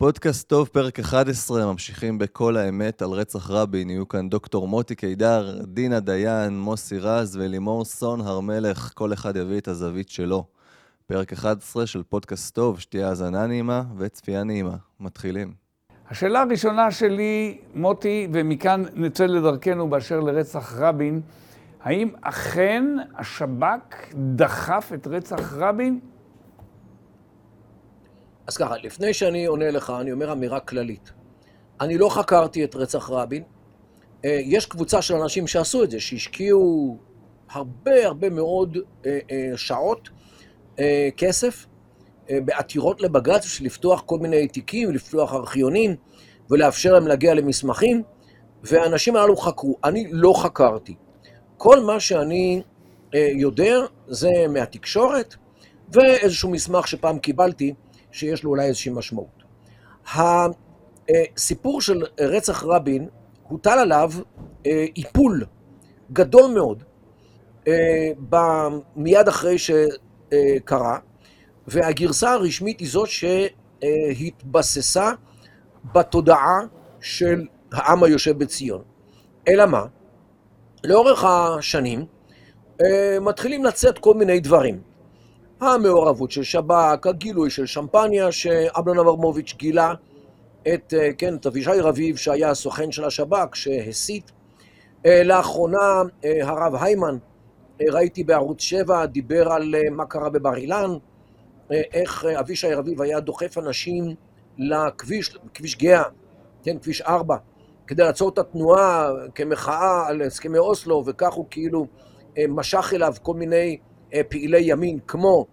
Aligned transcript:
פודקאסט 0.00 0.48
טוב, 0.48 0.68
פרק 0.68 1.00
11, 1.00 1.72
ממשיכים 1.72 2.18
בכל 2.18 2.56
האמת 2.56 3.02
על 3.02 3.10
רצח 3.10 3.50
רבין. 3.50 3.90
יהיו 3.90 4.08
כאן 4.08 4.28
דוקטור 4.28 4.68
מוטי 4.68 4.94
קידר, 4.94 5.58
דינה 5.64 6.00
דיין, 6.00 6.60
מוסי 6.60 6.98
רז 6.98 7.36
ולימור 7.36 7.84
סון 7.84 8.20
הר 8.20 8.40
מלך, 8.40 8.92
כל 8.94 9.12
אחד 9.12 9.36
יביא 9.36 9.58
את 9.58 9.68
הזווית 9.68 10.08
שלו. 10.08 10.44
פרק 11.06 11.32
11 11.32 11.86
של 11.86 12.02
פודקאסט 12.02 12.54
טוב, 12.54 12.80
שתהיה 12.80 13.08
האזנה 13.08 13.46
נעימה 13.46 13.82
וצפייה 13.96 14.44
נעימה. 14.44 14.76
מתחילים. 15.00 15.52
השאלה 16.10 16.40
הראשונה 16.40 16.90
שלי, 16.90 17.58
מוטי, 17.74 18.28
ומכאן 18.32 18.84
נצא 18.94 19.26
לדרכנו 19.26 19.90
באשר 19.90 20.20
לרצח 20.20 20.74
רבין, 20.78 21.20
האם 21.82 22.08
אכן 22.20 22.84
השב"כ 23.16 24.14
דחף 24.14 24.90
את 24.94 25.06
רצח 25.06 25.54
רבין? 25.56 26.00
אז 28.48 28.56
ככה, 28.56 28.74
לפני 28.82 29.14
שאני 29.14 29.46
עונה 29.46 29.70
לך, 29.70 29.92
אני 30.00 30.12
אומר 30.12 30.32
אמירה 30.32 30.60
כללית. 30.60 31.12
אני 31.80 31.98
לא 31.98 32.08
חקרתי 32.08 32.64
את 32.64 32.74
רצח 32.74 33.10
רבין. 33.10 33.42
אה, 34.24 34.40
יש 34.42 34.66
קבוצה 34.66 35.02
של 35.02 35.14
אנשים 35.14 35.46
שעשו 35.46 35.84
את 35.84 35.90
זה, 35.90 36.00
שהשקיעו 36.00 36.98
הרבה 37.50 38.06
הרבה 38.06 38.30
מאוד 38.30 38.78
אה, 39.06 39.18
אה, 39.30 39.56
שעות, 39.56 40.08
כסף, 41.16 41.66
בעתירות 42.30 43.00
לבג"ץ 43.00 43.44
בשביל 43.44 43.66
לפתוח 43.66 44.02
כל 44.06 44.18
מיני 44.18 44.48
תיקים, 44.48 44.90
לפתוח 44.90 45.34
ארכיונים 45.34 45.96
ולאפשר 46.50 46.92
להם 46.92 47.06
להגיע 47.06 47.34
למסמכים, 47.34 48.02
והאנשים 48.62 49.16
הללו 49.16 49.36
חקרו. 49.36 49.76
אני 49.84 50.06
לא 50.10 50.32
חקרתי. 50.42 50.94
כל 51.56 51.80
מה 51.80 52.00
שאני 52.00 52.62
יודע 53.14 53.78
זה 54.06 54.30
מהתקשורת 54.48 55.34
ואיזשהו 55.92 56.50
מסמך 56.50 56.88
שפעם 56.88 57.18
קיבלתי, 57.18 57.74
שיש 58.18 58.44
לו 58.44 58.50
אולי 58.50 58.66
איזושהי 58.66 58.92
משמעות. 58.92 59.42
הסיפור 61.08 61.80
של 61.80 62.02
רצח 62.20 62.64
רבין, 62.64 63.08
הוטל 63.48 63.78
עליו 63.78 64.10
אה, 64.66 64.86
איפול 64.96 65.44
גדול 66.12 66.50
מאוד 66.50 66.82
אה, 67.68 68.10
מיד 68.96 69.28
אחרי 69.28 69.56
שקרה, 69.58 70.98
והגרסה 71.66 72.32
הרשמית 72.32 72.80
היא 72.80 72.88
זאת 72.88 73.08
שהתבססה 73.80 75.12
בתודעה 75.94 76.60
של 77.00 77.46
העם 77.72 78.02
היושב 78.02 78.38
בציון. 78.38 78.82
אלא 79.48 79.66
מה? 79.66 79.84
לאורך 80.84 81.24
השנים 81.24 82.04
אה, 82.80 83.20
מתחילים 83.20 83.64
לצאת 83.64 83.98
כל 83.98 84.14
מיני 84.14 84.40
דברים. 84.40 84.87
המעורבות 85.60 86.30
של 86.30 86.42
שב"כ, 86.42 87.06
הגילוי 87.06 87.50
של 87.50 87.66
שמפניה 87.66 88.32
שאמנון 88.32 88.98
אברמוביץ' 88.98 89.54
גילה 89.56 89.94
את, 90.74 90.94
אה, 90.96 91.12
כן, 91.18 91.34
את 91.34 91.46
אבישי 91.46 91.70
רביב 91.70 92.16
שהיה 92.16 92.50
הסוכן 92.50 92.92
של 92.92 93.04
השב"כ 93.04 93.54
שהסית. 93.54 94.32
אה, 95.06 95.22
לאחרונה 95.22 96.02
אה, 96.24 96.48
הרב 96.48 96.74
היימן, 96.74 97.18
ראיתי 97.80 98.24
בערוץ 98.24 98.60
7, 98.60 99.06
דיבר 99.06 99.52
על 99.52 99.74
מה 99.90 100.06
קרה 100.06 100.30
בבר 100.30 100.56
אילן, 100.56 100.90
איך 101.70 102.24
אבישי 102.24 102.74
רביב 102.74 103.02
היה 103.02 103.20
דוחף 103.20 103.58
אנשים 103.58 104.14
לכביש, 104.58 105.36
כביש 105.54 105.76
גאה, 105.76 106.02
כן, 106.62 106.78
כביש 106.78 107.02
4, 107.02 107.36
כדי 107.86 108.02
לעצור 108.02 108.28
את 108.28 108.38
התנועה 108.38 109.10
כמחאה 109.34 110.08
על 110.08 110.22
הסכמי 110.22 110.58
אוסלו, 110.58 111.02
וכך 111.06 111.32
הוא 111.32 111.46
כאילו 111.50 111.86
משך 112.48 112.92
אליו 112.94 113.14
כל 113.22 113.34
מיני 113.34 113.78
פעילי 114.28 114.60
ימין 114.60 114.98
כמו 115.06 115.46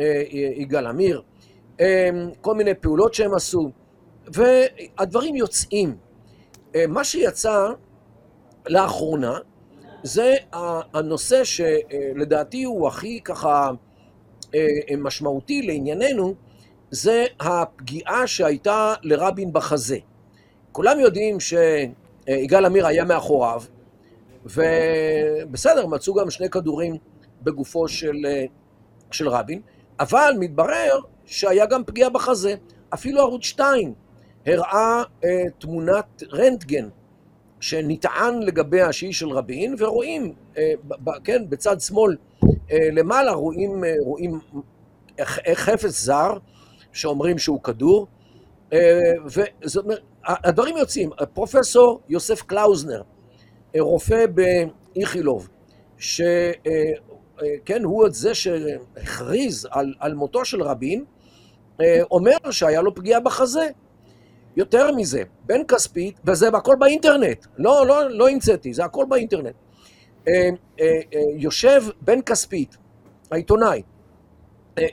אה, 0.00 0.22
יגאל 0.30 0.86
עמיר, 0.86 1.22
אה, 1.80 2.10
כל 2.40 2.54
מיני 2.54 2.74
פעולות 2.74 3.14
שהם 3.14 3.34
עשו, 3.34 3.70
והדברים 4.26 5.36
יוצאים. 5.36 5.96
אה, 6.74 6.86
מה 6.88 7.04
שיצא 7.04 7.68
לאחרונה 8.66 9.38
זה 10.02 10.34
הנושא 10.52 11.44
שלדעתי 11.44 12.64
הוא 12.64 12.88
הכי 12.88 13.20
ככה 13.24 13.70
משמעותי 14.98 15.62
לענייננו, 15.62 16.34
זה 16.90 17.24
הפגיעה 17.40 18.26
שהייתה 18.26 18.94
לרבין 19.02 19.52
בחזה. 19.52 19.98
כולם 20.72 21.00
יודעים 21.00 21.38
שיגאל 21.40 22.64
עמיר 22.64 22.86
היה 22.86 23.04
מאחוריו, 23.04 23.62
ובסדר, 24.44 25.86
מצאו 25.86 26.14
גם 26.14 26.30
שני 26.30 26.50
כדורים 26.50 26.96
בגופו 27.46 27.88
של, 27.88 28.26
של 29.10 29.28
רבין, 29.28 29.60
אבל 30.00 30.34
מתברר 30.38 30.98
שהיה 31.24 31.66
גם 31.66 31.84
פגיעה 31.84 32.10
בחזה. 32.10 32.54
אפילו 32.94 33.20
ערוץ 33.20 33.44
2 33.44 33.94
הראה 34.46 35.02
אה, 35.24 35.44
תמונת 35.58 36.22
רנטגן 36.32 36.88
שנטען 37.60 38.42
לגביה 38.42 38.92
שהיא 38.92 39.12
של 39.12 39.28
רבין, 39.28 39.74
ורואים, 39.78 40.32
אה, 40.58 40.72
ב, 40.88 41.10
כן, 41.24 41.42
בצד 41.48 41.80
שמאל 41.80 42.16
אה, 42.44 42.88
למעלה 42.92 43.32
רואים, 43.32 43.84
אה, 43.84 43.94
רואים 44.00 44.40
חפץ 45.54 46.00
זר 46.04 46.32
שאומרים 46.92 47.38
שהוא 47.38 47.62
כדור, 47.62 48.06
אה, 48.72 48.78
וזאת 49.24 49.84
אומרת, 49.84 50.00
הדברים 50.24 50.76
יוצאים. 50.76 51.10
פרופסור 51.34 52.00
יוסף 52.08 52.42
קלאוזנר, 52.42 53.02
אה, 53.76 53.80
רופא 53.80 54.24
באיכילוב, 54.26 55.48
ש... 55.98 56.20
אה, 57.42 57.46
כן, 57.64 57.84
הוא 57.84 58.06
את 58.06 58.14
זה 58.14 58.34
שהכריז 58.34 59.68
על, 59.70 59.94
על 60.00 60.14
מותו 60.14 60.44
של 60.44 60.62
רבין, 60.62 61.04
אה, 61.80 62.00
אומר 62.10 62.36
שהיה 62.50 62.82
לו 62.82 62.94
פגיעה 62.94 63.20
בחזה. 63.20 63.68
יותר 64.56 64.92
מזה, 64.92 65.22
בן 65.46 65.64
כספית, 65.68 66.20
וזה 66.24 66.48
הכל 66.48 66.76
באינטרנט, 66.78 67.46
לא, 67.58 67.86
לא, 67.86 68.10
לא 68.10 68.28
המצאתי, 68.28 68.74
זה 68.74 68.84
הכל 68.84 69.04
באינטרנט. 69.08 69.54
אה, 70.28 70.50
יושב 71.36 71.82
בן 72.00 72.22
כספית, 72.22 72.76
העיתונאי, 73.30 73.82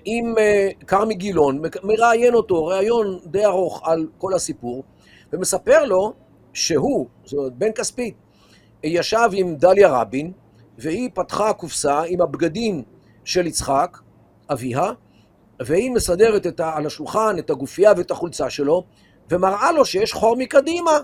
עם 0.05 0.35
כרמי 0.87 1.15
גילון, 1.15 1.61
מראיין 1.83 2.33
אותו, 2.33 2.65
ראיון 2.65 3.19
די 3.25 3.45
ארוך 3.45 3.81
על 3.87 4.07
כל 4.17 4.33
הסיפור, 4.33 4.83
ומספר 5.33 5.85
לו 5.85 6.13
שהוא, 6.53 7.07
זאת 7.25 7.37
אומרת, 7.37 7.53
בן 7.53 7.71
כספית, 7.71 8.15
ישב 8.83 9.29
עם 9.33 9.55
דליה 9.55 10.01
רבין, 10.01 10.31
והיא 10.77 11.09
פתחה 11.13 11.53
קופסה 11.53 12.01
עם 12.07 12.21
הבגדים 12.21 12.83
של 13.23 13.47
יצחק, 13.47 13.97
אביה, 14.51 14.91
והיא 15.59 15.91
מסדרת 15.91 16.47
את 16.47 16.59
ה, 16.59 16.77
על 16.77 16.85
השולחן 16.85 17.35
את 17.39 17.49
הגופייה 17.49 17.93
ואת 17.97 18.11
החולצה 18.11 18.49
שלו, 18.49 18.83
ומראה 19.29 19.71
לו 19.71 19.85
שיש 19.85 20.13
חור 20.13 20.35
מקדימה. 20.37 20.99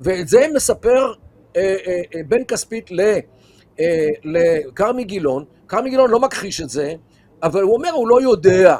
ואת 0.00 0.28
זה 0.28 0.46
מספר 0.54 1.12
אה, 1.56 1.76
אה, 1.86 2.00
אה, 2.14 2.20
בן 2.28 2.44
כספית 2.44 2.90
אה, 3.80 4.08
לכרמי 4.24 5.04
גילון. 5.04 5.44
כרמי 5.68 5.90
גילון 5.90 6.10
לא 6.10 6.20
מכחיש 6.20 6.60
את 6.60 6.68
זה, 6.68 6.94
אבל 7.42 7.62
הוא 7.62 7.74
אומר, 7.74 7.90
הוא 7.90 8.08
לא 8.08 8.22
יודע. 8.22 8.76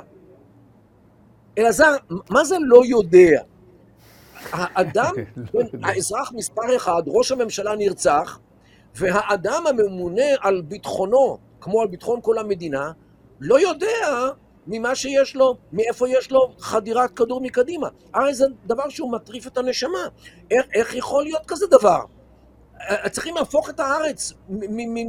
אלעזר, 1.59 1.97
מה 2.31 2.45
זה 2.45 2.57
לא 2.61 2.83
יודע? 2.87 3.41
האדם, 4.53 5.15
האזרח 5.85 6.33
מספר 6.33 6.77
אחד, 6.77 7.03
ראש 7.07 7.33
הממשלה 7.33 7.77
נרצח, 7.77 8.39
והאדם 8.99 9.65
הממונה 9.67 10.23
על 10.41 10.61
ביטחונו, 10.61 11.39
כמו 11.61 11.83
על 11.83 11.89
ביטחון 11.89 12.21
כל 12.23 12.39
המדינה, 12.39 12.93
לא 13.41 13.61
יודע 13.61 14.31
ממה 14.67 14.95
שיש 14.95 15.37
לו, 15.37 15.57
מאיפה 15.73 16.09
יש 16.09 16.31
לו 16.31 16.55
חדירת 16.59 17.11
כדור 17.11 17.41
מקדימה. 17.41 17.89
הרי 18.15 18.35
זה 18.35 18.47
דבר 18.67 18.89
שהוא 18.89 19.13
מטריף 19.13 19.47
את 19.47 19.59
הנשמה. 19.59 19.99
איך, 20.51 20.67
איך 20.75 20.95
יכול 20.95 21.25
להיות 21.25 21.43
כזה 21.47 21.67
דבר? 21.67 22.01
אה, 22.81 23.09
צריכים 23.09 23.35
להפוך 23.35 23.71
את 23.71 23.81
הארץ 23.81 24.33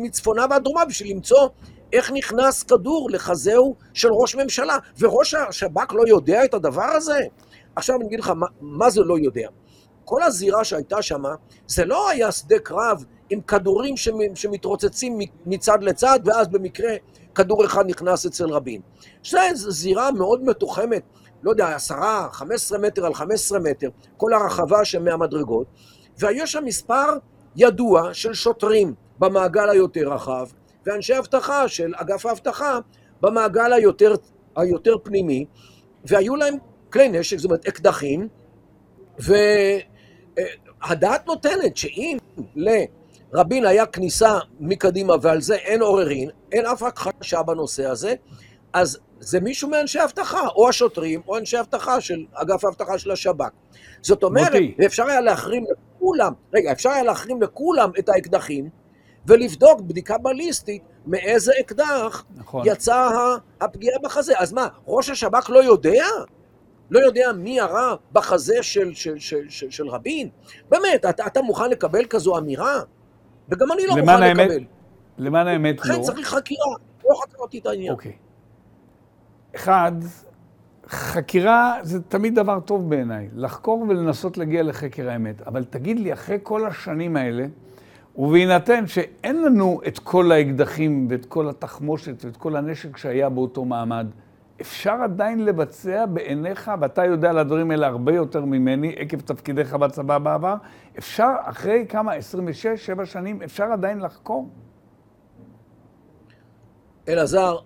מצפונה 0.02 0.46
ועד 0.50 0.64
דרומה 0.64 0.86
בשביל 0.86 1.12
למצוא 1.12 1.48
איך 1.94 2.12
נכנס 2.12 2.64
כדור 2.64 3.10
לחזהו 3.12 3.76
של 3.94 4.10
ראש 4.12 4.36
ממשלה. 4.36 4.78
וראש 5.00 5.34
השב"כ 5.34 5.94
לא 5.94 6.04
יודע 6.08 6.46
את 6.46 6.54
הדבר 6.54 6.92
הזה? 6.96 7.20
עכשיו 7.76 7.96
אני 7.96 8.06
אגיד 8.06 8.20
לך, 8.20 8.30
מה, 8.30 8.48
מה 8.62 8.90
זה 8.90 9.02
לא 9.02 9.18
יודע? 9.20 9.48
כל 10.06 10.24
הזירה 10.24 10.64
שהייתה 10.64 11.02
שם, 11.02 11.24
זה 11.68 11.86
לא 11.86 12.10
היה 12.10 12.32
שדה 12.32 12.60
קרב 12.60 13.06
עם 13.30 13.42
כדורים 13.42 13.98
שמתרוצצים 14.36 15.20
מצד 15.46 15.84
לצד, 15.84 16.20
ואז 16.26 16.48
במקרה 16.48 16.94
כדור 17.36 17.66
אחד 17.66 17.90
נכנס 17.90 18.26
אצל 18.26 18.50
רבין. 18.50 18.82
זו 19.54 19.72
זירה 19.72 20.12
מאוד 20.12 20.44
מתוחמת, 20.44 21.04
לא 21.44 21.52
יודע, 21.52 21.76
עשרה, 21.76 22.28
חמש 22.32 22.56
עשרה 22.56 22.78
מטר 22.78 23.06
על 23.06 23.14
חמש 23.14 23.34
עשרה 23.34 23.60
מטר, 23.60 23.90
כל 24.18 24.34
הרחבה 24.34 24.86
שמהמדרגות, 24.86 25.68
והיה 26.18 26.48
שם 26.48 26.66
מספר 26.66 27.18
ידוע 27.56 28.14
של 28.14 28.34
שוטרים 28.34 28.94
במעגל 29.20 29.70
היותר 29.70 30.14
רחב, 30.14 30.48
ואנשי 30.86 31.18
אבטחה 31.18 31.68
של 31.68 31.94
אגף 31.96 32.26
האבטחה 32.26 32.80
במעגל 33.22 33.74
היותר, 33.74 34.14
היותר 34.56 34.96
פנימי, 35.04 35.46
והיו 36.06 36.36
להם 36.36 36.56
כלי 36.94 37.10
נשק, 37.10 37.38
זאת 37.38 37.46
אומרת 37.46 37.68
אקדחים, 37.68 38.28
והדעת 40.80 41.28
נותנת 41.28 41.78
שאם 41.78 42.18
לרבין 43.34 43.66
היה 43.66 43.86
כניסה 43.86 44.40
מקדימה 44.60 45.14
ועל 45.22 45.42
זה 45.42 45.56
אין 45.56 45.82
עוררין, 45.82 46.30
אין 46.52 46.66
אף 46.66 46.84
הכחשה 46.84 47.44
בנושא 47.44 47.86
הזה, 47.86 48.14
אז 48.74 49.00
זה 49.20 49.40
מישהו 49.40 49.70
מאנשי 49.70 50.00
האבטחה, 50.00 50.48
או 50.48 50.70
השוטרים, 50.70 51.22
או 51.28 51.38
אנשי 51.38 51.58
האבטחה 51.58 52.02
של 52.02 52.26
אגף 52.34 52.66
האבטחה 52.66 52.98
של 52.98 53.12
השב"כ. 53.12 53.50
זאת 54.02 54.24
אומרת, 54.24 54.52
מוטי. 54.52 54.76
אפשר 54.86 55.06
היה 55.06 55.22
להחרים 55.22 55.66
לכולם, 55.72 56.34
רגע, 56.54 56.72
אפשר 56.72 56.90
היה 56.90 57.04
להחרים 57.04 57.42
לכולם 57.42 57.92
את 58.00 58.10
האקדחים, 58.10 58.70
ולבדוק 59.28 59.82
בדיקה 59.82 60.18
בליסטית 60.18 60.84
מאיזה 61.06 61.52
אקדח 61.60 62.26
נכון. 62.36 62.64
יצאה 62.66 63.36
הפגיעה 63.62 64.00
בחזה. 64.04 64.34
אז 64.38 64.54
מה, 64.54 64.68
ראש 64.88 65.10
השב"כ 65.10 65.50
לא 65.50 65.64
יודע? 65.64 66.06
לא 66.92 67.00
יודע 67.00 67.32
מי 67.32 67.58
ירה 67.58 67.96
בחזה 68.12 68.64
של, 68.64 68.94
של, 68.94 69.20
של, 69.20 69.50
של, 69.50 69.70
של 69.70 69.88
רבין? 69.88 70.30
באמת, 70.70 71.06
אתה, 71.10 71.28
אתה 71.28 71.42
מוכן 71.42 71.70
לקבל 71.70 72.06
כזו 72.06 72.38
אמירה? 72.38 72.80
וגם 73.50 73.72
אני 73.72 73.88
לא 73.88 73.96
מוכן 73.96 74.24
האמת, 74.24 74.50
לקבל. 74.50 74.64
למען 75.18 75.48
האמת 75.48 75.80
לכן 75.80 75.94
לא. 75.94 76.04
צריך 76.04 76.28
חקירה, 76.28 76.66
לא 77.06 77.16
חקרתי 77.22 77.60
את 77.60 77.66
העניין. 77.66 77.92
אוקיי. 77.92 78.12
אחד, 79.56 79.92
חקירה 80.88 81.78
זה 81.82 82.02
תמיד 82.02 82.36
דבר 82.36 82.60
טוב 82.60 82.90
בעיניי, 82.90 83.30
לחקור 83.36 83.86
ולנסות 83.90 84.38
להגיע 84.38 84.64
לחקר 84.64 85.10
האמת. 85.10 85.42
אבל 85.42 85.64
תגיד 85.64 86.00
לי, 86.00 86.14
אחרי 86.14 86.38
כל 86.44 86.66
השנים 86.66 87.18
האלה, 87.18 87.46
ובהינתן 88.16 88.88
שאין 88.88 89.42
לנו 89.42 89.82
את 89.88 90.00
כל 90.00 90.32
האקדחים 90.32 91.08
ואת 91.10 91.26
כל 91.26 91.50
התחמושת 91.50 92.26
ואת 92.26 92.38
כל 92.38 92.56
הנשק 92.56 92.98
שהיה 92.98 93.30
באותו 93.30 93.66
מעמד, 93.66 94.08
אפשר 94.62 94.94
עדיין 95.04 95.46
לבצע 95.46 96.06
בעיניך, 96.06 96.72
ואתה 96.80 97.06
יודע 97.06 97.30
על 97.30 97.38
הדברים 97.38 97.72
האלה 97.72 97.88
הרבה 97.88 98.16
יותר 98.16 98.46
ממני, 98.46 98.96
עקב 98.98 99.20
תפקידיך 99.20 99.74
בצבא 99.74 100.18
בעבר, 100.18 100.56
אפשר 100.98 101.34
אחרי 101.42 101.86
כמה, 101.90 102.14
26, 102.14 102.68
7 102.86 103.06
שנים, 103.06 103.42
אפשר 103.42 103.64
עדיין 103.64 104.00
לחקור? 104.00 104.50
אלעזר, 107.10 107.58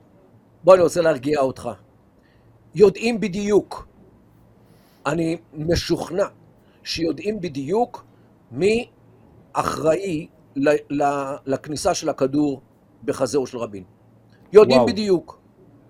בוא, 0.63 0.74
אני 0.74 0.84
רוצה 0.84 1.01
להרגיע 1.01 1.40
אותך. 1.40 1.69
יודעים 2.75 3.19
בדיוק, 3.19 3.88
אני 5.06 5.38
משוכנע 5.54 6.25
שיודעים 6.84 7.42
בדיוק 7.42 8.06
מי 8.51 8.89
אחראי 9.54 10.28
לכניסה 11.46 11.94
של 11.94 12.10
הכדור 12.10 12.62
בחזהו 13.04 13.48
של 13.48 13.57
רבין. 13.57 13.84
יודעים 14.54 14.78
וואו. 14.80 14.89
בדיוק, 14.89 15.39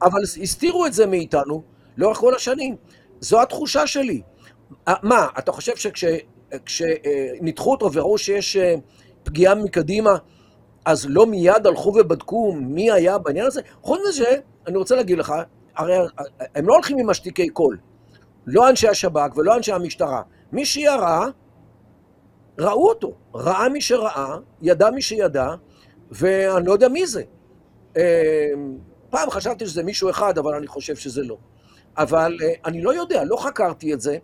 אבל 0.03 0.21
הסתירו 0.41 0.85
את 0.85 0.93
זה 0.93 1.05
מאיתנו 1.05 1.63
לאורך 1.97 2.17
כל 2.17 2.35
השנים. 2.35 2.75
זו 3.19 3.41
התחושה 3.41 3.87
שלי. 3.87 4.21
אה, 4.87 4.93
מה, 5.03 5.27
אתה 5.39 5.51
חושב 5.51 5.73
שכשניתחו 5.75 7.71
אותו 7.71 7.93
וראו 7.93 8.17
שיש 8.17 8.57
אה, 8.57 8.75
פגיעה 9.23 9.55
מקדימה, 9.55 10.15
אז 10.85 11.05
לא 11.09 11.25
מיד 11.25 11.67
הלכו 11.67 11.89
ובדקו 11.89 12.53
מי 12.53 12.91
היה 12.91 13.17
בעניין 13.17 13.45
הזה? 13.45 13.61
חוץ 13.81 13.99
מזה, 14.09 14.35
אני 14.67 14.77
רוצה 14.77 14.95
להגיד 14.95 15.17
לך, 15.17 15.33
הרי 15.75 15.95
הם 16.55 16.67
לא 16.67 16.73
הולכים 16.73 16.97
עם 16.97 17.09
משתיקי 17.09 17.49
קול. 17.49 17.77
לא 18.47 18.69
אנשי 18.69 18.87
השב"כ 18.87 19.37
ולא 19.37 19.55
אנשי 19.55 19.71
המשטרה. 19.71 20.21
מי 20.51 20.65
שירה, 20.65 21.27
ראו 22.59 22.89
אותו. 22.89 23.13
ראה 23.35 23.69
מי 23.69 23.81
שראה, 23.81 24.37
ידע 24.61 24.89
מי 24.89 25.01
שידע, 25.01 25.47
ואני 26.11 26.65
לא 26.65 26.71
יודע 26.71 26.87
מי 26.87 27.07
זה. 27.07 27.23
אה, 29.13 29.19
פעם 29.19 29.29
חשבתי 29.29 29.65
שזה 29.67 29.83
מישהו 29.83 30.09
אחד, 30.09 30.37
אבל 30.37 30.55
אני 30.55 30.67
חושב 30.67 30.95
שזה 30.95 31.23
לא. 31.23 31.37
אבל 31.97 32.37
אה, 32.43 32.53
אני 32.65 32.81
לא 32.81 32.93
יודע, 32.93 33.23
לא 33.23 33.35
חקרתי 33.37 33.93
את 33.93 34.01
זה, 34.01 34.17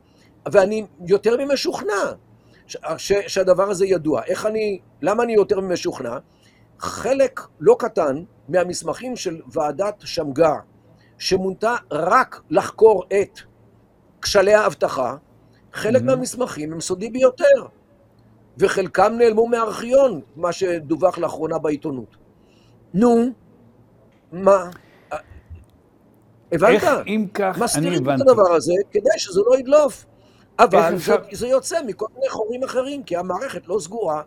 ואני 0.52 0.86
יותר 1.08 1.38
ממשוכנע 1.46 1.94
ש- 2.68 2.78
ש- 2.98 3.14
שהדבר 3.28 3.70
הזה 3.70 3.86
ידוע. 3.86 4.22
איך 4.24 4.46
אני, 4.46 4.80
למה 5.02 5.24
אני 5.24 5.34
יותר 5.34 5.60
ממשוכנע? 5.60 6.18
חלק 6.80 7.40
לא 7.60 7.76
קטן 7.80 8.24
מהמסמכים 8.50 9.16
של 9.16 9.42
ועדת 9.52 9.96
שמגר, 10.06 10.54
שמונתה 11.18 11.76
רק 11.92 12.42
לחקור 12.50 13.04
את 13.22 13.40
כשלי 14.22 14.54
האבטחה, 14.54 15.16
חלק 15.74 16.02
Mhm. 16.02 16.06
מהמסמכים 16.06 16.74
הם 16.74 16.82
סודי 16.82 17.10
ביותר, 17.10 17.66
וחלקם 18.58 19.14
נעלמו 19.18 19.48
מהארכיון, 19.48 20.22
מה 20.36 20.52
שדווח 20.52 21.18
לאחרונה 21.18 21.58
בעיתונות. 21.58 22.16
נו, 22.94 23.26
מה? 24.32 24.70
הבנת? 26.52 26.70
איך, 26.84 26.84
אם 27.08 27.26
כך, 27.34 27.56
אני 27.56 27.64
מסתירים 27.64 27.94
את 27.94 28.00
הבנתי. 28.00 28.22
הדבר 28.22 28.52
הזה 28.52 28.74
כדי 28.92 29.10
שזה 29.18 29.42
לא 29.46 29.60
ידלוף. 29.60 30.06
אבל 30.60 30.96
אפשר- 30.96 31.16
זה, 31.32 31.38
זה 31.38 31.48
יוצא 31.48 31.78
מכל 31.88 32.06
מיני 32.16 32.30
חורים 32.30 32.64
אחרים, 32.64 33.04
כי 33.04 33.16
המערכת 33.18 33.68
לא 33.68 33.80
סגורה. 33.80 34.22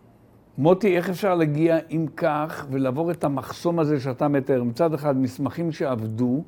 מוטי, 0.57 0.97
איך 0.97 1.09
אפשר 1.09 1.35
להגיע, 1.35 1.77
אם 1.91 2.05
כך, 2.17 2.65
ולעבור 2.71 3.11
את 3.11 3.23
המחסום 3.23 3.79
הזה 3.79 3.99
שאתה 3.99 4.27
מתאר? 4.27 4.63
מצד 4.63 4.93
אחד, 4.93 5.17
מסמכים 5.17 5.71
שעבדו, 5.71 6.43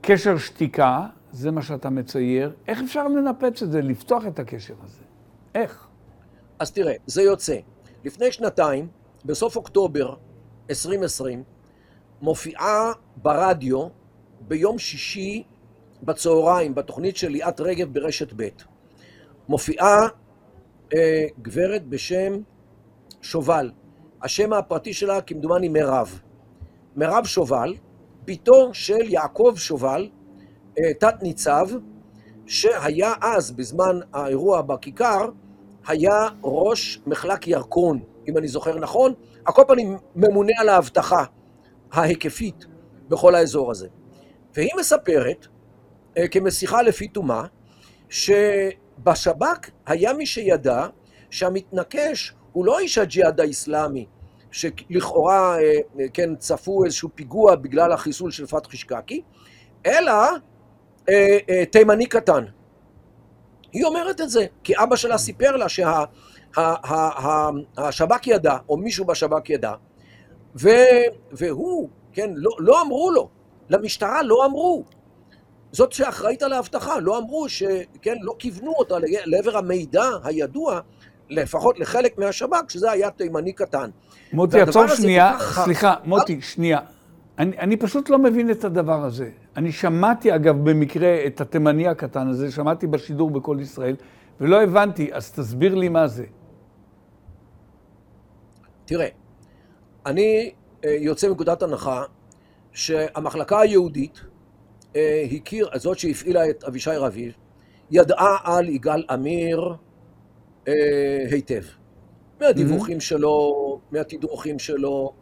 קשר 0.00 0.38
שתיקה, 0.38 1.00
זה 1.32 1.50
מה 1.50 1.62
שאתה 1.62 1.90
מצייר. 1.90 2.52
איך 2.68 2.80
אפשר 2.82 3.08
לנפץ 3.08 3.62
את 3.62 3.70
זה, 3.72 3.80
לפתוח 3.82 4.26
את 4.26 4.38
הקשר 4.38 4.74
הזה? 4.84 5.02
איך? 5.54 5.86
אז 6.58 6.70
תראה, 6.72 6.94
זה 7.06 7.22
יוצא. 7.22 7.56
לפני 8.04 8.32
שנתיים, 8.32 8.88
בסוף 9.24 9.56
אוקטובר 9.56 10.14
2020, 10.70 11.42
מופיעה 12.22 12.92
ברדיו 13.16 13.88
ביום 14.40 14.78
שישי 14.78 15.42
בצהריים, 16.02 16.74
בתוכנית 16.74 17.16
של 17.16 17.28
ליאת 17.28 17.60
רגב 17.60 17.92
ברשת 17.92 18.32
ב', 18.36 18.48
מופיעה 19.48 20.08
אה, 20.94 21.26
גברת 21.42 21.86
בשם 21.86 22.32
שובל. 23.22 23.70
השם 24.22 24.52
הפרטי 24.52 24.92
שלה 24.92 25.20
כמדומני 25.20 25.68
מירב. 25.68 26.20
מירב 26.96 27.24
שובל, 27.24 27.74
בתו 28.24 28.74
של 28.74 29.12
יעקב 29.12 29.54
שובל, 29.56 30.08
אה, 30.78 30.94
תת-ניצב, 30.94 31.68
שהיה 32.46 33.12
אז, 33.20 33.50
בזמן 33.50 34.00
האירוע 34.12 34.62
בכיכר, 34.62 35.28
היה 35.86 36.28
ראש 36.42 37.00
מחלק 37.06 37.48
ירקון, 37.48 38.00
אם 38.28 38.38
אני 38.38 38.48
זוכר 38.48 38.78
נכון, 38.78 39.12
על 39.44 39.54
כל 39.54 39.62
פנים 39.68 39.98
ממונה 40.16 40.52
על 40.58 40.68
האבטחה 40.68 41.24
ההיקפית 41.94 42.66
בכל 43.08 43.34
האזור 43.34 43.70
הזה. 43.70 43.88
והיא 44.54 44.70
מספרת, 44.80 45.46
אה, 46.18 46.28
כמשיחה 46.28 46.82
לפי 46.82 47.08
תומה, 47.08 47.46
שבשב"כ 48.08 49.70
היה 49.86 50.12
מי 50.12 50.26
שידע 50.26 50.86
שהמתנקש 51.30 52.34
הוא 52.52 52.64
לא 52.64 52.78
איש 52.78 52.98
הג'יהאד 52.98 53.40
האיסלאמי, 53.40 54.06
שלכאורה, 54.50 55.58
אה, 55.58 55.72
אה, 56.00 56.08
כן, 56.12 56.36
צפו 56.36 56.84
איזשהו 56.84 57.08
פיגוע 57.14 57.54
בגלל 57.54 57.92
החיסול 57.92 58.30
של 58.30 58.46
פתחי 58.46 58.76
שקקי, 58.76 59.22
אלא 59.86 60.12
תימני 61.70 62.06
קטן. 62.06 62.44
היא 63.72 63.84
אומרת 63.84 64.20
את 64.20 64.30
זה, 64.30 64.46
כי 64.64 64.72
אבא 64.82 64.96
שלה 64.96 65.18
סיפר 65.18 65.56
לה 65.56 65.68
שהשב"כ 66.56 68.26
ידע, 68.26 68.56
או 68.68 68.76
מישהו 68.76 69.04
בשב"כ 69.04 69.50
ידע, 69.50 69.72
ו, 70.60 70.68
והוא, 71.32 71.88
כן, 72.12 72.30
לא, 72.36 72.50
לא 72.58 72.82
אמרו 72.82 73.10
לו, 73.10 73.28
למשטרה 73.70 74.22
לא 74.22 74.46
אמרו. 74.46 74.84
זאת 75.72 75.92
שאחראית 75.92 76.42
על 76.42 76.52
האבטחה, 76.52 77.00
לא 77.00 77.18
אמרו 77.18 77.48
שכן, 77.48 78.14
לא 78.20 78.34
כיוונו 78.38 78.72
אותה 78.72 78.94
לעבר 79.24 79.56
המידע 79.56 80.04
הידוע, 80.24 80.80
לפחות 81.28 81.78
לחלק 81.80 82.18
מהשב"כ, 82.18 82.70
שזה 82.70 82.90
היה 82.90 83.10
תימני 83.10 83.52
קטן. 83.52 83.90
מוטי, 84.32 84.60
עצור 84.60 84.86
שנייה, 84.86 85.32
כך- 85.40 85.60
סליחה, 85.64 85.94
מוטי, 86.04 86.40
שנייה. 86.40 86.78
אני, 87.38 87.58
אני 87.58 87.76
פשוט 87.76 88.10
לא 88.10 88.18
מבין 88.18 88.50
את 88.50 88.64
הדבר 88.64 89.04
הזה. 89.04 89.30
אני 89.56 89.72
שמעתי, 89.72 90.34
אגב, 90.34 90.70
במקרה 90.70 91.26
את 91.26 91.40
התימני 91.40 91.88
הקטן 91.88 92.28
הזה, 92.28 92.50
שמעתי 92.50 92.86
בשידור 92.86 93.30
בקול 93.30 93.60
ישראל, 93.60 93.96
ולא 94.40 94.62
הבנתי, 94.62 95.10
אז 95.14 95.32
תסביר 95.32 95.74
לי 95.74 95.88
מה 95.88 96.06
זה. 96.06 96.24
תראה, 98.84 99.08
אני 100.06 100.52
אה, 100.84 100.96
יוצא 101.00 101.28
מנקודת 101.28 101.62
הנחה 101.62 102.04
שהמחלקה 102.72 103.60
היהודית 103.60 104.20
אה, 104.96 105.26
הכיר, 105.32 105.68
זאת 105.74 105.98
שהפעילה 105.98 106.50
את 106.50 106.64
אבישי 106.64 106.90
רביב, 106.90 107.32
ידעה 107.90 108.36
על 108.44 108.68
יגאל 108.68 109.04
עמיר 109.10 109.74
אה, 110.68 110.72
היטב. 111.30 111.62
מהדיווחים 112.40 113.00
שלו, 113.00 113.80
מהתדרוכים 113.90 114.58
שלו. 114.58 115.12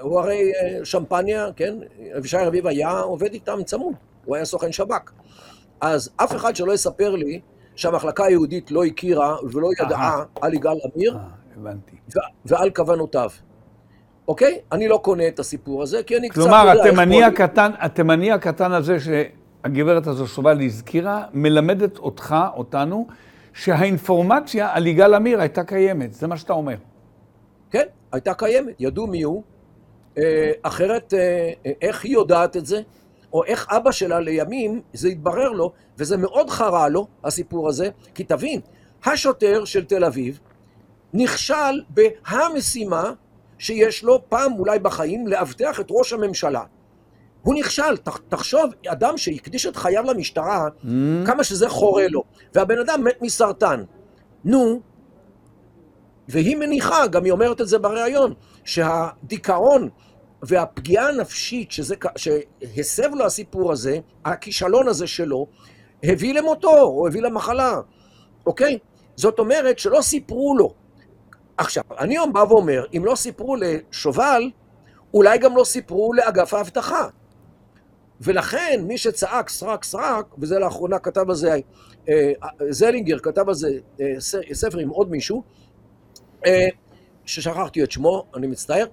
הוא 0.00 0.20
הרי 0.20 0.52
שמפניה, 0.84 1.48
כן? 1.56 1.74
אבישי 2.18 2.36
רביב 2.36 2.66
היה 2.66 3.00
עובד 3.00 3.32
איתם 3.32 3.58
צמוד, 3.64 3.94
הוא 4.24 4.36
היה 4.36 4.44
סוכן 4.44 4.72
שב"כ. 4.72 5.12
אז 5.80 6.10
אף 6.16 6.36
אחד 6.36 6.56
שלא 6.56 6.72
יספר 6.72 7.14
לי 7.14 7.40
שהמחלקה 7.74 8.24
היהודית 8.24 8.70
לא 8.70 8.84
הכירה 8.84 9.36
ולא 9.52 9.68
ידעה. 9.80 10.24
על 10.40 10.54
יגאל 10.54 10.76
עמיר, 10.84 11.18
ועל 12.46 12.70
כוונותיו. 12.70 13.30
אוקיי? 14.28 14.58
אני 14.72 14.88
לא 14.88 15.00
קונה 15.02 15.28
את 15.28 15.38
הסיפור 15.38 15.82
הזה, 15.82 16.02
כי 16.02 16.16
אני 16.16 16.28
קצת... 16.28 16.40
כלומר, 16.40 16.58
יודע 16.58 16.72
איך 16.72 16.80
התימני. 16.80 17.24
הקטן, 17.24 17.70
התימני 17.78 18.32
הקטן 18.32 18.72
הזה 18.72 18.96
שהגברת 19.00 20.06
הזו 20.06 20.26
שובל 20.26 20.62
הזכירה, 20.64 21.24
מלמדת 21.34 21.98
אותך, 21.98 22.36
אותנו, 22.56 23.06
שהאינפורמציה 23.52 24.68
על 24.72 24.86
יגאל 24.86 25.14
עמיר 25.14 25.40
הייתה 25.40 25.64
קיימת. 25.64 26.14
זה 26.14 26.26
מה 26.26 26.36
שאתה 26.36 26.52
אומר. 26.52 26.76
כן, 27.70 27.84
הייתה 28.12 28.34
קיימת, 28.34 28.74
ידעו 28.78 29.06
מי 29.06 29.22
הוא. 29.22 29.42
אה, 30.18 30.52
אחרת, 30.62 31.14
אה, 31.14 31.50
אה, 31.66 31.72
איך 31.82 32.04
היא 32.04 32.12
יודעת 32.12 32.56
את 32.56 32.66
זה? 32.66 32.80
או 33.32 33.44
איך 33.44 33.66
אבא 33.70 33.90
שלה 33.92 34.20
לימים, 34.20 34.80
זה 34.92 35.08
התברר 35.08 35.50
לו, 35.50 35.72
וזה 35.98 36.16
מאוד 36.16 36.50
חרה 36.50 36.88
לו, 36.88 37.06
הסיפור 37.24 37.68
הזה, 37.68 37.88
כי 38.14 38.24
תבין, 38.24 38.60
השוטר 39.04 39.64
של 39.64 39.84
תל 39.84 40.04
אביב 40.04 40.38
נכשל 41.14 41.82
בהמשימה 41.88 43.12
שיש 43.62 44.04
לו 44.04 44.22
פעם 44.28 44.52
אולי 44.52 44.78
בחיים 44.78 45.26
לאבטח 45.26 45.80
את 45.80 45.86
ראש 45.90 46.12
הממשלה. 46.12 46.62
הוא 47.42 47.54
נכשל, 47.54 47.96
ת, 47.96 48.08
תחשוב, 48.28 48.70
אדם 48.88 49.16
שהקדיש 49.16 49.66
את 49.66 49.76
חייו 49.76 50.04
למשטרה, 50.04 50.68
mm. 50.68 50.86
כמה 51.26 51.44
שזה 51.44 51.68
חורה 51.68 52.08
לו, 52.08 52.24
והבן 52.54 52.78
אדם 52.78 53.04
מת 53.04 53.22
מסרטן. 53.22 53.84
נו, 54.44 54.80
והיא 56.28 56.56
מניחה, 56.56 57.06
גם 57.06 57.24
היא 57.24 57.32
אומרת 57.32 57.60
את 57.60 57.68
זה 57.68 57.78
בריאיון, 57.78 58.34
שהדיכאון 58.64 59.88
והפגיעה 60.42 61.08
הנפשית 61.08 61.72
שזה, 61.72 61.94
שהסב 62.16 63.14
לו 63.14 63.26
הסיפור 63.26 63.72
הזה, 63.72 63.98
הכישלון 64.24 64.88
הזה 64.88 65.06
שלו, 65.06 65.46
הביא 66.02 66.34
למותו, 66.34 66.80
או 66.80 67.06
הביא 67.06 67.22
למחלה, 67.22 67.80
אוקיי? 68.46 68.78
זאת 69.16 69.38
אומרת 69.38 69.78
שלא 69.78 70.00
סיפרו 70.00 70.56
לו. 70.58 70.81
עכשיו, 71.56 71.84
אני 71.98 72.14
היום 72.14 72.32
בא 72.32 72.44
ואומר, 72.48 72.84
אם 72.96 73.04
לא 73.04 73.14
סיפרו 73.14 73.56
לשובל, 73.56 74.50
אולי 75.14 75.38
גם 75.38 75.56
לא 75.56 75.64
סיפרו 75.64 76.12
לאגף 76.12 76.54
האבטחה. 76.54 77.06
ולכן 78.20 78.84
מי 78.86 78.98
שצעק 78.98 79.48
סרק 79.48 79.84
סרק, 79.84 80.26
וזה 80.38 80.58
לאחרונה 80.58 80.98
כתב 80.98 81.30
על 81.30 81.34
זה, 81.34 81.56
אה, 82.08 82.32
זלינגר 82.70 83.18
כתב 83.18 83.48
על 83.48 83.54
זה 83.54 83.68
אה, 84.00 84.06
ספר 84.52 84.78
עם 84.78 84.88
עוד 84.88 85.10
מישהו, 85.10 85.42
אה, 86.46 86.68
ששכחתי 87.24 87.82
את 87.82 87.90
שמו, 87.90 88.26
אני 88.36 88.46
מצטער, 88.46 88.84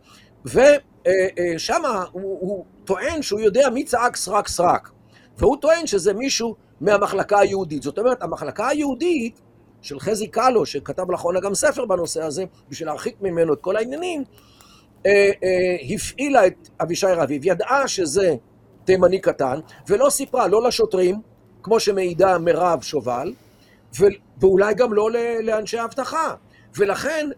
ושם 0.45 1.81
הוא, 2.11 2.37
הוא 2.39 2.65
טוען 2.85 3.21
שהוא 3.21 3.39
יודע 3.39 3.69
מי 3.69 3.83
צעק 3.83 4.15
סרק 4.15 4.47
סרק, 4.47 4.89
והוא 5.37 5.57
טוען 5.61 5.87
שזה 5.87 6.13
מישהו 6.13 6.55
מהמחלקה 6.81 7.39
היהודית. 7.39 7.83
זאת 7.83 7.99
אומרת, 7.99 8.23
המחלקה 8.23 8.67
היהודית 8.67 9.41
של 9.81 9.99
חזי 9.99 10.27
קאלו, 10.27 10.65
שכתב 10.65 11.11
לאחרונה 11.11 11.39
גם 11.39 11.55
ספר 11.55 11.85
בנושא 11.85 12.23
הזה, 12.23 12.43
בשביל 12.69 12.87
להרחיק 12.87 13.15
ממנו 13.21 13.53
את 13.53 13.61
כל 13.61 13.75
העניינים, 13.75 14.23
הפעילה 15.95 16.47
את 16.47 16.69
אבישי 16.81 17.07
רביב, 17.07 17.41
ידעה 17.45 17.87
שזה 17.87 18.35
תימני 18.85 19.21
קטן, 19.21 19.59
ולא 19.87 20.09
סיפרה 20.09 20.47
לא 20.47 20.63
לשוטרים, 20.63 21.21
כמו 21.63 21.79
שמעידה 21.79 22.37
מירב 22.37 22.81
שובל, 22.81 23.33
ואולי 24.39 24.73
גם 24.73 24.93
לא 24.93 25.09
לאנשי 25.43 25.77
האבטחה. 25.77 26.35
ולכן 26.77 27.29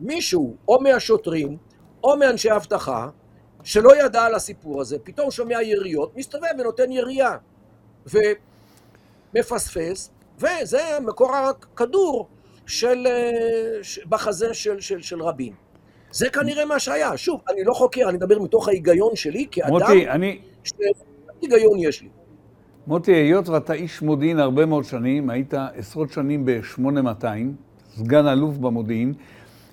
מישהו, 0.00 0.56
או 0.68 0.80
מהשוטרים, 0.80 1.56
או 2.04 2.16
מאנשי 2.16 2.50
האבטחה, 2.50 3.08
שלא 3.62 4.04
ידע 4.04 4.22
על 4.22 4.34
הסיפור 4.34 4.80
הזה, 4.80 4.98
פתאום 4.98 5.30
שומע 5.30 5.62
יריות, 5.62 6.16
מסתובב 6.16 6.48
ונותן 6.58 6.92
ירייה, 6.92 7.36
ומפספס, 9.34 10.10
וזה 10.38 10.82
מקור 11.02 11.36
הכדור 11.36 12.28
של, 12.66 13.06
אה, 13.06 14.06
בחזה 14.08 14.54
של, 14.54 14.80
של, 14.80 15.02
של 15.02 15.22
רבין. 15.22 15.52
זה 16.10 16.30
כנראה 16.30 16.64
מה 16.64 16.78
שהיה. 16.78 17.16
שוב, 17.16 17.40
אני 17.50 17.64
לא 17.64 17.72
חוקר, 17.72 18.08
אני 18.08 18.16
מדבר 18.16 18.38
מתוך 18.38 18.68
ההיגיון 18.68 19.16
שלי, 19.16 19.46
כאדם... 19.50 19.70
מוטי, 19.70 20.08
אני... 20.08 20.38
היגיון 21.42 21.78
יש 21.78 22.02
לי. 22.02 22.08
מוטי, 22.86 23.12
היות 23.12 23.48
ואתה 23.48 23.72
איש 23.72 24.02
מודיעין 24.02 24.38
הרבה 24.38 24.66
מאוד 24.66 24.84
שנים, 24.84 25.30
היית 25.30 25.54
עשרות 25.74 26.12
שנים 26.12 26.44
ב-8200, 26.44 27.24
סגן 27.96 28.26
אלוף 28.26 28.56
במודיעין, 28.56 29.14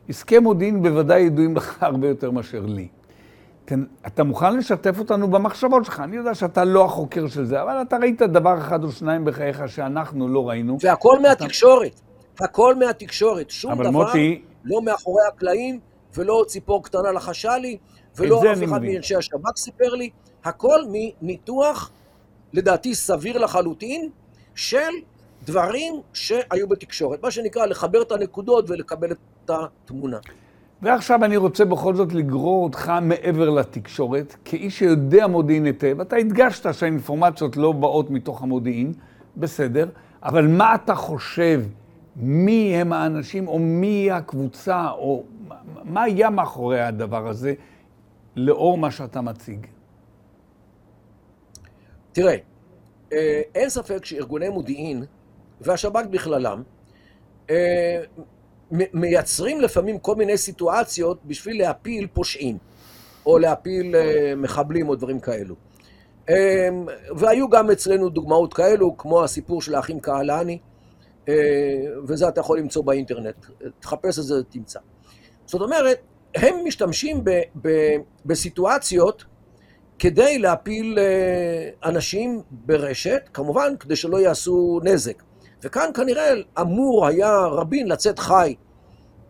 עסקי 0.10 0.39
מודיעין 0.39 0.84
בוודאי 0.84 1.22
ידועים 1.22 1.55
לך 1.55 1.77
הרבה 1.84 2.08
יותר 2.08 2.32
מאשר 2.32 2.65
לי. 2.65 2.88
תן, 3.65 3.84
אתה 4.08 4.24
מוכן 4.24 4.58
לשתף 4.58 5.00
אותנו 5.00 5.27
במחשבות 5.27 5.86
שלך? 5.86 6.00
אני 6.00 6.15
יודע 6.15 6.36
שאתה 6.36 6.63
לא 6.63 6.86
החוקר 6.86 7.27
של 7.27 7.46
זה, 7.46 7.62
אבל 7.62 7.82
אתה 7.82 7.98
ראית 7.98 8.22
דבר 8.22 8.58
אחד 8.58 8.84
או 8.84 8.91
שניים 8.91 9.25
בחייך 9.25 9.63
שאנחנו 9.67 10.27
לא 10.27 10.50
ראינו. 10.50 10.77
והכל 10.82 11.20
מהתקשורת. 11.20 12.01
הכל 12.39 12.75
מהתקשורת. 12.75 13.50
שום 13.50 13.74
דבר 13.74 13.91
מוטי... 13.91 14.41
לא 14.63 14.82
מאחורי 14.82 15.24
הקלעים, 15.27 15.79
ולא 16.15 16.43
ציפור 16.48 16.84
קטנה 16.84 17.12
לחשה 17.12 17.58
לי, 17.58 17.77
ולא 18.17 18.41
אף 18.53 18.63
אחד 18.63 18.82
מאנשי 18.82 19.15
השב"כ 19.15 19.58
סיפר 19.58 19.89
לי. 19.93 20.10
הכל 20.43 20.79
מניתוח, 20.91 21.91
לדעתי 22.53 22.96
סביר 22.96 23.38
לחלוטין, 23.38 24.10
של 24.55 24.91
דברים 25.46 26.01
שהיו 26.13 26.67
בתקשורת. 26.67 27.24
מה 27.24 27.32
שנקרא, 27.32 27.65
לחבר 27.65 28.01
את 28.01 28.12
הנקודות 28.12 28.70
ולקבל 28.70 29.12
את 29.12 29.50
התמונה. 29.50 30.17
ועכשיו 30.83 31.25
אני 31.25 31.37
רוצה 31.37 31.65
בכל 31.65 31.95
זאת 31.95 32.13
לגרור 32.13 32.63
אותך 32.63 32.93
מעבר 33.01 33.49
לתקשורת, 33.49 34.35
כאיש 34.45 34.79
שיודע 34.79 35.27
מודיעין 35.27 35.65
היטב. 35.65 36.01
אתה 36.01 36.15
הדגשת 36.15 36.73
שהאינפורמציות 36.73 37.57
לא 37.57 37.71
באות 37.71 38.09
מתוך 38.09 38.41
המודיעין, 38.41 38.93
בסדר, 39.37 39.89
אבל 40.23 40.47
מה 40.47 40.75
אתה 40.75 40.95
חושב, 40.95 41.61
מי 42.15 42.75
הם 42.75 42.93
האנשים, 42.93 43.47
או 43.47 43.59
מי 43.59 44.11
הקבוצה, 44.11 44.91
או 44.91 45.23
מה 45.83 46.03
היה 46.03 46.29
מאחורי 46.29 46.81
הדבר 46.81 47.27
הזה, 47.27 47.53
לאור 48.35 48.77
מה 48.77 48.91
שאתה 48.91 49.21
מציג? 49.21 49.67
תראה, 52.11 52.35
אה, 53.13 53.41
אין 53.55 53.69
ספק 53.69 54.05
שארגוני 54.05 54.49
מודיעין, 54.49 55.03
והשב"כ 55.61 56.05
בכללם, 56.09 56.63
אה, 57.49 58.01
מייצרים 58.72 59.62
לפעמים 59.62 60.00
כל 60.00 60.15
מיני 60.15 60.38
סיטואציות 60.38 61.20
בשביל 61.25 61.60
להפיל 61.60 62.08
פושעים, 62.13 62.58
או 63.25 63.39
להפיל 63.39 63.96
אה, 63.96 64.34
מחבלים 64.38 64.89
או 64.89 64.96
דברים 64.96 65.20
כאלו. 65.20 65.55
והיו 67.15 67.50
גם 67.50 67.72
אצלנו 67.72 68.10
דוגמאות 68.10 68.53
כאלו, 68.53 68.98
כמו 68.98 69.24
הסיפור 69.24 69.62
של 69.62 69.75
האחים 69.75 70.00
קהלני, 70.00 70.58
וזה 72.08 72.27
אתה 72.27 72.39
יכול 72.39 72.60
למצוא 72.60 72.84
באינטרנט. 72.84 73.46
תחפש 73.79 74.20
את 74.20 74.24
זה, 74.24 74.36
תמצא. 74.50 74.79
זאת 75.46 75.62
אומרת, 75.62 75.98
הם 76.36 76.55
משתמשים 76.65 77.24
ב, 77.24 77.41
ב, 77.62 77.70
בסיטואציות 78.25 79.25
כדי 80.00 80.39
להפיל 80.39 81.00
אה, 81.00 81.89
אנשים 81.89 82.41
ברשת, 82.51 83.29
כמובן 83.34 83.74
כדי 83.79 83.96
שלא 83.96 84.17
יעשו 84.17 84.79
נזק. 84.84 85.24
וכאן 85.63 85.89
כנראה 85.93 86.34
אמור 86.62 87.08
היה 87.08 87.38
רבין 87.38 87.88
לצאת 87.88 88.20
חי 88.20 88.55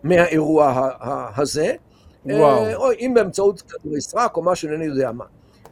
מהאירוע 0.03 0.89
הזה, 1.35 1.75
וואו. 2.25 2.65
אה, 2.65 2.75
או 2.75 2.91
אם 2.91 3.11
באמצעות 3.15 3.61
כדורי 3.61 4.01
סרק 4.01 4.37
או 4.37 4.43
משהו, 4.43 4.69
אינני 4.69 4.85
יודע 4.85 5.11
מה. 5.11 5.25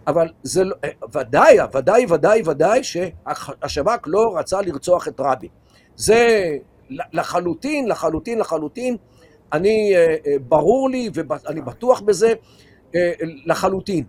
אבל 0.08 0.28
זה 0.44 0.64
לא, 0.64 0.76
אה, 0.84 0.90
ודאי, 1.14 1.58
ודאי, 1.74 2.06
ודאי, 2.10 2.42
ודאי 2.46 2.84
שהשב"כ 2.84 4.00
לא 4.06 4.38
רצה 4.38 4.62
לרצוח 4.62 5.08
את 5.08 5.20
רבין. 5.20 5.50
זה 5.96 6.48
לחלוטין, 6.90 7.88
לחלוטין, 7.88 8.40
לחלוטין, 8.40 8.98
אני, 9.54 9.94
ברור 10.48 10.90
לי 10.90 11.10
ואני 11.14 11.62
בטוח 11.62 12.02
בזה 12.02 12.34
לחלוטין. 13.46 14.04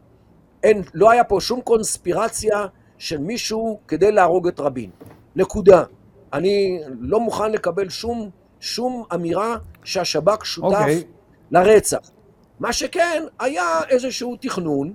אין, 0.63 0.83
לא 0.95 1.11
היה 1.11 1.25
פה 1.25 1.41
שום 1.41 1.61
קונספירציה 1.61 2.67
של 2.99 3.19
מישהו 3.19 3.81
כדי 3.89 4.13
להרוג 4.13 4.49
את 4.49 4.61
רבין. 4.61 4.91
נקודה. 5.37 5.85
אני 6.33 6.81
לא 7.01 7.21
מוכן 7.21 7.53
לקבל 7.53 7.89
שום, 7.89 8.31
שום 8.61 9.05
אמירה 9.15 9.57
שהשב"כ 9.85 10.45
שותף 10.45 10.77
okay. 10.77 10.81
אוקיי. 10.81 11.03
לרצח. 11.51 12.11
מה 12.61 12.73
שכן, 12.73 13.23
היה 13.39 13.81
איזשהו 13.89 14.37
תכנון, 14.41 14.93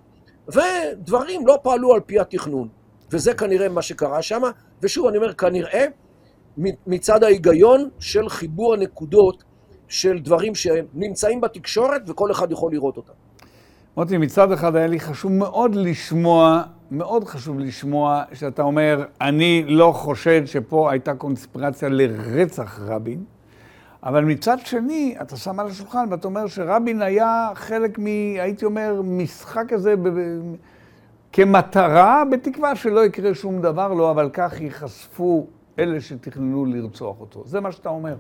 ודברים 0.48 1.48
לא 1.48 1.60
פעלו 1.64 1.94
על 1.94 2.00
פי 2.00 2.20
התכנון. 2.20 2.68
וזה 3.12 3.34
כנראה 3.34 3.70
מה 3.70 3.82
שקרה 3.82 4.22
שם, 4.22 4.42
ושוב, 4.82 5.08
אני 5.08 5.18
אומר, 5.18 5.34
כנראה 5.34 5.86
מצד 6.88 7.24
ההיגיון 7.24 7.90
של 8.00 8.30
חיבור 8.30 8.74
הנקודות 8.74 9.44
של 9.88 10.20
דברים 10.20 10.56
שנמצאים 10.56 11.42
בתקשורת 11.42 12.10
וכל 12.10 12.32
אחד 12.32 12.52
יכול 12.52 12.72
לראות 12.72 12.98
אותם. 12.98 13.14
מוטי, 13.98 14.18
מצד 14.18 14.52
אחד 14.52 14.76
היה 14.76 14.88
לי 14.88 15.00
חשוב 15.00 15.32
מאוד 15.32 15.76
לשמוע, 15.76 16.64
מאוד 16.92 17.24
חשוב 17.24 17.60
לשמוע 17.60 18.24
שאתה 18.34 18.62
אומר, 18.62 19.06
אני 19.22 19.64
לא 19.68 19.92
חושד 19.96 20.46
שפה 20.46 20.92
הייתה 20.92 21.16
קונספירציה 21.16 21.90
לרצח 21.90 22.80
רבין, 22.80 23.24
אבל 24.04 24.24
מצד 24.24 24.58
שני, 24.60 25.16
אתה 25.22 25.38
שם 25.38 25.60
על 25.60 25.68
השולחן 25.68 26.08
ואתה 26.12 26.28
אומר 26.28 26.48
שרבין 26.48 27.02
היה 27.02 27.50
חלק 27.56 28.00
מ... 28.00 28.06
הייתי 28.40 28.66
אומר, 28.66 29.02
משחק 29.04 29.64
כזה 29.68 29.96
ב... 29.96 30.10
כמטרה, 31.32 32.24
בתקווה 32.32 32.76
שלא 32.76 33.06
יקרה 33.06 33.36
שום 33.36 33.62
דבר 33.62 33.94
לו, 33.94 34.12
אבל 34.12 34.30
כך 34.34 34.62
ייחשפו 34.62 35.48
אלה 35.80 36.02
שתכננו 36.02 36.66
לרצוח 36.66 37.20
אותו. 37.20 37.44
זה 37.46 37.60
מה 37.60 37.72
שאתה 37.72 37.90
אומר. 37.90 38.16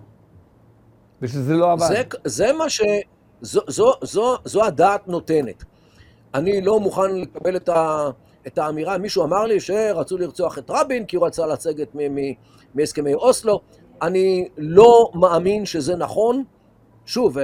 ושזה 1.21 1.53
לא 1.53 1.71
עבד. 1.71 1.88
זה, 1.88 2.03
זה 2.25 2.53
מה 2.53 2.69
ש... 2.69 2.81
זו, 3.41 3.62
זו, 3.67 3.93
זו, 4.01 4.36
זו 4.45 4.65
הדעת 4.65 5.07
נותנת. 5.07 5.63
אני 6.33 6.62
לא 6.62 6.79
מוכן 6.79 7.15
לקבל 7.15 7.55
את, 7.55 7.69
ה, 7.69 8.09
את 8.47 8.57
האמירה, 8.57 8.97
מישהו 8.97 9.23
אמר 9.23 9.45
לי 9.45 9.59
שרצו 9.59 10.17
לרצוח 10.17 10.57
את 10.57 10.69
רבין 10.69 11.05
כי 11.05 11.15
הוא 11.15 11.27
רצה 11.27 11.45
לצגת 11.45 11.95
מהסכמי 12.75 13.13
אוסלו. 13.13 13.61
אני 14.01 14.47
לא 14.57 15.11
מאמין 15.15 15.65
שזה 15.65 15.95
נכון. 15.95 16.43
שוב, 17.05 17.37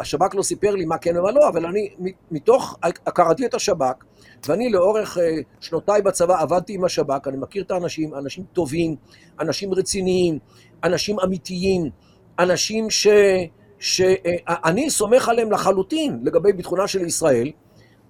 השב"כ 0.00 0.34
לא 0.34 0.42
סיפר 0.42 0.70
לי 0.70 0.84
מה 0.84 0.98
כן 0.98 1.18
ומה 1.18 1.30
לא, 1.30 1.48
אבל 1.48 1.66
אני, 1.66 1.88
מתוך 2.30 2.78
הכרתי 2.82 3.46
את 3.46 3.54
השב"כ, 3.54 4.04
ואני 4.48 4.70
לאורך 4.70 5.18
אה, 5.18 5.36
שנותיי 5.60 6.02
בצבא 6.02 6.42
עבדתי 6.42 6.74
עם 6.74 6.84
השב"כ, 6.84 7.28
אני 7.28 7.36
מכיר 7.36 7.62
את 7.62 7.70
האנשים, 7.70 8.14
אנשים 8.14 8.44
טובים, 8.52 8.96
אנשים 9.40 9.74
רציניים, 9.74 10.38
אנשים 10.84 11.20
אמיתיים, 11.20 11.90
אנשים 12.38 12.90
ש... 12.90 13.06
שאני 13.78 14.84
אה, 14.84 14.90
סומך 14.90 15.28
עליהם 15.28 15.52
לחלוטין 15.52 16.20
לגבי 16.24 16.52
ביטחונה 16.52 16.88
של 16.88 17.06
ישראל, 17.06 17.50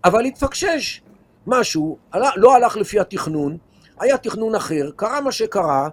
אבל 0.05 0.25
התפקשש 0.25 1.03
משהו, 1.47 1.99
לא 2.37 2.57
הלך 2.57 2.77
לפי 2.77 3.01
התכנון, 3.01 3.57
היה 4.01 4.19
תכנון 4.19 4.55
אחר, 4.55 4.91
קרה 4.97 5.21
מה 5.21 5.33
שקרה, 5.33 5.89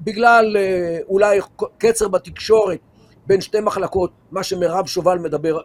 בגלל 0.00 0.56
אה, 0.56 0.98
אולי 1.08 1.40
קצר 1.78 2.08
בתקשורת 2.08 2.78
בין 3.26 3.40
שתי 3.40 3.60
מחלקות, 3.60 4.10
מה 4.30 4.42
שמירב 4.42 4.86
שובל 4.86 5.18
מדבר, 5.18 5.58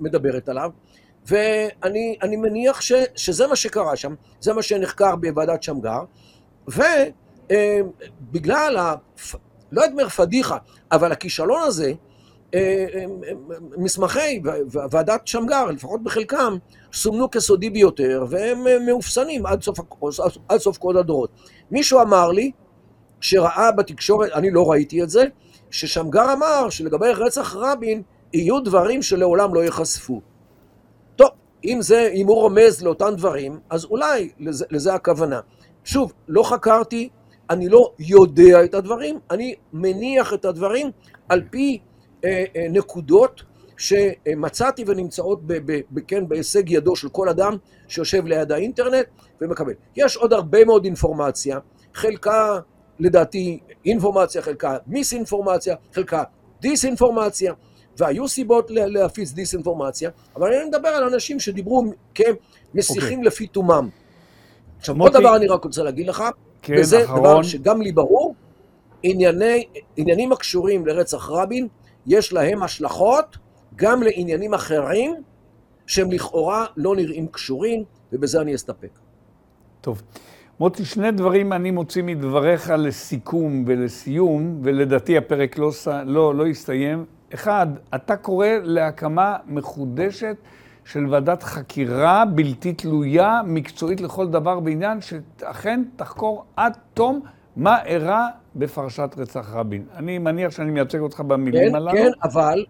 מדברת 0.00 0.48
עליו, 0.48 0.70
ואני 1.26 2.36
מניח 2.36 2.80
ש, 2.80 2.92
שזה 3.16 3.46
מה 3.46 3.56
שקרה 3.56 3.96
שם, 3.96 4.14
זה 4.40 4.52
מה 4.52 4.62
שנחקר 4.62 5.16
בוועדת 5.16 5.62
שמגר, 5.62 6.00
ובגלל, 6.68 8.78
אה, 8.78 8.94
לא 9.72 9.84
אומר 9.92 10.08
פדיחה, 10.08 10.56
אבל 10.92 11.12
הכישלון 11.12 11.62
הזה, 11.62 11.92
מסמכי 13.76 14.42
ועדת 14.90 15.26
שמגר, 15.26 15.66
לפחות 15.66 16.02
בחלקם, 16.02 16.56
סומנו 16.92 17.30
כסודי 17.30 17.70
ביותר, 17.70 18.24
והם 18.28 18.86
מאופסנים 18.86 19.46
עד 19.46 19.62
סוף, 19.62 19.78
עד 20.48 20.58
סוף 20.58 20.78
כל 20.78 20.96
הדורות. 20.96 21.30
מישהו 21.70 22.00
אמר 22.00 22.30
לי, 22.30 22.50
שראה 23.20 23.72
בתקשורת, 23.72 24.32
אני 24.32 24.50
לא 24.50 24.70
ראיתי 24.70 25.02
את 25.02 25.10
זה, 25.10 25.24
ששמגר 25.70 26.32
אמר 26.32 26.70
שלגבי 26.70 27.12
רצח 27.12 27.56
רבין 27.56 28.02
יהיו 28.32 28.60
דברים 28.60 29.02
שלעולם 29.02 29.54
לא 29.54 29.64
ייחשפו. 29.64 30.20
טוב, 31.16 31.28
אם 31.64 31.78
זה, 31.82 32.10
אם 32.14 32.26
הוא 32.26 32.36
רומז 32.36 32.82
לאותם 32.82 33.12
דברים, 33.16 33.58
אז 33.70 33.84
אולי 33.84 34.30
לזה, 34.38 34.64
לזה 34.70 34.94
הכוונה. 34.94 35.40
שוב, 35.84 36.12
לא 36.28 36.42
חקרתי, 36.42 37.08
אני 37.50 37.68
לא 37.68 37.92
יודע 37.98 38.64
את 38.64 38.74
הדברים, 38.74 39.18
אני 39.30 39.54
מניח 39.72 40.34
את 40.34 40.44
הדברים 40.44 40.90
על 41.28 41.42
פי 41.50 41.78
אה, 41.78 41.78
אה, 41.78 41.93
נקודות 42.70 43.42
שמצאתי 43.76 44.84
ונמצאות 44.86 45.42
ב, 45.46 45.52
ב, 45.52 45.80
ב, 45.90 46.00
כן, 46.08 46.28
בהישג 46.28 46.70
ידו 46.70 46.96
של 46.96 47.08
כל 47.08 47.28
אדם 47.28 47.56
שיושב 47.88 48.26
ליד 48.26 48.52
האינטרנט 48.52 49.06
ומקבל. 49.40 49.72
יש 49.96 50.16
עוד 50.16 50.32
הרבה 50.32 50.64
מאוד 50.64 50.84
אינפורמציה, 50.84 51.58
חלקה 51.94 52.58
לדעתי 52.98 53.60
אינפורמציה, 53.86 54.42
חלקה 54.42 54.76
מיס-אינפורמציה, 54.86 55.74
חלקה 55.94 56.22
דיס-אינפורמציה, 56.60 57.52
והיו 57.98 58.28
סיבות 58.28 58.70
להפיץ 58.70 59.32
דיס-אינפורמציה, 59.32 60.10
אבל 60.36 60.52
אני 60.52 60.64
מדבר 60.64 60.88
על 60.88 61.04
אנשים 61.04 61.40
שדיברו 61.40 61.84
כמסיחים 62.14 63.08
okay. 63.08 63.12
אוקיי. 63.12 63.24
לפי 63.24 63.46
תומם. 63.46 63.88
עכשיו, 64.78 65.00
עוד 65.00 65.12
דבר 65.12 65.36
אני 65.36 65.46
רק 65.46 65.64
רוצה 65.64 65.82
להגיד 65.82 66.06
לך, 66.06 66.24
כן, 66.62 66.74
וזה 66.78 67.04
אחרון. 67.04 67.20
דבר 67.20 67.42
שגם 67.42 67.82
לי 67.82 67.92
ברור, 67.92 68.34
ענייני, 69.02 69.64
עניינים 69.96 70.32
הקשורים 70.32 70.86
לרצח 70.86 71.30
רבין, 71.30 71.68
יש 72.06 72.32
להם 72.32 72.62
השלכות 72.62 73.36
גם 73.76 74.02
לעניינים 74.02 74.54
אחרים 74.54 75.14
שהם 75.86 76.12
לכאורה 76.12 76.66
לא 76.76 76.96
נראים 76.96 77.26
קשורים, 77.26 77.84
ובזה 78.12 78.40
אני 78.40 78.54
אסתפק. 78.54 78.98
טוב. 79.80 80.02
מוטי, 80.60 80.84
שני 80.84 81.10
דברים 81.10 81.52
אני 81.52 81.70
מוציא 81.70 82.02
מדבריך 82.02 82.72
לסיכום 82.78 83.64
ולסיום, 83.66 84.60
ולדעתי 84.62 85.18
הפרק 85.18 85.58
לא, 85.58 85.70
לא, 86.04 86.34
לא 86.34 86.46
יסתיים. 86.46 87.04
אחד, 87.34 87.66
אתה 87.94 88.16
קורא 88.16 88.48
להקמה 88.62 89.36
מחודשת 89.46 90.36
של 90.84 91.06
ועדת 91.10 91.42
חקירה 91.42 92.24
בלתי 92.24 92.72
תלויה, 92.72 93.40
מקצועית 93.44 94.00
לכל 94.00 94.28
דבר 94.28 94.60
בעניין, 94.60 95.00
שאכן 95.00 95.82
תחקור 95.96 96.44
עד 96.56 96.76
תום 96.94 97.20
מה 97.56 97.84
אירע 97.84 98.26
בפרשת 98.56 99.10
רצח 99.16 99.50
רבין. 99.52 99.86
אני 99.96 100.18
מניח 100.18 100.50
שאני 100.50 100.70
מייצג 100.70 100.98
אותך 100.98 101.20
במילים 101.20 101.68
כן, 101.68 101.74
הללו. 101.74 101.92
כן, 101.92 102.10
אבל, 102.22 102.64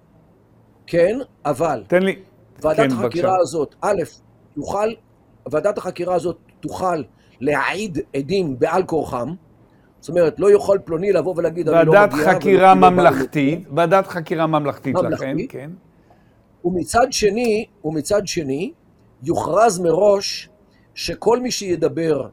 כן, 0.87 1.18
אבל. 1.44 1.85
תן 1.87 2.03
לי. 2.03 2.16
ועדת 2.62 2.77
כן, 2.77 2.92
החקירה 2.92 3.31
בבקשה. 3.31 3.42
הזאת, 3.42 3.75
א', 3.81 4.03
יוכל, 4.57 4.88
ועדת 5.47 5.79
החקירה 5.79 6.14
הזאת 6.14 6.37
תוכל 6.61 7.03
להעיד 7.40 7.99
עדים 8.16 8.59
בעל 8.59 8.83
כורחם, 8.83 9.35
זאת 10.01 10.09
אומרת, 10.09 10.40
לא 10.40 10.51
יוכל 10.51 10.79
פלוני 10.85 11.12
לבוא 11.12 11.35
ולהגיד, 11.37 11.68
אני 11.68 11.87
לא 11.87 11.92
מגיע... 11.92 12.01
ועדת 12.01 12.12
חקירה 12.12 12.75
ממלכתית, 12.75 13.68
ועדת 13.75 14.07
חקירה 14.07 14.47
ממלכתית 14.47 14.97
לכן, 15.11 15.37
כן. 15.49 15.70
ומצד 16.64 17.07
שני, 17.12 17.66
ומצד 17.85 18.27
שני, 18.27 18.73
יוכרז 19.23 19.79
מראש 19.79 20.49
שכל 20.94 21.40
מי 21.40 21.51
שידבר 21.51 22.29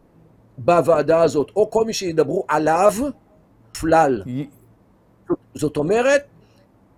בוועדה 0.65 1.21
הזאת, 1.21 1.51
או 1.55 1.69
כל 1.71 1.85
מי 1.85 1.93
שידברו 1.93 2.45
עליו, 2.47 2.93
פלל. 3.71 4.23
י... 4.27 4.47
זאת 5.55 5.77
אומרת, 5.77 6.23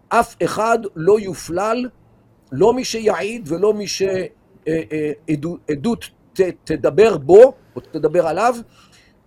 אף 0.09 0.35
אחד 0.43 0.79
לא 0.95 1.19
יופלל, 1.19 1.89
לא 2.51 2.73
מי 2.73 2.83
שיעיד 2.83 3.43
ולא 3.51 3.73
מי 3.73 3.87
שעדות 3.87 4.19
אה, 6.39 6.45
אה, 6.45 6.51
תדבר 6.63 7.17
בו, 7.17 7.53
או 7.75 7.81
תדבר 7.81 8.27
עליו, 8.27 8.55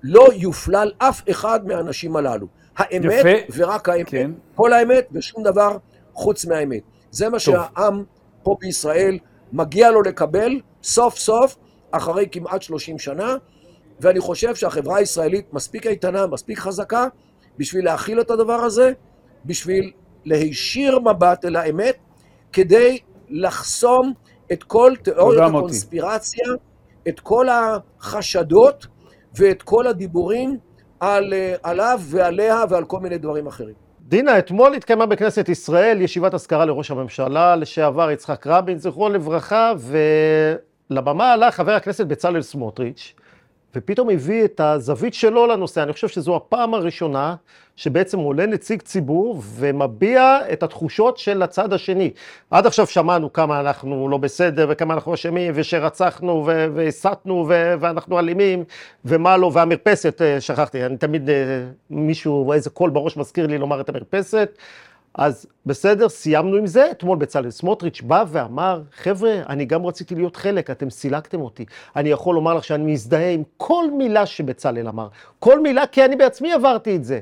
לא 0.02 0.26
יופלל 0.34 0.92
אף 0.98 1.22
אחד 1.30 1.66
מהאנשים 1.66 2.16
הללו. 2.16 2.46
האמת 2.76 3.12
יפה. 3.20 3.52
ורק 3.56 3.88
האמת, 3.88 4.08
כן. 4.08 4.30
כל 4.54 4.72
האמת 4.72 5.08
ושום 5.12 5.42
דבר 5.42 5.76
חוץ 6.12 6.44
מהאמת. 6.44 6.82
זה 7.10 7.28
מה 7.28 7.30
טוב. 7.30 7.40
שהעם 7.40 8.04
פה 8.42 8.56
בישראל 8.60 9.18
מגיע 9.52 9.90
לו 9.90 10.02
לקבל 10.02 10.60
סוף 10.82 11.18
סוף, 11.18 11.56
אחרי 11.90 12.28
כמעט 12.32 12.62
30 12.62 12.98
שנה, 12.98 13.36
ואני 14.00 14.20
חושב 14.20 14.54
שהחברה 14.54 14.96
הישראלית 14.96 15.52
מספיק 15.52 15.86
איתנה, 15.86 16.26
מספיק 16.26 16.58
חזקה, 16.58 17.06
בשביל 17.58 17.84
להכיל 17.84 18.20
את 18.20 18.30
הדבר 18.30 18.52
הזה, 18.52 18.92
בשביל 19.44 19.92
להישיר 20.24 20.98
מבט 20.98 21.44
אל 21.44 21.56
האמת, 21.56 21.96
כדי 22.52 22.98
לחסום 23.28 24.12
את 24.52 24.64
כל 24.64 24.92
תיאוריות 25.02 25.48
הקונספירציה. 25.48 26.46
את 27.08 27.20
כל 27.20 27.46
החשדות 27.48 28.86
ואת 29.34 29.62
כל 29.62 29.86
הדיבורים 29.86 30.58
על, 31.00 31.34
אה, 31.34 31.54
עליו 31.62 32.00
ועליה 32.02 32.64
ועל 32.70 32.84
כל 32.84 33.00
מיני 33.00 33.18
דברים 33.18 33.46
אחרים. 33.46 33.74
דינה, 34.00 34.38
אתמול 34.38 34.74
התקיימה 34.74 35.06
בכנסת 35.06 35.48
ישראל 35.48 36.00
ישיבת 36.00 36.34
אזכרה 36.34 36.64
לראש 36.64 36.90
הממשלה 36.90 37.56
לשעבר 37.56 38.10
יצחק 38.10 38.46
רבין, 38.46 38.78
זכרו 38.78 39.08
לברכה, 39.08 39.72
ולבמה 40.90 41.32
עלה 41.32 41.50
חבר 41.50 41.72
הכנסת 41.72 42.06
בצלאל 42.06 42.42
סמוטריץ', 42.42 43.14
ופתאום 43.74 44.10
הביא 44.10 44.44
את 44.44 44.60
הזווית 44.60 45.14
שלו 45.14 45.46
לנושא. 45.46 45.82
אני 45.82 45.92
חושב 45.92 46.08
שזו 46.08 46.36
הפעם 46.36 46.74
הראשונה 46.74 47.34
שבעצם 47.76 48.18
עולה 48.18 48.46
נציג 48.46 48.82
ציבור 48.82 49.42
ומביע 49.44 50.38
את 50.52 50.62
התחושות 50.62 51.18
של 51.18 51.42
הצד 51.42 51.72
השני. 51.72 52.10
עד 52.50 52.66
עכשיו 52.66 52.86
שמענו 52.86 53.32
כמה 53.32 53.60
אנחנו 53.60 54.08
לא 54.08 54.16
בסדר 54.16 54.66
וכמה 54.70 54.94
אנחנו 54.94 55.14
אשמים 55.14 55.52
ושרצחנו 55.56 56.46
והסתנו 56.74 57.46
ואנחנו 57.80 58.18
אלימים 58.18 58.64
ומה 59.04 59.36
לא, 59.36 59.50
והמרפסת, 59.54 60.22
אה, 60.22 60.40
שכחתי, 60.40 60.86
אני 60.86 60.96
תמיד, 60.96 61.30
אה, 61.30 61.34
מישהו, 61.90 62.52
איזה 62.52 62.70
קול 62.70 62.90
בראש 62.90 63.16
מזכיר 63.16 63.46
לי 63.46 63.58
לומר 63.58 63.80
את 63.80 63.88
המרפסת. 63.88 64.58
אז 65.16 65.46
בסדר, 65.66 66.08
סיימנו 66.08 66.56
עם 66.56 66.66
זה. 66.66 66.90
אתמול 66.90 67.18
בצלאל 67.18 67.50
סמוטריץ' 67.50 68.00
בא 68.00 68.24
ואמר, 68.28 68.82
חבר'ה, 68.96 69.42
אני 69.48 69.64
גם 69.64 69.86
רציתי 69.86 70.14
להיות 70.14 70.36
חלק, 70.36 70.70
אתם 70.70 70.90
סילקתם 70.90 71.40
אותי. 71.40 71.64
אני 71.96 72.08
יכול 72.08 72.34
לומר 72.34 72.54
לך 72.54 72.64
שאני 72.64 72.92
מזדהה 72.92 73.30
עם 73.30 73.42
כל 73.56 73.84
מילה 73.90 74.26
שבצלאל 74.26 74.88
אמר. 74.88 75.08
כל 75.38 75.60
מילה, 75.60 75.86
כי 75.86 76.04
אני 76.04 76.16
בעצמי 76.16 76.52
עברתי 76.52 76.96
את 76.96 77.04
זה. 77.04 77.20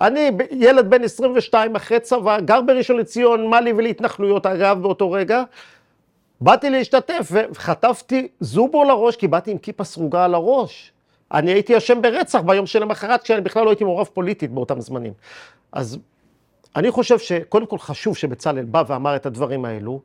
אני 0.00 0.30
ילד 0.50 0.90
בן 0.90 1.04
22 1.04 1.76
אחרי 1.76 2.00
צבא, 2.00 2.40
גר 2.40 2.60
בראשון 2.60 2.96
לציון, 2.96 3.46
מה 3.46 3.60
לי 3.60 3.72
ולהתנחלויות, 3.72 4.46
אגב, 4.46 4.82
באותו 4.82 5.10
רגע. 5.10 5.42
באתי 6.40 6.70
להשתתף 6.70 7.30
וחטפתי 7.32 8.28
זובו 8.40 8.84
לראש, 8.84 9.16
כי 9.16 9.28
באתי 9.28 9.50
עם 9.50 9.58
כיפה 9.58 9.84
סרוגה 9.84 10.24
על 10.24 10.34
הראש. 10.34 10.92
אני 11.32 11.52
הייתי 11.52 11.76
אשם 11.76 12.02
ברצח 12.02 12.40
ביום 12.40 12.66
שלמחרת, 12.66 13.22
כשאני 13.22 13.40
בכלל 13.40 13.64
לא 13.64 13.70
הייתי 13.70 13.84
מעורב 13.84 14.08
פוליטית 14.12 14.50
באותם 14.50 14.80
זמנים. 14.80 15.12
אז 15.72 15.98
אני 16.76 16.90
חושב 16.90 17.18
שקודם 17.18 17.66
כל 17.66 17.78
חשוב 17.78 18.16
שבצלאל 18.16 18.64
בא 18.64 18.82
ואמר 18.86 19.16
את 19.16 19.26
הדברים 19.26 19.64
האלו. 19.64 20.00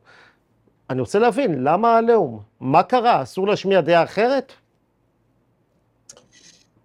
אני 0.90 1.00
רוצה 1.00 1.18
להבין, 1.18 1.64
למה 1.64 1.94
העליהום? 1.94 2.40
מה 2.60 2.82
קרה? 2.82 3.22
אסור 3.22 3.48
להשמיע 3.48 3.80
דעה 3.80 4.04
אחרת? 4.04 4.52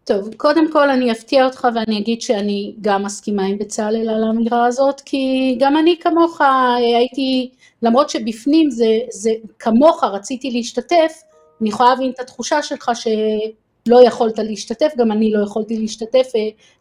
טוב, 0.04 0.36
קודם 0.38 0.72
כל 0.72 0.90
אני 0.90 1.12
אפתיע 1.12 1.46
אותך 1.46 1.68
ואני 1.76 2.00
אגיד 2.00 2.22
שאני 2.22 2.76
גם 2.82 3.04
מסכימה 3.04 3.46
עם 3.46 3.58
בצלאל 3.58 4.10
על 4.10 4.24
האמירה 4.24 4.66
הזאת, 4.66 5.02
כי 5.02 5.56
גם 5.60 5.78
אני 5.78 6.00
כמוך 6.00 6.42
הייתי, 6.78 7.52
למרות 7.82 8.10
שבפנים 8.10 8.70
זה, 8.72 9.00
זה 9.12 9.32
כמוך 9.60 10.04
רציתי 10.04 10.52
להשתתף, 10.52 11.22
אני 11.62 11.70
יכולה 11.70 11.90
להבין 11.90 12.10
את 12.10 12.20
התחושה 12.20 12.62
שלך 12.62 12.92
שלא 12.94 14.08
יכולת 14.08 14.40
להשתתף, 14.40 14.94
גם 14.98 15.12
אני 15.12 15.32
לא 15.32 15.44
יכולתי 15.44 15.78
להשתתף, 15.78 16.28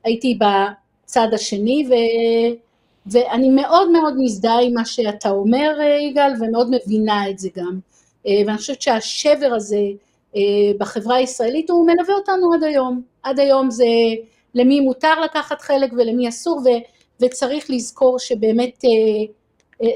הייתי 0.04 0.38
בצד 0.38 1.28
השני, 1.32 1.86
ו... 1.90 1.92
ואני 3.06 3.50
מאוד 3.50 3.90
מאוד 3.90 4.14
מזדהה 4.18 4.60
עם 4.60 4.74
מה 4.74 4.84
שאתה 4.84 5.30
אומר, 5.30 5.78
יגאל, 6.00 6.32
ומאוד 6.40 6.70
מבינה 6.70 7.30
את 7.30 7.38
זה 7.38 7.48
גם. 7.56 7.78
ואני 8.24 8.56
חושבת 8.56 8.82
שהשבר 8.82 9.50
הזה 9.56 9.80
בחברה 10.78 11.16
הישראלית 11.16 11.70
הוא 11.70 11.86
מלווה 11.86 12.14
אותנו 12.14 12.52
עד 12.54 12.64
היום. 12.64 13.02
עד 13.22 13.40
היום 13.40 13.70
זה 13.70 13.84
למי 14.54 14.80
מותר 14.80 15.20
לקחת 15.20 15.60
חלק 15.60 15.92
ולמי 15.92 16.28
אסור, 16.28 16.56
ו, 16.58 16.68
וצריך 17.20 17.70
לזכור 17.70 18.18
שבאמת 18.18 18.84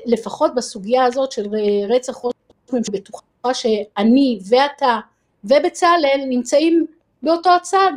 לפחות 0.06 0.54
בסוגיה 0.54 1.04
הזאת 1.04 1.32
של 1.32 1.46
רצח 1.88 2.24
ראש 2.24 2.34
ממשלה, 2.72 3.00
בטוחה 3.00 3.54
שאני 3.54 4.38
ואתה 4.48 4.98
ובצלאל 5.44 6.20
נמצאים 6.28 6.86
באותו 7.22 7.50
הצד. 7.50 7.92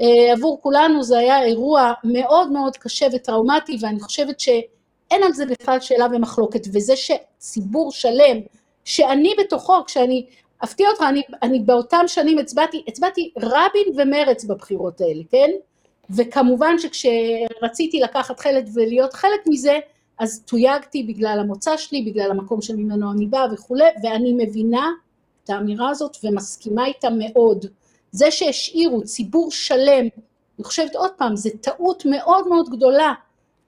אה, 0.00 0.32
עבור 0.32 0.58
כולנו 0.62 1.02
זה 1.02 1.18
היה 1.18 1.44
אירוע 1.44 1.92
מאוד 2.04 2.52
מאוד 2.52 2.76
קשה 2.76 3.06
וטראומטי 3.12 3.76
ואני 3.80 4.00
חושבת 4.00 4.40
שאין 4.40 5.22
על 5.22 5.32
זה 5.32 5.46
בכלל 5.46 5.80
שאלה 5.80 6.06
ומחלוקת 6.12 6.66
וזה 6.72 6.94
שציבור 6.96 7.92
שלם 7.92 8.40
שאני 8.84 9.34
בתוכו 9.38 9.84
כשאני 9.86 10.26
אפתיע 10.64 10.88
אותך 10.90 11.02
אני, 11.08 11.22
אני 11.42 11.58
באותם 11.58 12.04
שנים 12.06 12.38
הצבעתי, 12.38 12.84
הצבעתי 12.88 13.30
רבין 13.38 13.86
ומרץ 13.96 14.44
בבחירות 14.44 15.00
האלה 15.00 15.22
כן 15.30 15.50
וכמובן 16.10 16.74
שכשרציתי 16.78 18.00
לקחת 18.00 18.40
חלק 18.40 18.64
ולהיות 18.74 19.12
חלק 19.12 19.40
מזה 19.46 19.78
אז 20.18 20.42
תויגתי 20.42 21.02
בגלל 21.02 21.38
המוצא 21.40 21.76
שלי, 21.76 22.02
בגלל 22.02 22.30
המקום 22.30 22.62
שממנו 22.62 23.12
אני 23.12 23.26
באה 23.26 23.46
וכולי, 23.52 23.84
ואני 24.02 24.32
מבינה 24.32 24.90
את 25.44 25.50
האמירה 25.50 25.90
הזאת 25.90 26.16
ומסכימה 26.24 26.86
איתה 26.86 27.08
מאוד. 27.10 27.66
זה 28.18 28.30
שהשאירו 28.30 29.02
ציבור 29.04 29.50
שלם, 29.50 30.08
אני 30.58 30.64
חושבת 30.64 30.96
עוד 30.96 31.10
פעם, 31.16 31.36
זו 31.36 31.50
טעות 31.60 32.04
מאוד 32.06 32.48
מאוד 32.48 32.68
גדולה 32.68 33.12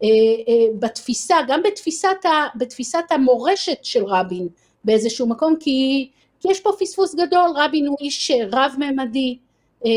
אה, 0.03 0.09
אה, 0.49 0.67
בתפיסה, 0.79 1.37
גם 1.49 1.63
בתפיסת, 1.63 2.25
ה, 2.25 2.59
בתפיסת 2.59 3.05
המורשת 3.11 3.79
של 3.83 4.05
רבין 4.05 4.49
באיזשהו 4.85 5.29
מקום, 5.29 5.57
כי, 5.61 6.09
כי 6.41 6.49
יש 6.51 6.61
פה 6.61 6.71
פספוס 6.81 7.15
גדול, 7.15 7.51
רבין 7.57 7.87
הוא 7.87 7.97
איש 8.01 8.31
רב-ממדי, 8.53 9.39
אה, 9.87 9.91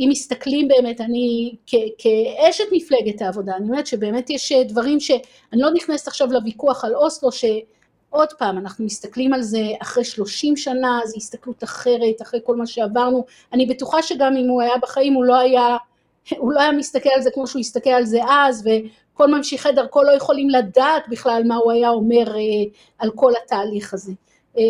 אם 0.00 0.08
מסתכלים 0.10 0.68
באמת, 0.68 1.00
אני 1.00 1.54
כאשת 1.98 2.64
מפלגת 2.72 3.22
העבודה, 3.22 3.56
אני 3.56 3.68
אומרת 3.68 3.86
שבאמת 3.86 4.30
יש 4.30 4.52
דברים 4.52 5.00
שאני 5.00 5.20
לא 5.52 5.70
נכנסת 5.70 6.08
עכשיו 6.08 6.32
לוויכוח 6.32 6.84
על 6.84 6.94
אוסלו, 6.94 7.32
שעוד 8.10 8.32
פעם, 8.32 8.58
אנחנו 8.58 8.84
מסתכלים 8.84 9.34
על 9.34 9.42
זה 9.42 9.62
אחרי 9.82 10.04
שלושים 10.04 10.56
שנה, 10.56 11.00
זו 11.04 11.16
הסתכלות 11.16 11.64
אחרת, 11.64 12.22
אחרי 12.22 12.40
כל 12.44 12.56
מה 12.56 12.66
שעברנו, 12.66 13.24
אני 13.52 13.66
בטוחה 13.66 14.02
שגם 14.02 14.36
אם 14.36 14.48
הוא 14.48 14.62
היה 14.62 14.76
בחיים 14.82 15.14
הוא 15.14 15.24
לא 15.24 15.36
היה, 15.36 15.76
הוא 16.36 16.52
לא 16.52 16.60
היה 16.60 16.72
מסתכל 16.72 17.08
על 17.14 17.22
זה 17.22 17.30
כמו 17.30 17.46
שהוא 17.46 17.60
הסתכל 17.60 17.90
על 17.90 18.04
זה 18.04 18.20
אז, 18.28 18.68
וכל 19.14 19.26
ממשיכי 19.26 19.72
דרכו 19.72 20.02
לא 20.02 20.10
יכולים 20.10 20.50
לדעת 20.50 21.08
בכלל 21.08 21.42
מה 21.46 21.56
הוא 21.56 21.72
היה 21.72 21.88
אומר 21.88 22.36
אה, 22.36 22.40
על 22.98 23.10
כל 23.14 23.32
התהליך 23.44 23.94
הזה. 23.94 24.12
אה, 24.58 24.62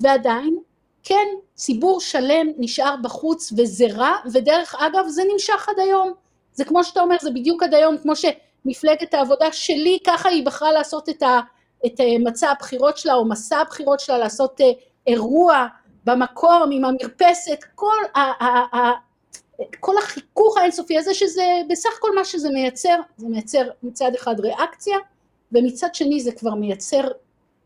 ועדיין, 0.00 0.58
כן, 1.02 1.26
ציבור 1.54 2.00
שלם 2.00 2.46
נשאר 2.58 2.94
בחוץ 3.02 3.52
וזה 3.56 3.86
רע, 3.94 4.12
ודרך 4.32 4.74
אגב 4.78 5.08
זה 5.08 5.22
נמשך 5.32 5.68
עד 5.68 5.78
היום. 5.78 6.12
זה 6.52 6.64
כמו 6.64 6.84
שאתה 6.84 7.00
אומר, 7.00 7.16
זה 7.20 7.30
בדיוק 7.30 7.62
עד 7.62 7.74
היום, 7.74 7.98
כמו 7.98 8.12
שמפלגת 8.16 9.14
העבודה 9.14 9.52
שלי, 9.52 9.98
ככה 10.06 10.28
היא 10.28 10.46
בחרה 10.46 10.72
לעשות 10.72 11.08
את, 11.08 11.22
ה, 11.22 11.40
את 11.86 12.00
אה, 12.00 12.18
מצע 12.18 12.50
הבחירות 12.50 12.98
שלה, 12.98 13.14
או 13.14 13.24
מסע 13.24 13.58
הבחירות 13.58 14.00
שלה, 14.00 14.18
לעשות 14.18 14.60
אה, 14.60 14.70
אירוע 15.06 15.66
במקום 16.04 16.70
עם 16.72 16.84
המרפסת, 16.84 17.64
כל, 17.74 17.96
ה, 18.14 18.20
ה, 18.20 18.76
ה, 18.76 18.92
כל 19.80 19.98
החיכוך 19.98 20.56
האינסופי 20.56 20.98
הזה, 20.98 21.14
שזה 21.14 21.44
בסך 21.68 21.90
הכל 21.98 22.14
מה 22.14 22.24
שזה 22.24 22.50
מייצר, 22.50 22.96
זה 23.16 23.28
מייצר 23.28 23.62
מצד 23.82 24.10
אחד 24.14 24.40
ריאקציה, 24.40 24.96
ומצד 25.52 25.94
שני 25.94 26.20
זה 26.20 26.32
כבר 26.32 26.54
מייצר 26.54 27.08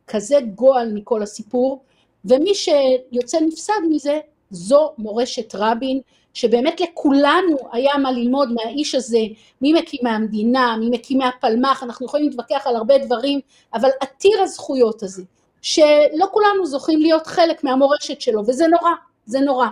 כזה 0.07 0.39
גועל 0.55 0.93
מכל 0.93 1.23
הסיפור, 1.23 1.83
ומי 2.25 2.55
שיוצא 2.55 3.41
נפסד 3.41 3.81
מזה 3.91 4.21
זו 4.55 4.93
מורשת 4.99 5.55
רבין, 5.55 6.01
שבאמת 6.35 6.81
לכולנו 6.81 7.57
היה 7.73 7.99
מה 7.99 8.13
ללמוד 8.13 8.53
מהאיש 8.53 8.95
הזה, 8.95 9.19
ממקימי 9.63 10.11
המדינה, 10.11 10.77
ממקימי 10.81 11.25
הפלמ"ח, 11.25 11.83
אנחנו 11.83 12.07
יכולים 12.07 12.29
להתווכח 12.29 12.67
על 12.67 12.77
הרבה 12.77 12.99
דברים, 12.99 13.41
אבל 13.75 13.89
עתיר 14.01 14.43
הזכויות 14.43 15.03
הזה, 15.03 15.23
שלא 15.63 16.27
כולנו 16.33 16.67
זוכים 16.67 17.01
להיות 17.01 17.27
חלק 17.27 17.65
מהמורשת 17.65 18.21
שלו, 18.21 18.43
וזה 18.47 18.67
נורא, 18.67 18.91
זה 19.27 19.41
נורא. 19.41 19.67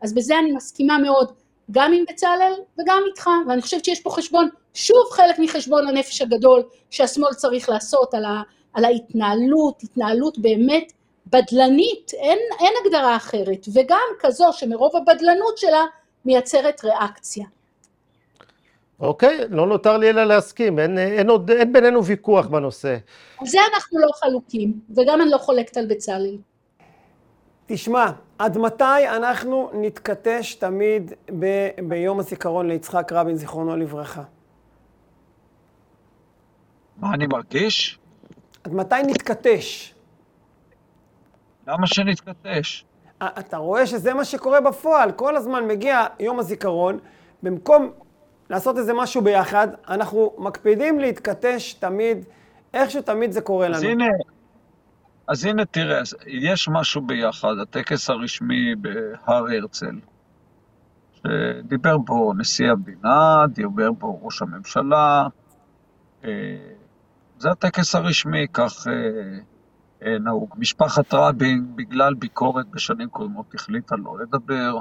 אז 0.00 0.14
בזה 0.14 0.38
אני 0.38 0.52
מסכימה 0.52 0.98
מאוד, 0.98 1.32
גם 1.70 1.92
עם 1.92 2.04
בצלאל 2.10 2.52
וגם 2.80 3.02
איתך, 3.06 3.30
ואני 3.48 3.62
חושבת 3.62 3.84
שיש 3.84 4.00
פה 4.00 4.10
חשבון, 4.10 4.48
שוב 4.74 5.04
חלק 5.10 5.38
מחשבון 5.38 5.88
הנפש 5.88 6.22
הגדול 6.22 6.62
שהשמאל 6.90 7.34
צריך 7.34 7.68
לעשות 7.68 8.14
על, 8.14 8.24
ה, 8.24 8.42
על 8.74 8.84
ההתנהלות, 8.84 9.82
התנהלות 9.82 10.38
באמת 10.38 10.92
בדלנית, 11.32 12.12
אין, 12.14 12.38
אין 12.60 12.72
הגדרה 12.84 13.16
אחרת, 13.16 13.66
וגם 13.74 14.06
כזו 14.20 14.52
שמרוב 14.52 14.92
הבדלנות 14.96 15.58
שלה 15.58 15.84
מייצרת 16.24 16.84
ריאקציה. 16.84 17.46
אוקיי, 19.00 19.38
לא 19.48 19.66
נותר 19.66 19.96
לי 19.96 20.10
אלא 20.10 20.24
להסכים, 20.24 20.78
אין, 20.78 20.98
אין, 20.98 21.30
עוד, 21.30 21.50
אין 21.50 21.72
בינינו 21.72 22.04
ויכוח 22.04 22.46
בנושא. 22.46 22.96
על 23.40 23.46
זה 23.46 23.58
אנחנו 23.74 23.98
לא 23.98 24.08
חלוקים, 24.12 24.80
וגם 24.96 25.20
אני 25.20 25.30
לא 25.30 25.38
חולקת 25.38 25.76
על 25.76 25.86
בצלאל. 25.86 26.36
תשמע, 27.66 28.06
עד 28.38 28.58
מתי 28.58 29.08
אנחנו 29.16 29.70
נתכתש 29.74 30.54
תמיד 30.54 31.12
ב, 31.38 31.68
ביום 31.88 32.18
הזיכרון 32.18 32.68
ליצחק 32.68 33.12
רבין, 33.12 33.36
זיכרונו 33.36 33.76
לברכה? 33.76 34.22
מה 36.96 37.14
אני 37.14 37.26
מרגיש? 37.26 37.98
עד 38.64 38.74
מתי 38.74 39.02
נתכתש? 39.06 39.94
למה 41.68 41.86
שנתכתש? 41.86 42.84
אתה 43.22 43.56
רואה 43.56 43.86
שזה 43.86 44.14
מה 44.14 44.24
שקורה 44.24 44.60
בפועל, 44.60 45.12
כל 45.12 45.36
הזמן 45.36 45.68
מגיע 45.68 46.06
יום 46.20 46.38
הזיכרון, 46.38 46.98
במקום 47.42 47.90
לעשות 48.50 48.78
איזה 48.78 48.92
משהו 48.94 49.22
ביחד, 49.22 49.68
אנחנו 49.88 50.34
מקפידים 50.38 50.98
להתכתש 50.98 51.72
תמיד, 51.72 52.24
איכשהו 52.74 53.02
תמיד 53.02 53.32
זה 53.32 53.40
קורה 53.40 53.68
לנו. 53.68 53.76
אז 53.76 53.82
הנה, 53.84 54.06
אז 55.28 55.44
הנה 55.44 55.64
תראה, 55.64 56.00
יש 56.26 56.68
משהו 56.68 57.02
ביחד, 57.02 57.54
הטקס 57.62 58.10
הרשמי 58.10 58.74
בהר 58.80 59.46
הרצל, 59.48 60.00
שדיבר 61.14 61.98
בו 61.98 62.32
נשיא 62.34 62.70
המדינה, 62.70 63.44
דיבר 63.48 63.92
בו 63.92 64.20
ראש 64.22 64.42
הממשלה, 64.42 65.26
אה, 66.24 66.30
זה 67.38 67.50
הטקס 67.50 67.94
הרשמי, 67.94 68.46
כך 68.52 68.86
אה, 68.88 69.38
נהוג. 70.02 70.54
משפחת 70.56 71.14
רבין, 71.14 71.76
בגלל 71.76 72.14
ביקורת 72.14 72.66
בשנים 72.66 73.08
קודמות, 73.08 73.54
החליטה 73.54 73.96
לא 73.96 74.18
לדבר. 74.18 74.78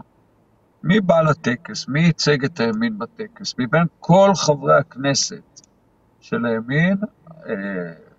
מי 0.83 0.99
בא 0.99 1.21
לטקס? 1.21 1.87
מי 1.87 1.99
ייצג 1.99 2.45
את 2.45 2.59
הימין 2.59 2.99
בטקס? 2.99 3.55
מבין 3.59 3.83
כל 3.99 4.31
חברי 4.35 4.77
הכנסת 4.77 5.61
של 6.19 6.45
הימין, 6.45 6.97
אה, 7.45 7.53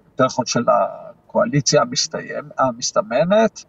יותר 0.07 0.25
נכון 0.25 0.47
של 0.47 0.65
הקואליציה 0.69 1.83
המסתיים, 1.83 2.45
המסתמנת, 2.59 3.65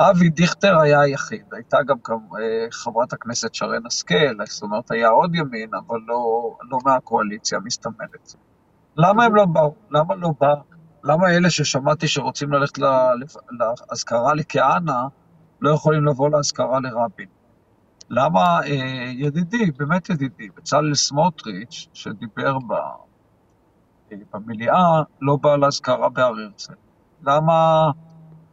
אבי 0.00 0.28
דיכטר 0.28 0.78
היה 0.78 1.00
היחיד. 1.00 1.44
הייתה 1.52 1.78
גם 1.86 1.96
אה, 2.10 2.66
חברת 2.70 3.12
הכנסת 3.12 3.54
שרן 3.54 3.86
השכל, 3.86 4.44
זאת 4.44 4.62
אומרת, 4.62 4.90
היה 4.90 5.08
עוד 5.08 5.34
ימין, 5.34 5.70
אבל 5.74 5.98
לא, 6.06 6.54
לא 6.70 6.78
מהקואליציה 6.84 7.58
המסתמנת. 7.58 8.34
למה 8.96 9.24
הם 9.24 9.34
לא 9.34 9.44
באו? 9.44 9.74
למה 9.90 10.14
לא 10.14 10.32
בא 10.40 10.54
למה 11.04 11.30
אלה 11.30 11.50
ששמעתי 11.50 12.08
שרוצים 12.08 12.52
ללכת 12.52 12.78
לאזכרה 12.78 14.34
לכהנא, 14.34 15.02
לא 15.60 15.70
יכולים 15.70 16.04
לבוא 16.04 16.30
לאזכרה 16.30 16.80
לרבין? 16.80 17.28
למה 18.10 18.60
אה, 18.64 19.12
ידידי, 19.12 19.70
באמת 19.70 20.10
ידידי, 20.10 20.48
בצלאל 20.56 20.94
סמוטריץ', 20.94 21.86
שדיבר 21.92 22.58
ב, 22.58 22.72
אה, 24.12 24.16
במליאה, 24.34 25.02
לא 25.20 25.36
בא 25.36 25.56
לאזכרה 25.56 26.08
בהר 26.08 26.34
הרצל? 26.38 26.74
למה 27.22 27.90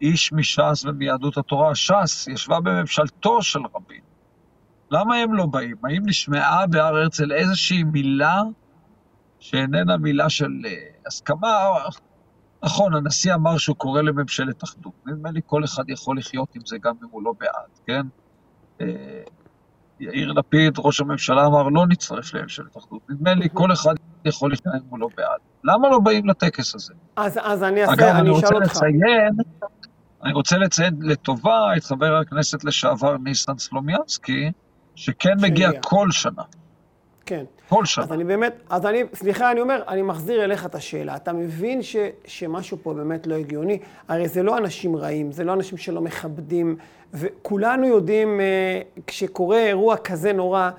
איש 0.01 0.33
מש"ס 0.33 0.85
ומיהדות 0.85 1.37
התורה, 1.37 1.75
ש"ס, 1.75 2.27
ישבה 2.27 2.59
בממשלתו 2.59 3.41
של 3.41 3.59
רבין? 3.75 4.01
למה 4.91 5.15
הם 5.15 5.33
לא 5.33 5.45
באים? 5.45 5.75
האם 5.83 6.01
נשמעה 6.05 6.67
בהר 6.67 6.95
הרצל 6.95 7.31
איזושהי 7.31 7.83
מילה 7.83 8.41
שאיננה 9.39 9.97
מילה 9.97 10.29
של 10.29 10.51
אה, 10.65 10.71
הסכמה? 11.05 11.67
נכון, 12.63 12.93
הנשיא 12.95 13.33
אמר 13.33 13.57
שהוא 13.57 13.75
קורא 13.75 14.01
לממשלת 14.01 14.63
אחדות. 14.63 14.93
נדמה 15.05 15.31
לי 15.31 15.41
כל 15.45 15.63
אחד 15.63 15.89
יכול 15.89 16.17
לחיות 16.17 16.55
עם 16.55 16.61
זה 16.65 16.77
גם 16.83 16.93
אם 17.03 17.07
הוא 17.11 17.23
לא 17.23 17.33
בעד, 17.39 17.79
כן? 17.85 18.01
אה, 18.81 19.23
יאיר 19.99 20.31
לפיד, 20.31 20.73
ראש 20.77 21.01
הממשלה, 21.01 21.45
אמר 21.45 21.69
לא 21.69 21.87
נצטרף 21.87 22.33
לממשלת 22.33 22.77
אחדות. 22.77 23.01
נדמה 23.09 23.33
לי 23.33 23.47
כל 23.53 23.71
אחד 23.71 23.93
יכול 24.25 24.51
לחיות 24.53 24.75
אם 24.75 24.89
הוא 24.89 24.99
לא 24.99 25.07
בעד. 25.17 25.39
למה 25.63 25.89
לא 25.89 25.99
באים 25.99 26.29
לטקס 26.29 26.75
הזה? 26.75 26.93
אז, 27.15 27.39
אז 27.43 27.63
אני 27.63 27.81
אעשה, 27.81 27.93
אגב, 27.93 28.15
אני 28.15 28.37
אשאל 28.37 28.55
אותך. 28.55 28.75
לציין, 28.75 29.35
אני 30.23 30.33
רוצה 30.33 30.57
לציין 30.57 30.95
לטובה 31.01 31.77
את 31.77 31.83
חבר 31.83 32.15
הכנסת 32.15 32.63
לשעבר 32.63 33.17
ניסן 33.17 33.57
סלומיאנסקי, 33.57 34.51
שכן 34.95 35.35
מגיע 35.41 35.69
כל 35.81 36.11
שנה. 36.11 36.43
כן. 37.25 37.43
כל 37.69 37.85
שנה. 37.85 38.03
אז 38.03 38.11
אני 38.11 38.23
באמת, 38.23 38.53
אז 38.69 38.85
אני, 38.85 39.03
סליחה, 39.13 39.51
אני 39.51 39.61
אומר, 39.61 39.83
אני 39.87 40.01
מחזיר 40.01 40.43
אליך 40.43 40.65
את 40.65 40.75
השאלה. 40.75 41.15
אתה 41.15 41.33
מבין 41.33 41.83
ש, 41.83 41.95
שמשהו 42.25 42.77
פה 42.83 42.93
באמת 42.93 43.27
לא 43.27 43.35
הגיוני? 43.35 43.79
הרי 44.07 44.27
זה 44.27 44.43
לא 44.43 44.57
אנשים 44.57 44.95
רעים, 44.95 45.31
זה 45.31 45.43
לא 45.43 45.53
אנשים 45.53 45.77
שלא 45.77 46.01
מכבדים, 46.01 46.75
וכולנו 47.13 47.87
יודעים, 47.87 48.39
אה, 48.39 48.81
כשקורה 49.07 49.59
אירוע 49.59 49.97
כזה 49.97 50.33
נורא, 50.33 50.69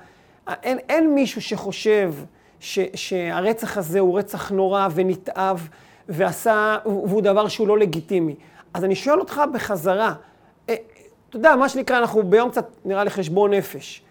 אין, 0.47 0.77
אין 0.89 1.15
מישהו 1.15 1.41
שחושב 1.41 2.13
ש, 2.59 2.79
שהרצח 2.95 3.77
הזה 3.77 3.99
הוא 3.99 4.19
רצח 4.19 4.51
נורא 4.51 4.87
ונתעב, 4.95 5.67
ועשה, 6.09 6.77
והוא 6.85 7.21
דבר 7.21 7.47
שהוא 7.47 7.67
לא 7.67 7.77
לגיטימי. 7.77 8.35
אז 8.73 8.83
אני 8.83 8.95
שואל 8.95 9.19
אותך 9.19 9.41
בחזרה, 9.53 10.13
אה, 10.69 10.75
אתה 11.29 11.37
יודע, 11.37 11.55
מה 11.55 11.69
שנקרא, 11.69 11.97
אנחנו 11.97 12.23
ביום 12.23 12.49
קצת, 12.49 12.67
נראה 12.85 13.03
לי, 13.03 13.09
חשבון 13.09 13.53
נפש. 13.53 14.01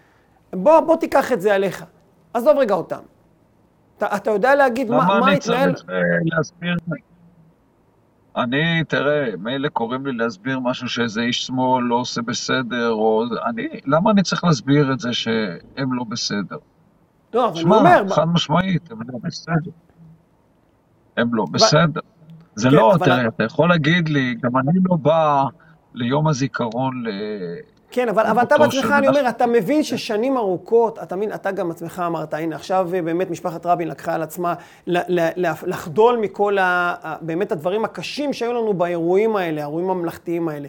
בוא, 0.53 0.79
בוא 0.79 0.95
תיקח 0.95 1.31
את 1.31 1.41
זה 1.41 1.55
עליך. 1.55 1.85
עזוב 2.33 2.57
רגע 2.57 2.73
אותם. 2.73 2.99
אתה, 3.97 4.15
אתה 4.15 4.31
יודע 4.31 4.55
להגיד 4.55 4.89
מה, 4.89 4.97
מה 4.97 5.03
התנהל... 5.03 5.19
למה 5.19 5.31
אני 5.31 5.39
צריך 5.39 5.61
להסביר? 6.37 6.75
אני, 8.37 8.83
תראה, 8.87 9.29
מילא 9.39 9.69
קוראים 9.69 10.05
לי 10.05 10.13
להסביר 10.13 10.59
משהו 10.59 10.89
שאיזה 10.89 11.21
איש 11.21 11.45
שמאל 11.45 11.83
לא 11.83 11.95
עושה 11.95 12.21
בסדר, 12.21 12.91
או... 12.91 13.23
אני, 13.45 13.67
למה 13.85 14.11
אני 14.11 14.23
צריך 14.23 14.43
להסביר 14.43 14.93
את 14.93 14.99
זה 14.99 15.13
שהם 15.13 15.93
לא 15.93 16.03
בסדר? 16.03 16.57
לא, 17.33 17.49
אבל 17.49 17.59
אני 17.59 17.63
אומר... 17.63 18.03
שמע, 18.05 18.15
חד 18.15 18.27
משמעית, 18.27 18.91
הם 18.91 18.97
לא 19.01 19.19
בסדר. 19.23 19.71
הם 21.17 21.35
לא 21.35 21.45
בסדר. 21.51 22.01
זה 22.55 22.69
כן, 22.69 22.75
לא, 22.75 22.95
תראה, 22.99 23.27
אתה 23.27 23.43
יכול 23.43 23.69
להגיד 23.69 24.09
לי, 24.09 24.35
גם 24.43 24.57
אני 24.57 24.79
לא 24.83 24.95
בא 24.95 25.43
ליום 25.93 26.27
הזיכרון 26.27 27.03
ל... 27.03 27.09
כן, 27.91 28.09
אבל, 28.09 28.25
אבל 28.25 28.43
אתה 28.43 28.57
בעצמך, 28.57 28.93
אני 28.97 29.07
אומר, 29.07 29.29
אתה 29.29 29.45
מבין 29.45 29.83
ששנים 29.83 30.37
ארוכות, 30.37 30.99
אתה 31.03 31.15
מבין, 31.15 31.33
אתה 31.33 31.51
גם 31.51 31.71
עצמך 31.71 32.03
אמרת, 32.07 32.33
הנה, 32.33 32.55
עכשיו 32.55 32.89
אה, 32.93 33.01
באמת 33.01 33.29
משפחת 33.29 33.65
רבין 33.65 33.87
לקחה 33.87 34.13
על 34.13 34.21
עצמה 34.21 34.53
לחדול 35.67 36.17
מכל 36.17 36.57
ה, 36.57 36.93
באמת 37.21 37.51
הדברים 37.51 37.85
הקשים 37.85 38.33
שהיו 38.33 38.53
לנו 38.53 38.73
באירועים 38.73 39.35
האלה, 39.35 39.61
האירועים 39.61 39.89
הממלכתיים 39.89 40.49
האלה. 40.49 40.67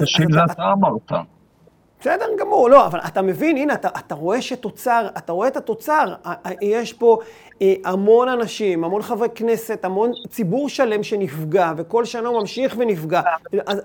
קשים 0.00 0.32
זה 0.32 0.44
אתה 0.44 0.72
אמרת. 0.72 1.12
בסדר 2.00 2.24
גמור, 2.38 2.70
לא, 2.70 2.86
אבל 2.86 2.98
אתה 2.98 3.22
מבין, 3.22 3.56
הנה, 3.56 3.74
אתה, 3.74 3.88
אתה 3.98 4.14
רואה 4.14 4.42
שתוצר, 4.42 5.08
אתה 5.18 5.32
רואה 5.32 5.48
את 5.48 5.56
התוצר, 5.56 6.14
יש 6.62 6.92
פה 6.92 7.18
אה, 7.62 7.74
המון 7.84 8.28
אנשים, 8.28 8.84
המון 8.84 9.02
חברי 9.02 9.28
כנסת, 9.34 9.84
המון 9.84 10.10
ציבור 10.28 10.68
שלם 10.68 11.02
שנפגע, 11.02 11.72
וכל 11.76 12.04
שנה 12.04 12.28
הוא 12.28 12.40
ממשיך 12.40 12.76
ונפגע. 12.78 13.22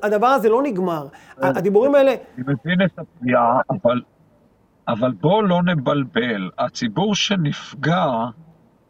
הדבר 0.03 0.27
הזה 0.27 0.49
לא 0.49 0.63
נגמר. 0.63 1.07
הדיבורים 1.37 1.95
האלה... 1.95 2.11
אני 2.11 2.43
מבין 2.47 2.85
את 2.85 2.99
הפגיעה, 2.99 3.59
אבל, 3.69 4.01
אבל 4.87 5.11
בואו 5.11 5.41
לא 5.41 5.63
נבלבל. 5.63 6.49
הציבור 6.57 7.15
שנפגע 7.15 8.05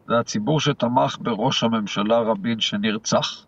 זה 0.08 0.18
הציבור 0.18 0.60
שתמך 0.60 1.16
בראש 1.20 1.64
הממשלה 1.64 2.18
רבין 2.18 2.60
שנרצח. 2.60 3.46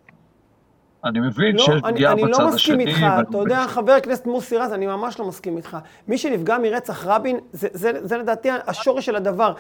אני 1.05 1.21
מבין 1.21 1.57
לא, 1.57 1.65
שיש 1.65 1.83
פגיעה 1.83 2.15
בצד 2.15 2.25
השני. 2.25 2.37
אני 2.37 2.47
לא 2.47 2.55
מסכים 2.55 2.81
איתך, 2.81 2.99
אתה 3.29 3.39
יודע, 3.39 3.67
חבר 3.69 3.93
הכנסת 3.93 4.27
מוסי 4.27 4.57
רז, 4.57 4.73
אני 4.73 4.87
ממש 4.87 5.21
לא 5.21 5.29
מסכים 5.29 5.57
איתך. 5.57 5.77
מי 6.09 6.19
שנפגע 6.19 6.59
מרצח 6.59 7.07
רבין, 7.07 7.37
זה, 7.53 7.69
זה, 7.73 7.91
זה 8.03 8.19
לדעתי 8.19 8.49
השורש 8.67 9.07
של 9.07 9.17
הדבר. 9.17 9.53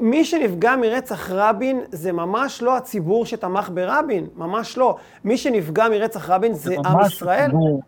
מי 0.00 0.24
שנפגע 0.24 0.76
מרצח 0.76 1.30
רבין 1.30 1.80
זה 1.88 2.12
ממש 2.12 2.62
לא 2.62 2.76
הציבור 2.76 3.26
שתמך 3.26 3.70
ברבין, 3.74 4.26
ממש 4.36 4.78
לא. 4.78 4.96
מי 5.24 5.36
שנפגע 5.36 5.88
מרצח 5.88 6.30
רבין 6.30 6.52
זה, 6.52 6.70
זה 6.70 6.74
עם 6.88 7.00
ישראל. 7.06 7.44
הציבור. 7.44 7.82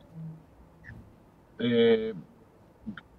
אה, 1.60 1.66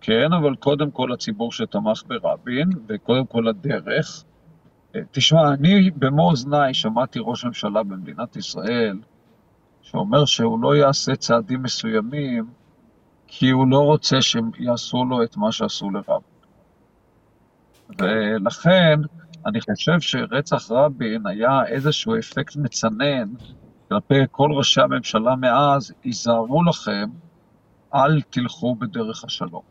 כן, 0.02 0.34
אבל 0.42 0.56
קודם 0.56 0.92
כל 0.92 1.14
הציבור 1.14 1.52
שתמך 1.52 2.04
ברבין, 2.08 2.70
וקודם 2.90 3.26
כל 3.26 3.48
הדרך. 3.48 4.24
אה, 4.96 5.02
תשמע, 5.12 5.40
אני 5.54 5.92
במו 5.96 6.30
אוזניי 6.30 6.74
שמעתי 6.74 7.20
ראש 7.22 7.46
ממשלה 7.46 7.84
במדינת 7.84 8.36
ישראל, 8.36 9.00
שאומר 9.92 10.26
שהוא 10.26 10.62
לא 10.62 10.76
יעשה 10.76 11.16
צעדים 11.16 11.64
מסוימים 11.64 12.46
כי 13.28 13.50
הוא 13.50 13.68
לא 13.68 13.80
רוצה 13.80 14.22
שהם 14.22 14.52
יעשו 14.60 15.06
לו 15.06 15.24
את 15.24 15.38
מה 15.38 15.52
שעשו 15.52 15.90
לרבין. 15.90 16.38
ולכן, 18.00 19.00
אני 19.46 19.60
חושב 19.62 20.00
שרצח 20.00 20.72
רבין 20.72 21.28
היה 21.28 21.66
איזשהו 21.66 22.16
אפקט 22.20 22.56
מצנן 22.56 23.30
כלפי 23.90 24.16
כל 24.32 24.50
ראשי 24.52 24.82
הממשלה 24.82 25.36
מאז, 25.36 25.94
היזהרו 26.04 26.64
לכם, 26.64 27.10
אל 27.96 28.22
תלכו 28.22 28.76
בדרך 28.76 29.24
השלום. 29.24 29.62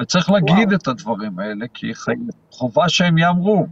וצריך 0.00 0.30
להגיד 0.30 0.68
וואו. 0.68 0.76
את 0.76 0.88
הדברים 0.88 1.38
האלה, 1.38 1.66
כי 1.74 1.92
חובה 2.50 2.88
שהם 2.88 3.18
יאמרו. 3.18 3.66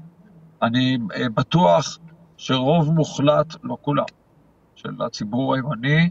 אני 0.62 0.99
אה, 1.14 1.29
בטוח 1.35 1.99
שרוב 2.37 2.92
מוחלט, 2.92 3.55
לא 3.62 3.77
כולם, 3.81 4.05
של 4.77 5.03
הציבור 5.07 5.55
הימני, 5.55 6.11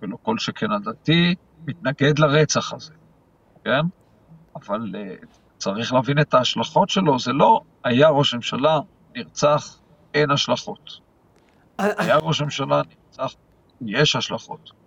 ולא 0.00 0.16
כל 0.22 0.38
שכן 0.38 0.72
הדתי, 0.72 1.34
מתנגד 1.66 2.18
לרצח 2.18 2.72
הזה, 2.72 2.92
כן? 3.64 3.80
אבל 4.56 4.92
uh, 4.94 5.26
צריך 5.58 5.92
להבין 5.92 6.20
את 6.20 6.34
ההשלכות 6.34 6.90
שלו, 6.90 7.18
זה 7.18 7.32
לא 7.32 7.60
היה 7.84 8.08
ראש 8.08 8.34
ממשלה, 8.34 8.80
נרצח, 9.16 9.76
אין 10.14 10.30
השלכות. 10.30 11.00
היה 11.78 12.16
ראש 12.16 12.42
ממשלה, 12.42 12.82
נרצח, 12.88 13.34
יש 13.80 14.16
השלכות. 14.16 14.79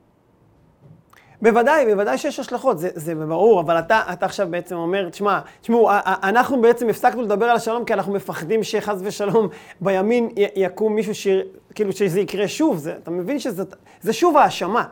בוודאי, 1.44 1.86
בוודאי 1.86 2.18
שיש 2.18 2.40
השלכות, 2.40 2.80
זה, 2.80 2.90
זה 2.94 3.16
ברור, 3.16 3.62
אבל 3.62 3.80
אתה, 3.80 4.02
אתה 4.14 4.26
עכשיו 4.26 4.48
בעצם 4.50 4.76
אומר, 4.76 5.10
תשמע, 5.10 5.40
תשמעו, 5.62 5.90
אנחנו 6.24 6.62
בעצם 6.62 6.90
הפסקנו 6.90 7.22
לדבר 7.22 7.46
על 7.46 7.56
השלום 7.56 7.86
כי 7.86 7.94
אנחנו 7.94 8.14
מפחדים 8.14 8.64
שחס 8.64 9.02
ושלום 9.04 9.48
בימין 9.82 10.30
יקום 10.56 10.96
מישהו 10.96 11.16
ש... 11.16 11.28
כאילו 11.76 11.92
שזה 11.92 12.20
יקרה 12.20 12.48
שוב, 12.48 12.78
זה, 12.78 12.96
אתה 12.96 13.12
מבין 13.12 13.40
שזה 13.40 14.14
שוב 14.14 14.38
האשמה. 14.38 14.84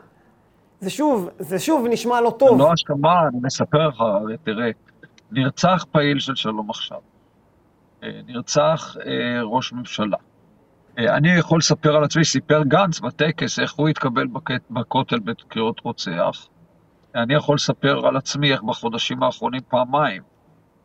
זה 0.79 0.89
שוב, 0.89 1.29
זה 1.39 1.59
שוב 1.59 1.87
נשמע 1.89 2.21
לא 2.21 2.35
טוב. 2.39 2.57
זה 2.57 2.63
לא 2.63 2.69
האשמה, 2.69 3.27
אני 3.27 3.39
מספר 3.43 3.87
לך, 3.87 4.03
תראה, 4.43 4.69
נרצח 5.31 5.85
פעיל 5.91 6.19
של 6.19 6.35
שלום 6.35 6.69
עכשיו. 6.69 6.99
אה, 8.03 8.09
נרצח 8.27 8.95
אה, 9.05 9.43
ראש 9.43 9.73
ממשלה. 9.73 10.17
אה, 10.97 11.17
אני 11.17 11.29
יכול 11.29 11.57
לספר 11.59 11.95
על 11.95 12.03
עצמי, 12.03 12.25
סיפר 12.25 12.63
גנץ 12.63 12.99
בטקס 12.99 13.59
איך 13.59 13.73
הוא 13.73 13.89
התקבל 13.89 14.27
בכותל 14.71 15.19
בקריאות 15.19 15.79
רוצח. 15.79 16.47
אני 17.15 17.33
יכול 17.33 17.55
לספר 17.55 18.07
על 18.07 18.17
עצמי 18.17 18.51
איך 18.51 18.63
בחודשים 18.63 19.23
האחרונים 19.23 19.61
פעמיים, 19.69 20.21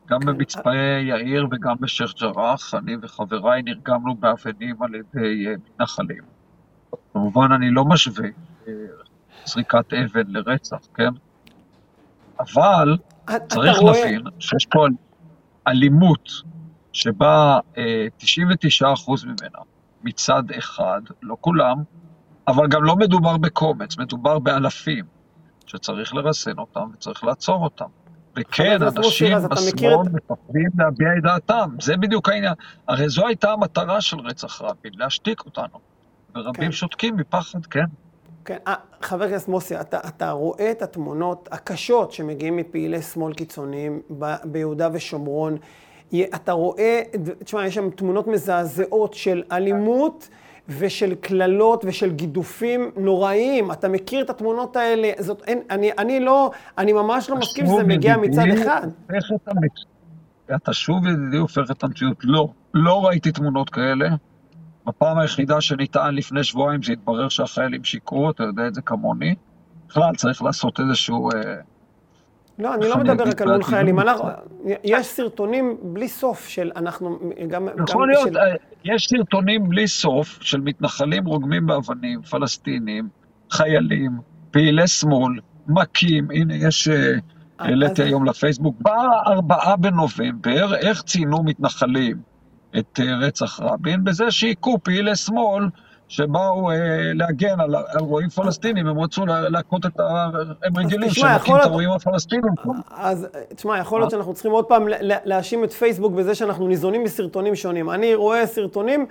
גם 0.07 0.19
כן. 0.19 0.25
במצפה 0.25 0.75
יאיר 1.01 1.47
וגם 1.51 1.75
בשייח' 1.79 2.13
ג'ראח, 2.21 2.73
אני 2.73 2.95
וחבריי 3.01 3.61
נרגמנו 3.61 4.15
באבנים 4.15 4.83
על 4.83 4.95
ידי 4.95 5.47
אה, 5.47 5.53
מתנחלים. 5.65 6.23
כמובן, 7.13 7.51
אני 7.51 7.71
לא 7.71 7.85
משווה 7.85 8.29
אה, 8.67 8.73
זריקת 9.45 9.93
אבן 9.93 10.27
לרצח, 10.27 10.77
כן? 10.93 11.09
אבל 12.39 12.97
צריך 13.47 13.83
להבין 13.83 14.21
שיש 14.39 14.65
פה 14.65 14.85
אלימות 15.67 16.29
שבה 16.93 17.59
99% 17.73 17.77
ממנה 19.25 19.59
מצד 20.03 20.43
אחד, 20.57 21.01
לא 21.21 21.37
כולם, 21.41 21.77
אבל 22.47 22.67
גם 22.67 22.83
לא 22.83 22.95
מדובר 22.95 23.37
בקומץ, 23.37 23.97
מדובר 23.97 24.39
באלפים, 24.39 25.05
שצריך 25.65 26.15
לרסן 26.15 26.57
אותם 26.57 26.89
וצריך 26.93 27.23
לעצור 27.23 27.63
אותם. 27.63 27.85
וכן, 28.39 28.81
אנשים 28.81 29.37
בשמאל 29.51 30.07
מפחדים 30.13 30.69
להביע 30.77 31.07
את 31.17 31.23
דעתם, 31.23 31.69
זה 31.81 31.97
בדיוק 31.97 32.29
העניין. 32.29 32.53
הרי 32.87 33.09
זו 33.09 33.27
הייתה 33.27 33.51
המטרה 33.51 34.01
של 34.01 34.19
רצח 34.19 34.61
רבין, 34.61 34.91
להשתיק 34.95 35.45
אותנו. 35.45 35.79
ורבים 36.35 36.65
כן. 36.65 36.71
שותקים 36.71 37.15
מפחד, 37.15 37.65
כן. 37.65 37.85
כן, 38.45 38.57
אה, 38.67 38.75
חבר 39.01 39.23
הכנסת 39.23 39.47
מוסי, 39.47 39.79
אתה, 39.79 39.99
אתה 40.07 40.31
רואה 40.31 40.71
את 40.71 40.81
התמונות 40.81 41.49
הקשות 41.51 42.11
שמגיעים 42.11 42.55
מפעילי 42.55 43.01
שמאל 43.01 43.33
קיצוניים 43.33 44.01
ב, 44.19 44.35
ביהודה 44.43 44.89
ושומרון. 44.93 45.57
אתה 46.35 46.51
רואה, 46.51 47.01
תשמע, 47.43 47.65
יש 47.65 47.75
שם 47.75 47.89
תמונות 47.89 48.27
מזעזעות 48.27 49.13
של 49.13 49.43
אלימות 49.51 50.29
ושל 50.69 51.15
קללות 51.15 51.85
ושל 51.87 52.11
גידופים 52.11 52.91
נוראיים. 52.97 53.71
אתה 53.71 53.87
מכיר 53.87 54.21
את 54.21 54.29
התמונות 54.29 54.75
האלה? 54.75 55.11
זאת, 55.19 55.43
אין, 55.47 55.61
אני, 55.69 55.91
אני 55.97 56.19
לא, 56.19 56.51
אני 56.77 56.93
ממש 56.93 57.29
לא 57.29 57.35
מסכים 57.35 57.65
שזה 57.65 57.83
מגיע 57.83 58.17
מצד 58.17 58.43
אחד. 58.61 58.87
אתה 60.55 60.73
שוב 60.73 61.07
ידידי 61.07 61.37
הופך 61.37 61.71
את 61.71 61.83
המציאות. 61.83 62.17
לא, 62.23 62.47
לא 62.73 63.05
ראיתי 63.05 63.31
תמונות 63.31 63.69
כאלה. 63.69 64.09
בפעם 64.87 65.17
היחידה 65.17 65.61
שניתן 65.61 66.15
לפני 66.15 66.43
שבועיים 66.43 66.83
זה 66.83 66.93
התברר 66.93 67.29
שהחיילים 67.29 67.83
שיקרו, 67.83 68.29
אתה 68.29 68.43
יודע 68.43 68.67
את 68.67 68.73
זה 68.73 68.81
כמוני. 68.81 69.35
בכלל, 69.87 70.15
צריך 70.15 70.43
לעשות 70.43 70.79
איזשהו... 70.79 71.29
אה, 71.31 71.55
לא, 72.59 72.73
אני 72.73 72.89
לא 72.89 72.97
מדבר 72.97 73.23
רק 73.23 73.41
על 73.41 73.51
מול 73.51 73.63
חיילים. 73.63 73.99
יש 74.83 75.07
סרטונים 75.07 75.77
בלי 75.83 76.07
סוף 76.07 76.47
של 76.47 76.71
אנחנו 76.75 77.19
גם... 77.47 77.67
יכול 77.89 78.07
להיות, 78.07 78.35
אה, 78.35 78.41
יש 78.83 79.07
סרטונים 79.07 79.69
בלי 79.69 79.87
סוף 79.87 80.37
של 80.41 80.61
מתנחלים 80.61 81.25
רוגמים 81.25 81.65
באבנים, 81.67 82.21
פלסטינים, 82.21 83.09
חיילים, 83.51 84.11
פעילי 84.51 84.87
שמאל, 84.87 85.39
מכים, 85.67 86.27
הנה 86.31 86.55
יש 86.55 86.87
אה, 86.87 87.13
העליתי 87.59 88.01
אז- 88.01 88.07
היום 88.07 88.25
לפייסבוק, 88.25 88.75
בארבעה 88.81 89.75
בנובמבר, 89.75 90.75
איך 90.75 91.01
ציינו 91.01 91.43
מתנחלים 91.43 92.17
את 92.77 92.99
אה, 93.03 93.15
רצח 93.17 93.59
רבין? 93.59 94.03
בזה 94.03 94.31
שהיכו 94.31 94.77
פעילי 94.83 95.15
שמאל 95.15 95.63
שבאו 96.07 96.71
אה, 96.71 96.75
להגן 97.13 97.59
על, 97.59 97.75
על 97.75 97.99
רועים 97.99 98.29
פלסטינים, 98.29 98.87
הם 98.87 98.99
רצו 98.99 99.25
לה- 99.25 99.49
להכות 99.49 99.85
את 99.85 99.99
ה... 99.99 100.27
הם 100.63 100.77
רגילים 100.77 101.09
שהם 101.09 101.35
מכים 101.35 101.55
את 101.55 101.61
הרועים 101.63 101.91
הפלסטינים. 101.91 102.51
אז 102.97 103.27
תשמע, 103.55 103.77
יכול 103.79 103.99
להיות 103.99 104.11
שאנחנו 104.11 104.33
צריכים 104.33 104.51
עוד 104.51 104.65
פעם 104.65 104.85
להאשים 105.01 105.63
את 105.63 105.73
פייסבוק 105.73 106.13
בזה 106.13 106.35
שאנחנו 106.35 106.67
ניזונים 106.67 107.03
מסרטונים 107.03 107.55
שונים. 107.55 107.89
אני 107.89 108.15
רואה 108.15 108.45
סרטונים 108.47 109.05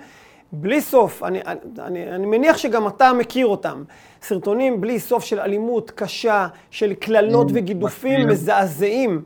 בלי 0.51 0.81
סוף, 0.81 1.23
אני, 1.23 1.39
אני, 1.79 2.11
אני 2.11 2.25
מניח 2.25 2.57
שגם 2.57 2.87
אתה 2.87 3.13
מכיר 3.13 3.47
אותם. 3.47 3.83
סרטונים 4.21 4.81
בלי 4.81 4.99
סוף 4.99 5.23
של 5.23 5.39
אלימות 5.39 5.91
קשה, 5.91 6.47
של 6.71 6.93
קללות 6.93 7.47
וגידופים. 7.53 8.27
מזעזעים 8.27 9.21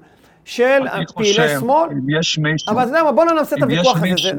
של 0.45 0.79
פעילי 1.15 1.34
שמאל. 1.34 1.89
אבל 2.67 2.81
אתה 2.81 2.89
יודע 2.89 3.03
מה, 3.03 3.12
בוא 3.12 3.25
לא 3.25 3.34
נעשה 3.34 3.55
את 3.55 3.62
הוויכוח 3.62 3.97
הזה. 3.97 4.31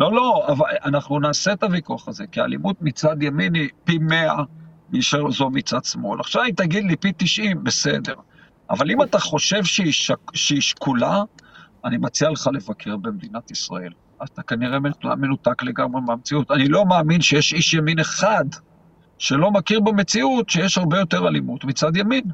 לא, 0.00 0.12
לא, 0.12 0.44
אבל 0.48 0.66
אנחנו 0.84 1.20
נעשה 1.20 1.52
את 1.52 1.62
הוויכוח 1.62 2.08
הזה, 2.08 2.24
כי 2.32 2.40
האלימות 2.40 2.76
מצד 2.80 3.22
ימין 3.22 3.54
היא 3.54 3.68
פי 3.84 3.98
מאה 3.98 4.42
מאשר 4.92 5.30
זו 5.30 5.50
מצד 5.50 5.84
שמאל. 5.84 6.20
עכשיו 6.20 6.42
אם 6.44 6.50
תגיד 6.50 6.84
לי 6.84 6.96
פי 6.96 7.12
תשעים, 7.16 7.64
בסדר. 7.64 8.14
אבל 8.70 8.90
אם 8.90 9.02
אתה 9.02 9.18
חושב 9.18 9.64
שהיא, 9.64 9.92
שק, 9.92 10.34
שהיא 10.34 10.60
שקולה, 10.60 11.22
אני 11.84 11.96
מציע 11.96 12.30
לך 12.30 12.48
לבקר 12.52 12.96
במדינת 12.96 13.50
ישראל. 13.50 13.92
אתה 14.24 14.42
כנראה 14.42 14.78
מנותק 15.04 15.62
לגמרי 15.62 16.00
מהמציאות. 16.06 16.50
אני 16.50 16.68
לא 16.68 16.84
מאמין 16.84 17.20
שיש 17.20 17.52
איש 17.52 17.74
ימין 17.74 17.98
אחד 17.98 18.44
שלא 19.18 19.50
מכיר 19.50 19.80
במציאות 19.80 20.50
שיש 20.50 20.78
הרבה 20.78 20.98
יותר 20.98 21.28
אלימות 21.28 21.64
מצד 21.64 21.96
ימין. 21.96 22.24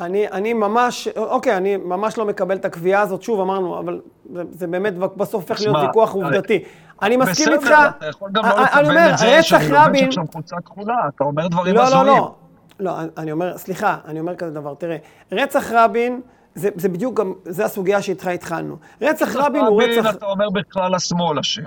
אני, 0.00 0.28
אני 0.28 0.52
ממש, 0.52 1.08
אוקיי, 1.16 1.56
אני 1.56 1.76
ממש 1.76 2.18
לא 2.18 2.26
מקבל 2.26 2.56
את 2.56 2.64
הקביעה 2.64 3.02
הזאת, 3.02 3.22
שוב 3.22 3.40
אמרנו, 3.40 3.78
אבל 3.78 4.00
זה, 4.32 4.42
זה 4.50 4.66
באמת 4.66 4.94
בסוף 4.94 5.50
הופך 5.50 5.60
להיות 5.60 5.76
ויכוח 5.86 6.12
עובדתי. 6.12 6.64
אני 7.02 7.16
מסכים 7.16 7.52
איתך, 7.52 7.62
בסדר, 7.64 7.88
אתה 7.88 8.06
יכול 8.06 8.28
גם 8.32 8.44
לא 8.44 8.62
לקבל 8.62 8.84
אומר, 8.90 9.10
את 9.12 9.18
זה 9.18 9.42
שאני 9.42 9.68
לובש 9.68 9.78
רבין- 9.86 10.08
עכשיו 10.08 10.24
חולצה 10.32 10.56
כחולה, 10.66 10.94
אתה 11.14 11.24
אומר 11.24 11.48
דברים 11.48 11.74
לא, 11.74 11.82
הזויים. 11.82 12.06
לא, 12.06 12.16
לא. 12.16 12.34
לא, 12.80 13.00
אני- 13.00 13.08
אני 13.16 13.32
אומר, 13.32 13.58
סליחה, 13.58 13.96
אני 14.06 14.20
אומר 14.20 14.36
כזה 14.36 14.50
דבר, 14.50 14.74
תראה, 14.74 14.96
רצח 15.32 15.72
רבין, 15.72 16.20
זה, 16.54 16.68
זה 16.76 16.88
בדיוק 16.88 17.14
גם, 17.20 17.32
זה 17.44 17.64
הסוגיה 17.64 18.02
שאיתך 18.02 18.26
התחלנו. 18.26 18.76
רצח 19.02 19.36
רבין 19.36 19.64
הוא 19.64 19.82
רבין, 19.82 19.98
רצח... 20.06 20.14
אתה 20.14 20.26
אומר 20.26 20.50
בכלל 20.50 20.94
השמאל 20.94 21.38
אשם. 21.38 21.62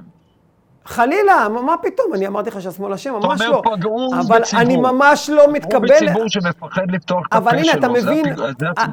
חלילה, 0.86 1.48
מה, 1.50 1.76
פתאום? 1.82 2.14
אני 2.14 2.28
אמרתי 2.28 2.50
לך 2.50 2.62
שהשמאל 2.62 2.94
אשם, 2.94 3.14
אתה 3.20 3.28
ממש 3.28 3.42
אומר, 3.42 3.52
לא. 3.52 3.62
פגעו 3.76 4.12
אבל 4.20 4.40
בציבור. 4.42 4.62
אני 4.62 4.78
ממש 4.78 5.30
לא 5.30 5.52
מתקבל... 5.54 5.88
בציבור 5.90 6.24
שמפחד 6.30 6.92
לפתוח 6.92 7.28
את 7.28 7.34
הפה 7.34 7.38
אבל 7.50 7.64
שלו. 7.64 7.72
הנה, 7.72 7.80
אתה 7.80 7.90
מבין. 7.90 8.26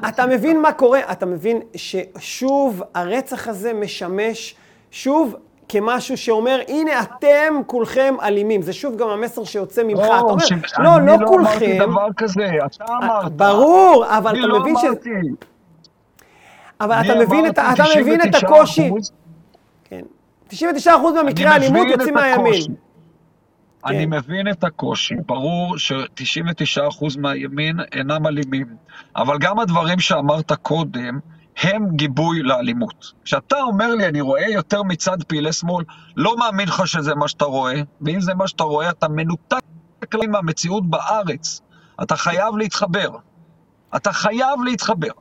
אתה 0.08 0.26
מבין 0.26 0.62
מה 0.62 0.72
קורה? 0.72 1.00
אתה 1.12 1.26
מבין 1.26 1.60
ששוב 1.76 2.82
הרצח 2.94 3.48
הזה 3.48 3.72
משמש, 3.72 4.54
שוב, 4.90 5.36
כמשהו 5.68 6.16
שאומר, 6.16 6.60
הנה 6.68 7.02
אתם 7.02 7.54
כולכם 7.66 8.14
אלימים. 8.22 8.62
זה 8.62 8.72
שוב 8.72 8.96
גם 8.96 9.08
המסר 9.08 9.44
שיוצא 9.44 9.82
ממך. 9.84 10.00
אתה 10.04 10.18
אומר, 10.20 10.44
ש- 10.44 10.52
לא, 10.78 10.96
אני 10.96 11.06
לא 11.06 11.16
לא 11.20 11.26
כולכם. 11.26 11.50
אמרתי 11.50 11.78
דבר 11.78 12.06
כזה, 12.16 12.48
אתה 12.66 12.84
אמרת. 13.02 13.32
ברור, 13.32 14.04
אבל 14.18 14.30
אני 14.30 14.38
אתה 14.38 14.46
לא 14.46 14.60
מבין 14.60 14.74
ש... 14.76 14.84
אמרתי. 14.84 15.10
אבל 16.80 16.92
אני 16.94 17.12
אתה 17.12 17.18
מבין 17.18 17.46
את, 17.46 17.58
אתה 17.58 17.84
מבין 18.00 18.20
את 18.20 18.34
99%, 18.34 18.38
הקושי. 18.46 18.90
כן. 19.84 20.00
99% 20.50 20.56
אני 20.86 21.12
מהמקרי 21.14 21.46
האלימות 21.46 21.86
יוצאים 21.90 22.14
מהימין. 22.14 22.62
אני 23.86 24.04
כן. 24.06 24.10
מבין 24.10 24.48
את 24.50 24.64
הקושי, 24.64 25.14
ברור 25.26 25.78
ש-99% 25.78 26.80
מהימין 27.18 27.76
אינם 27.92 28.26
אלימים, 28.26 28.66
אבל 29.16 29.38
גם 29.40 29.58
הדברים 29.58 29.98
שאמרת 30.00 30.52
קודם 30.52 31.18
הם 31.62 31.96
גיבוי 31.96 32.42
לאלימות. 32.42 33.12
כשאתה 33.24 33.56
אומר 33.60 33.94
לי, 33.94 34.06
אני 34.06 34.20
רואה 34.20 34.46
יותר 34.48 34.82
מצד 34.82 35.22
פעילי 35.22 35.52
שמאל, 35.52 35.84
לא 36.16 36.36
מאמין 36.36 36.68
לך 36.68 36.86
שזה 36.86 37.14
מה 37.14 37.28
שאתה 37.28 37.44
רואה, 37.44 37.80
ואם 38.00 38.20
זה 38.20 38.34
מה 38.34 38.48
שאתה 38.48 38.64
רואה, 38.64 38.90
אתה 38.90 39.08
מנותק 39.08 39.60
מהמציאות 40.28 40.90
בארץ. 40.90 41.60
אתה 42.02 42.16
חייב 42.16 42.56
להתחבר. 42.56 43.10
אתה 43.96 44.12
חייב 44.12 44.62
להתחבר. 44.64 45.12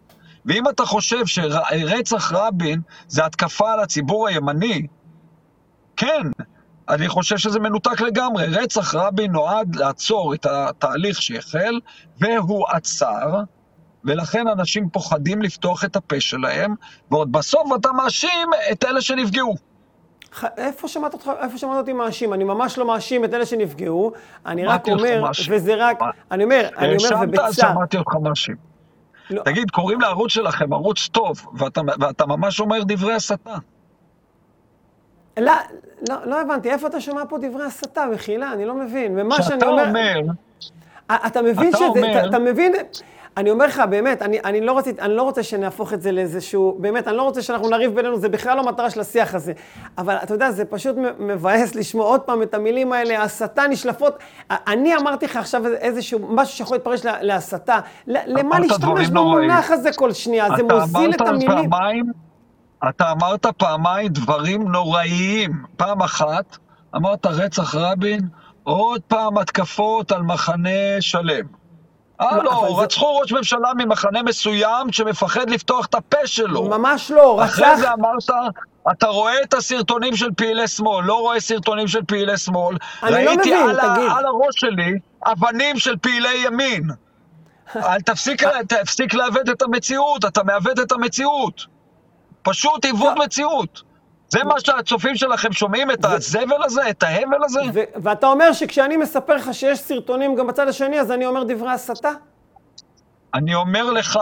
ואם 0.45 0.69
אתה 0.69 0.85
חושב 0.85 1.25
שרצח 1.25 2.31
רבין 2.31 2.81
זה 3.07 3.25
התקפה 3.25 3.73
על 3.73 3.79
הציבור 3.79 4.27
הימני, 4.27 4.87
כן, 5.97 6.21
אני 6.89 7.07
חושב 7.07 7.37
שזה 7.37 7.59
מנותק 7.59 8.01
לגמרי. 8.01 8.45
רצח 8.45 8.95
רבין 8.95 9.31
נועד 9.31 9.75
לעצור 9.75 10.33
את 10.33 10.45
התהליך 10.45 11.21
שהחל, 11.21 11.79
והוא 12.19 12.65
עצר, 12.69 13.41
ולכן 14.07 14.47
אנשים 14.47 14.89
פוחדים 14.89 15.41
לפתוח 15.41 15.85
את 15.85 15.95
הפה 15.95 16.19
שלהם, 16.19 16.75
ועוד 17.11 17.31
בסוף 17.31 17.69
אתה 17.75 17.91
מאשים 17.91 18.49
את 18.71 18.85
אלה 18.85 19.01
שנפגעו. 19.01 19.55
איפה 20.57 20.87
שמעת 20.87 21.13
אותך, 21.13 21.31
איפה 21.41 21.57
שמעת 21.57 21.77
אותי 21.77 21.93
מאשים? 21.93 22.33
אני 22.33 22.43
ממש 22.43 22.77
לא 22.77 22.87
מאשים 22.87 23.25
את 23.25 23.33
אלה 23.33 23.45
שנפגעו, 23.45 24.11
אני 24.45 24.65
רק 24.65 24.87
אומר. 24.87 25.23
וזה 25.49 25.75
רק, 25.77 26.01
מה? 26.01 26.09
אני 26.31 26.43
אומר, 26.43 26.69
אני 26.77 26.95
אומר, 26.95 27.15
אז 27.15 27.23
ובצער. 27.23 27.51
שמעתי 27.51 27.97
אותך 27.97 28.15
מאשים. 28.15 28.55
לא, 29.29 29.41
תגיד, 29.45 29.71
קוראים 29.71 30.01
לערוץ 30.01 30.31
שלכם 30.31 30.73
ערוץ 30.73 31.07
טוב, 31.07 31.47
ואתה, 31.53 31.81
ואתה 31.99 32.25
ממש 32.25 32.59
אומר 32.59 32.83
דברי 32.83 33.13
הסתה. 33.13 33.55
לא, 35.37 35.53
לא, 36.09 36.15
לא 36.25 36.41
הבנתי, 36.41 36.69
איפה 36.69 36.87
אתה 36.87 37.01
שומע 37.01 37.21
פה 37.29 37.37
דברי 37.37 37.63
הסתה? 37.63 38.05
מחילה, 38.13 38.53
אני 38.53 38.65
לא 38.65 38.75
מבין. 38.75 39.19
ומה 39.19 39.35
שאני 39.35 39.45
כשאתה 39.45 39.65
אומר... 39.65 40.19
אתה 41.11 41.41
מבין 41.41 41.69
אתה 41.69 41.77
שזה, 41.77 41.85
אומר- 41.87 42.19
אתה, 42.19 42.27
אתה 42.29 42.39
מבין, 42.39 42.73
אני 43.37 43.51
אומר 43.51 43.65
לך, 43.65 43.81
באמת, 43.89 44.21
אני, 44.21 44.39
אני, 44.45 44.61
לא 44.61 44.77
רצית, 44.77 44.99
אני 44.99 45.15
לא 45.15 45.21
רוצה 45.21 45.43
שנהפוך 45.43 45.93
את 45.93 46.01
זה 46.01 46.11
לאיזשהו, 46.11 46.77
באמת, 46.79 47.07
אני 47.07 47.17
לא 47.17 47.21
רוצה 47.23 47.41
שאנחנו 47.41 47.69
נריב 47.69 47.95
בינינו, 47.95 48.19
זה 48.19 48.29
בכלל 48.29 48.57
לא 48.57 48.63
מטרה 48.65 48.89
של 48.89 48.99
השיח 48.99 49.35
הזה. 49.35 49.53
אבל 49.97 50.15
אתה 50.15 50.33
יודע, 50.33 50.51
זה 50.51 50.65
פשוט 50.65 50.95
מבאס 51.19 51.75
לשמוע 51.75 52.05
עוד 52.05 52.21
פעם 52.21 52.41
את 52.41 52.53
המילים 52.53 52.93
האלה, 52.93 53.23
הסתה 53.23 53.67
נשלפות. 53.67 54.17
אני 54.51 54.95
אמרתי 54.95 55.25
לך 55.25 55.35
עכשיו 55.35 55.67
איזשהו, 55.67 56.19
משהו 56.29 56.57
שיכול 56.57 56.77
להתפרש 56.77 57.05
לה- 57.05 57.21
להסתה. 57.23 57.79
למה 58.07 58.59
להשתמש. 58.59 59.07
במונח 59.09 59.71
הזה 59.71 59.89
כל 59.95 60.13
שנייה? 60.13 60.47
זה 60.57 60.63
מוזיל 60.63 61.13
את 61.13 61.21
המילים. 61.21 61.69
פעמיים, 61.69 62.05
אתה 62.89 63.11
אמרת 63.11 63.45
פעמיים 63.57 64.07
דברים 64.07 64.71
נוראיים. 64.71 65.51
פעם 65.77 66.01
אחת 66.01 66.57
אמרת 66.95 67.25
רצח 67.25 67.75
רבין, 67.75 68.19
עוד 68.67 69.01
פעם 69.07 69.37
התקפות 69.37 70.11
על 70.11 70.21
מחנה 70.21 70.69
שלם. 70.99 71.45
הלו, 72.19 72.51
זה- 72.75 72.81
רצחו 72.83 73.17
ראש 73.17 73.31
ממשלה 73.31 73.71
ממחנה 73.77 74.23
מסוים 74.23 74.91
שמפחד 74.91 75.49
לפתוח 75.49 75.85
את 75.85 75.95
הפה 75.95 76.17
שלו. 76.25 76.63
ממש 76.63 77.11
לא, 77.11 77.45
אחרי 77.45 77.65
רצח... 77.65 77.79
זה 77.79 77.93
אמרת, 77.93 78.29
אתה 78.91 79.07
רואה 79.07 79.41
את 79.43 79.53
הסרטונים 79.53 80.15
של 80.15 80.29
פעילי 80.37 80.67
שמאל, 80.67 81.05
לא 81.05 81.19
רואה 81.19 81.39
סרטונים 81.39 81.87
של 81.87 82.03
פעילי 82.07 82.37
שמאל. 82.37 82.77
אני 83.03 83.11
לא 83.11 83.29
ראיתי 83.29 83.39
מבין, 83.39 83.69
על, 83.69 83.75
תגיד. 83.75 84.11
על 84.17 84.25
הראש 84.25 84.55
שלי 84.55 84.91
אבנים 85.25 85.79
של 85.79 85.97
פעילי 85.97 86.37
ימין. 86.45 86.83
אל 87.75 88.01
תפסיק, 88.01 88.43
תפסיק 88.67 89.13
לעוות 89.13 89.49
את 89.49 89.61
המציאות, 89.61 90.25
אתה 90.25 90.43
מעוות 90.43 90.79
את 90.79 90.91
המציאות. 90.91 91.65
פשוט 92.41 92.85
עיוות 92.85 93.17
מציאות. 93.17 93.81
זה 94.29 94.43
מה 94.43 94.59
שהצופים 94.59 95.15
שלכם 95.15 95.51
שומעים, 95.51 95.91
את 95.91 96.05
הזבל 96.05 96.63
הזה, 96.63 96.89
את 96.89 97.03
ההבל 97.03 97.43
הזה? 97.43 97.61
ואתה 97.95 98.27
אומר 98.27 98.53
שכשאני 98.53 98.97
מספר 98.97 99.35
לך 99.35 99.53
שיש 99.53 99.79
סרטונים 99.79 100.35
גם 100.35 100.47
בצד 100.47 100.67
השני, 100.67 100.99
אז 100.99 101.11
אני 101.11 101.25
אומר 101.25 101.43
דברי 101.43 101.71
הסתה? 101.71 102.11
אני 103.33 103.55
אומר 103.55 103.91
לך, 103.91 104.19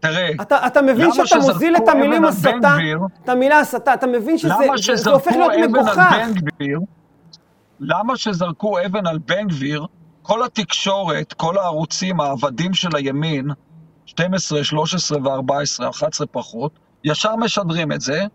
תראה, 0.00 0.28
אתה, 0.42 0.66
אתה 0.66 0.82
מבין 0.82 1.12
שאתה 1.12 1.36
מוזיל 1.38 1.76
את 1.76 1.88
המילים 1.88 2.24
הסתה? 2.24 2.76
את 3.24 3.28
המילה 3.28 3.58
הסתה, 3.58 3.94
אתה 3.94 4.06
מבין 4.06 4.38
שזה 4.38 5.10
הופך 5.10 5.32
להיות 5.32 5.70
מגוחך. 5.70 6.14
למה 7.80 8.16
שזרקו 8.16 8.76
אבן 8.86 9.06
על 9.06 9.18
בן 9.18 9.48
גביר, 9.48 9.86
כל 10.22 10.44
התקשורת, 10.44 11.32
כל 11.32 11.58
הערוצים, 11.58 12.20
העבדים 12.20 12.74
של 12.74 12.96
הימין, 12.96 13.48
12, 14.06 14.64
13 14.64 15.18
ו-14, 15.18 15.90
11 15.90 16.26
פחות, 16.26 16.72
ישר 17.04 17.36
משדרים 17.36 17.92
את 17.92 18.00
זה, 18.00 18.26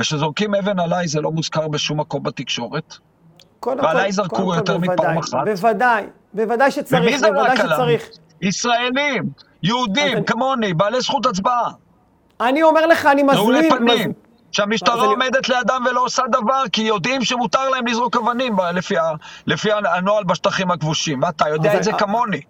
וכשזורקים 0.00 0.54
אבן 0.54 0.78
עליי 0.80 1.08
זה 1.08 1.20
לא 1.20 1.30
מוזכר 1.30 1.68
בשום 1.68 2.00
מקום 2.00 2.22
בתקשורת. 2.22 2.94
קודם 3.60 3.84
ועליי 3.84 4.04
כל- 4.04 4.12
זרקו 4.12 4.36
קודם 4.36 4.54
יותר 4.58 4.78
מפעם 4.78 5.18
אחת. 5.18 5.34
בוודאי, 5.44 6.04
בוודאי 6.34 6.70
שצריך, 6.70 7.02
ומי 7.02 7.18
זרק 7.18 7.32
בוודאי? 7.32 7.56
שצריך. 7.56 8.08
ישראלים, 8.42 9.22
יהודים, 9.62 10.18
אז- 10.18 10.24
כמוני, 10.26 10.74
בעלי 10.74 11.00
זכות 11.00 11.26
הצבעה. 11.26 11.70
אני 12.40 12.62
אומר 12.62 12.86
לך, 12.86 13.06
אני 13.06 13.22
מזמין... 13.22 13.72
מז- 13.84 14.06
שהמשטרה 14.52 14.94
אני- 14.94 15.04
עומדת 15.06 15.48
לידם 15.48 15.82
ולא 15.90 16.04
עושה 16.04 16.22
דבר, 16.32 16.62
כי 16.72 16.82
יודעים 16.82 17.24
שמותר 17.24 17.68
להם 17.68 17.86
לזרוק 17.86 18.16
אבנים 18.16 18.56
לפי, 18.74 18.98
ה, 18.98 19.02
לפי 19.46 19.68
הנוהל 19.72 20.24
בשטחים 20.24 20.70
הכבושים. 20.70 21.22
ואתה 21.22 21.48
יודע 21.48 21.72
אז 21.72 21.78
את 21.78 21.82
זה 21.84 21.92
כמוני. 21.92 22.40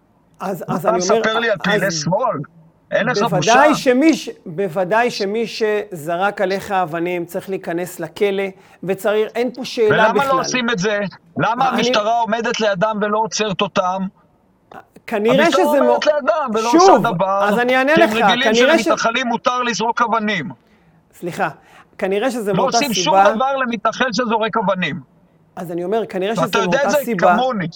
אז, 0.41 0.65
אז 0.69 0.81
אתה 0.81 0.91
אני 0.91 1.03
אומר... 1.03 1.19
מספר 1.19 1.39
לי 1.39 1.51
על 1.51 1.59
פעילי 1.65 1.91
שמאל? 1.91 2.37
אין 2.91 3.07
לך 3.09 3.19
בושה? 3.19 3.29
בוודאי 3.29 3.75
שמי, 3.75 4.15
ש- 4.15 4.29
בוודאי 4.47 5.11
שמי 5.11 5.45
שזרק 5.47 6.41
עליך 6.41 6.73
אבנים 6.73 7.25
צריך 7.25 7.49
להיכנס 7.51 8.01
לכלא, 8.01 8.43
וצריך, 8.85 9.33
אין 9.35 9.51
פה 9.55 9.65
שאלה 9.65 9.89
בכלל. 10.13 10.23
ולמה 10.23 10.33
לא 10.35 10.41
עושים 10.41 10.71
את 10.71 10.79
זה? 10.79 10.99
למה 11.39 11.69
אני- 11.69 11.77
המשטרה 11.79 12.21
עומדת 12.21 12.61
לידם 12.61 12.99
ולא 13.01 13.19
עוצרת 13.19 13.61
אותם? 13.61 14.03
כנראה 15.07 15.35
שזה... 15.51 15.61
המשטרה 15.61 15.81
מאוד... 15.81 15.85
אומרת 15.87 16.07
לאדם 16.07 16.51
ולא 16.55 16.71
שוב, 16.71 16.81
עושה 16.91 17.11
דבר. 17.13 17.45
אז 17.49 17.59
אני 17.59 17.77
אענה 17.77 17.95
כי 17.95 18.01
לך, 18.01 18.11
הם 18.11 18.17
רגילים 18.25 18.55
כנראה 18.55 18.79
ש- 18.79 18.83
שלמתנחלים 18.83 19.27
מותר 19.27 19.63
לזרוק 19.63 20.03
אבנים. 20.03 20.51
סליחה, 21.15 21.49
כנראה 21.99 22.31
שזה 22.31 22.53
לא 22.53 22.57
מאותה 22.57 22.77
עושים 22.77 22.93
שום 22.95 23.17
סיבה, 23.19 23.35
דבר 23.35 23.57
למתנחל 23.57 24.13
שזורק 24.13 24.57
אבנים. 24.57 25.01
אז 25.57 25.73
אני 25.73 25.85
אומר, 25.85 26.07
כנראה 26.07 26.37
שזה 26.37 26.45
ואתה 26.45 26.59
יודע 26.59 26.79
מאותה 26.79 26.87
את 26.87 26.91
זה 26.91 26.97
סיבה. 27.05 27.37
כמוני. 27.37 27.67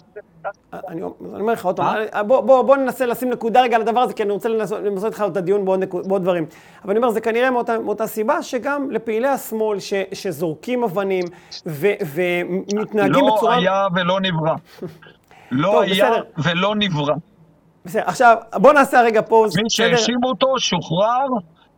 אני 0.89 1.03
אני 1.35 1.41
אומר 1.41 1.53
לך 1.53 1.65
עוד 1.65 1.77
פעם, 1.77 1.97
אה? 2.15 2.23
בוא, 2.23 2.77
ננסה 2.77 3.07
לשים 3.07 3.31
נקודה 3.31 3.63
רגע 3.63 3.77
על 3.77 3.83
הדבר 3.83 4.01
הזה, 4.01 4.13
כי 4.15 4.23
אני 4.23 4.33
רוצה 4.33 4.49
לנסות 4.49 5.05
איתך 5.05 5.25
את 5.27 5.37
הדיון 5.37 5.65
בעוד, 5.65 5.85
דברים. 6.23 6.47
אבל 6.85 6.91
אני 6.91 6.99
אומר, 6.99 7.11
זה 7.11 7.21
כנראה 7.21 7.51
מאותה, 7.51 7.79
מאותה 7.79 8.07
סיבה 8.07 8.43
שגם 8.43 8.91
לפעילי 8.91 9.29
השמאל 9.29 9.79
שזורקים 10.13 10.85
אבנים 10.85 11.25
ומתנהגים 11.67 13.25
לא 13.25 13.35
בצורה... 13.37 13.57
היה 13.57 13.87
ולא 13.95 14.21
נברא. 14.21 14.55
לא 15.51 15.81
היה. 15.81 16.11
ולא 16.45 16.75
נברא. 16.77 17.15
בסדר, 17.85 18.03
עכשיו, 18.07 18.37
בוא 18.55 18.73
נעשה 18.73 19.03
רגע 19.03 19.23
פוז. 19.23 19.57
מי? 19.57 19.63
שהאשים 19.69 20.19
אותו 20.25 20.59
שוחרר 20.59 21.27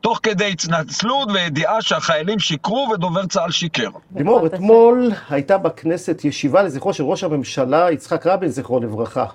תוך 0.01 0.21
כדי 0.23 0.51
התנצלות 0.53 1.29
וידיעה 1.35 1.83
שהחיילים 1.83 2.39
שיקרו 2.39 2.89
ודובר 2.95 3.27
צה"ל 3.27 3.51
שיקר. 3.51 3.89
לימור, 4.17 4.47
אתמול 4.47 5.11
הייתה 5.31 5.59
בכנסת 5.59 6.25
ישיבה 6.25 6.63
לזכרו 6.63 6.93
של 6.93 7.05
ראש 7.05 7.25
הממשלה 7.25 7.91
יצחק 7.91 8.27
רבין, 8.27 8.49
זכרו 8.49 8.81
לברכה. 8.81 9.27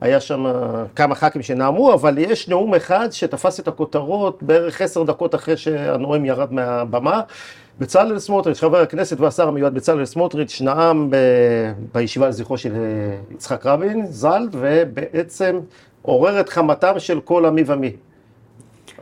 היה 0.00 0.20
שם 0.20 0.46
כמה 0.96 1.14
ח"כים 1.14 1.42
שנאמו, 1.42 1.94
אבל 1.94 2.18
יש 2.18 2.48
נאום 2.48 2.74
אחד 2.74 3.08
שתפס 3.10 3.60
את 3.60 3.68
הכותרות 3.68 4.42
בערך 4.42 4.80
עשר 4.80 5.02
דקות 5.02 5.34
אחרי 5.34 5.56
שהנואם 5.56 6.24
ירד 6.24 6.52
מהבמה. 6.52 7.20
בצלאל 7.80 8.18
סמוטריץ', 8.18 8.60
חבר 8.60 8.80
הכנסת 8.80 9.20
והשר 9.20 9.48
המיועד 9.48 9.74
בצלאל 9.74 10.04
סמוטריץ', 10.04 10.60
נאם 10.60 11.10
ב... 11.10 11.16
בישיבה 11.94 12.28
לזכרו 12.28 12.58
של 12.58 12.74
אה, 12.74 13.34
יצחק 13.34 13.66
רבין, 13.66 14.06
ז"ל, 14.06 14.48
ובעצם 14.52 15.60
עורר 16.02 16.40
את 16.40 16.48
חמתם 16.48 16.98
של 16.98 17.20
כל 17.20 17.46
עמי 17.46 17.62
ומי. 17.66 17.92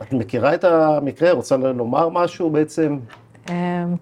את 0.01 0.13
מכירה 0.13 0.53
את 0.53 0.63
המקרה? 0.63 1.31
רוצה 1.31 1.57
לומר 1.57 2.09
משהו 2.09 2.49
בעצם? 2.49 2.99
אמ, 3.49 3.53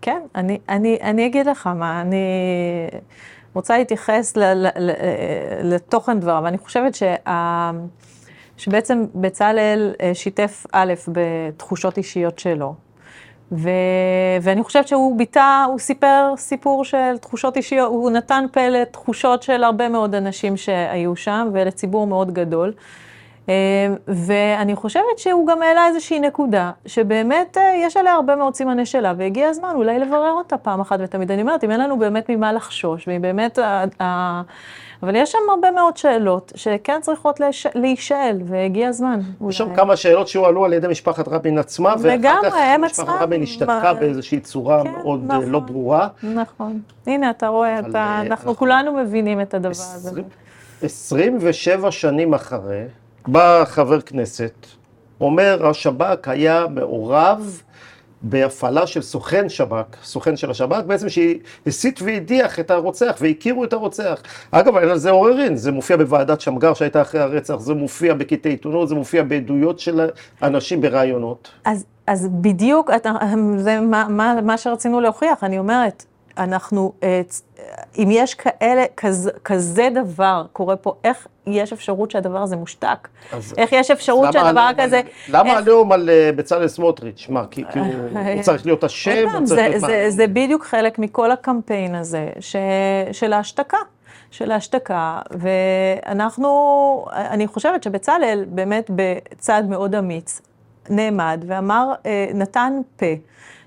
כן, 0.01 0.21
אני, 0.35 0.59
אני, 0.69 0.97
אני 1.01 1.25
אגיד 1.25 1.45
לך 1.45 1.67
מה, 1.67 2.01
אני 2.01 2.25
רוצה 3.53 3.77
להתייחס 3.77 4.37
ל, 4.37 4.43
ל, 4.53 4.67
ל, 4.77 4.91
לתוכן 5.63 6.19
דבריו. 6.19 6.47
אני 6.47 6.57
חושבת 6.57 6.95
שה, 6.95 7.71
שבעצם 8.57 9.05
בצלאל 9.15 9.93
אה, 10.01 10.11
שיתף 10.13 10.65
א' 10.71 10.93
בתחושות 11.07 11.97
אישיות 11.97 12.39
שלו. 12.39 12.75
ו, 13.51 13.69
ואני 14.41 14.63
חושבת 14.63 14.87
שהוא 14.87 15.17
ביטא, 15.17 15.63
הוא 15.67 15.79
סיפר 15.79 16.33
סיפור 16.37 16.85
של 16.85 17.17
תחושות 17.17 17.57
אישיות, 17.57 17.89
הוא 17.89 18.11
נתן 18.11 18.45
פה 18.51 18.67
לתחושות 18.69 19.43
של 19.43 19.63
הרבה 19.63 19.89
מאוד 19.89 20.15
אנשים 20.15 20.57
שהיו 20.57 21.15
שם 21.15 21.49
ולציבור 21.53 22.07
מאוד 22.07 22.33
גדול. 22.33 22.73
אה, 23.49 23.53
ואני 24.07 24.75
חושבת 24.75 25.17
שהוא 25.17 25.47
גם 25.47 25.61
העלה 25.61 25.87
איזושהי 25.87 26.19
נקודה, 26.19 26.71
שבאמת 26.85 27.57
אה, 27.57 27.73
יש 27.81 27.97
עליה 27.97 28.13
הרבה 28.13 28.35
מאוד 28.35 28.55
סימני 28.55 28.85
שאלה, 28.85 29.13
והגיע 29.17 29.47
הזמן 29.49 29.71
אולי 29.75 29.99
לברר 29.99 30.31
אותה 30.31 30.57
פעם 30.57 30.79
אחת 30.81 30.99
ותמיד. 31.03 31.31
אני 31.31 31.41
אומרת, 31.41 31.63
אם 31.63 31.71
אין 31.71 31.79
לנו 31.79 31.99
באמת 31.99 32.29
ממה 32.29 32.53
לחשוש, 32.53 33.07
ואם 33.07 33.21
באמת... 33.21 33.57
ה- 33.57 33.83
ה- 34.01 34.41
אבל 35.03 35.15
יש 35.15 35.31
שם 35.31 35.37
הרבה 35.49 35.71
מאוד 35.71 35.97
שאלות 35.97 36.51
שכן 36.55 37.01
צריכות 37.01 37.39
להיש- 37.39 37.65
להישאל, 37.75 38.37
והגיע 38.45 38.87
הזמן. 38.87 39.19
יש 39.49 39.57
שם. 39.57 39.75
כמה 39.75 39.95
שאלות 39.95 40.27
שהועלו 40.27 40.65
על 40.65 40.73
ידי 40.73 40.87
משפחת 40.87 41.27
רבין 41.27 41.57
עצמה, 41.57 41.93
ואחר 41.99 42.17
כך 42.43 42.55
משפחת 42.79 43.21
רבין 43.21 43.43
השתתקה 43.43 43.93
באיזושהי 43.93 44.39
צורה 44.39 44.83
כן, 44.83 44.91
מאוד 44.91 45.19
אה, 45.31 45.37
נכון. 45.37 45.49
לא 45.51 45.59
ברורה. 45.59 46.07
נכון. 46.23 46.79
הנה, 47.07 47.29
אתה 47.29 47.47
רואה, 47.47 47.79
אתה, 47.79 47.97
אה, 47.97 48.21
אנחנו 48.21 48.55
כולנו 48.55 48.93
מבינים 48.93 49.41
את 49.41 49.53
הדבר 49.53 49.69
הזה. 49.69 50.21
20 50.81 51.35
27 51.35 51.91
שנים 51.91 52.33
אחרי, 52.33 52.83
בא 53.27 53.63
חבר 53.65 54.01
כנסת, 54.01 54.53
אומר, 55.21 55.67
השב"כ 55.67 56.27
היה 56.27 56.65
מעורב 56.69 57.61
בהפעלה 58.21 58.87
של 58.87 59.01
סוכן 59.01 59.49
שב"כ, 59.49 60.03
סוכן 60.03 60.37
של 60.37 60.51
השב"כ, 60.51 60.83
בעצם 60.85 61.07
שהסית 61.09 62.01
והדיח 62.01 62.59
את 62.59 62.71
הרוצח, 62.71 63.17
והכירו 63.21 63.63
את 63.63 63.73
הרוצח. 63.73 64.21
אגב, 64.51 64.77
אין 64.77 64.89
על 64.89 64.97
זה 64.97 65.09
עוררין, 65.09 65.55
זה 65.55 65.71
מופיע 65.71 65.97
בוועדת 65.97 66.41
שמגר 66.41 66.73
שהייתה 66.73 67.01
אחרי 67.01 67.21
הרצח, 67.21 67.55
זה 67.55 67.73
מופיע 67.73 68.13
בקטעי 68.13 68.51
עיתונות, 68.51 68.89
זה 68.89 68.95
מופיע 68.95 69.23
בעדויות 69.23 69.79
של 69.79 70.09
אנשים 70.41 70.81
בראיונות. 70.81 71.51
אז, 71.65 71.85
אז 72.07 72.27
בדיוק, 72.31 72.89
אתה, 72.95 73.11
זה 73.57 73.79
מה, 73.79 74.07
מה, 74.09 74.41
מה 74.43 74.57
שרצינו 74.57 75.01
להוכיח, 75.01 75.43
אני 75.43 75.59
אומרת, 75.59 76.05
אנחנו, 76.37 76.93
אה, 77.03 77.21
אם 77.97 78.07
יש 78.11 78.33
כאלה, 78.33 78.83
כזה, 78.97 79.31
כזה 79.43 79.89
דבר 79.95 80.45
קורה 80.53 80.75
פה, 80.75 80.95
איך 81.03 81.27
יש 81.47 81.73
אפשרות 81.73 82.11
שהדבר 82.11 82.41
הזה 82.41 82.55
מושתק? 82.55 83.07
איך 83.57 83.71
יש 83.71 83.91
אפשרות 83.91 84.33
שהדבר 84.33 84.69
כזה... 84.77 85.01
למה 85.29 85.57
הנאום 85.57 85.91
על 85.91 86.09
אה, 86.09 86.29
בצלאל 86.35 86.67
סמוטריץ'? 86.67 87.25
מה, 87.29 87.45
כי 87.51 87.63
כי 87.71 87.79
הוא 87.79 88.41
צריך 88.41 88.65
להיות 88.65 88.83
אשם? 88.83 89.29
פעם, 89.31 89.45
צריך 89.45 89.77
זה, 90.09 90.27
בדיוק 90.27 90.65
חלק 90.65 90.99
מכל 90.99 91.31
הקמפיין 91.31 91.95
הזה 91.95 92.29
של 93.11 93.33
ההשתקה. 93.33 93.77
של 94.31 94.51
ההשתקה, 94.51 95.19
ואנחנו, 95.31 97.05
אני 97.13 97.47
חושבת 97.47 97.83
שבצלאל 97.83 98.45
באמת 98.47 98.91
בצעד 98.95 99.69
מאוד 99.69 99.95
אמיץ 99.95 100.41
נעמד 100.89 101.43
ואמר, 101.47 101.93
אה, 102.05 102.27
נתן 102.33 102.73
פה 102.95 103.05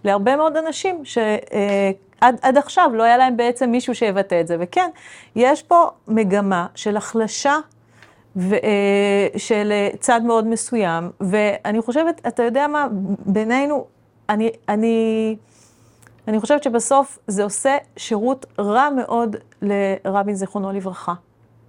להרבה 0.05 0.36
מאוד 0.36 0.57
אנשים 0.57 1.05
שעד 1.05 2.36
עד 2.42 2.59
עכשיו 2.59 2.90
לא 2.94 3.03
היה 3.03 3.16
להם 3.16 3.36
בעצם 3.36 3.70
מישהו 3.70 3.94
שיבטא 3.94 4.40
את 4.40 4.46
זה. 4.46 4.57
וכן, 4.61 4.90
יש 5.36 5.62
פה 5.62 5.90
מגמה 6.09 6.66
של 6.74 6.96
החלשה 6.96 7.57
ו, 8.36 8.55
אה, 8.55 9.38
של 9.38 9.72
אה, 9.72 9.88
צד 10.01 10.20
מאוד 10.24 10.46
מסוים, 10.46 11.11
ואני 11.20 11.82
חושבת, 11.82 12.20
אתה 12.26 12.42
יודע 12.42 12.66
מה, 12.66 12.86
בינינו, 13.26 13.86
אני, 14.28 14.51
אני, 14.68 15.36
אני 16.28 16.40
חושבת 16.40 16.62
שבסוף 16.62 17.18
זה 17.26 17.44
עושה 17.44 17.76
שירות 17.96 18.46
רע 18.59 18.88
מאוד 18.90 19.36
לרבין 19.62 20.34
זיכרונו 20.34 20.72
לברכה. 20.72 21.14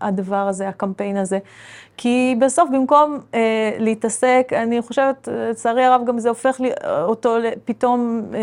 הדבר 0.01 0.47
הזה, 0.47 0.67
הקמפיין 0.67 1.17
הזה. 1.17 1.39
כי 1.97 2.35
בסוף, 2.39 2.69
במקום 2.73 3.19
אה, 3.33 3.71
להתעסק, 3.79 4.51
אני 4.55 4.81
חושבת, 4.81 5.27
לצערי 5.31 5.83
הרב, 5.83 6.01
גם 6.05 6.19
זה 6.19 6.29
הופך 6.29 6.59
לי, 6.59 6.71
אה, 6.83 7.03
אותו 7.03 7.35
פתאום 7.65 8.23
אה, 8.33 8.39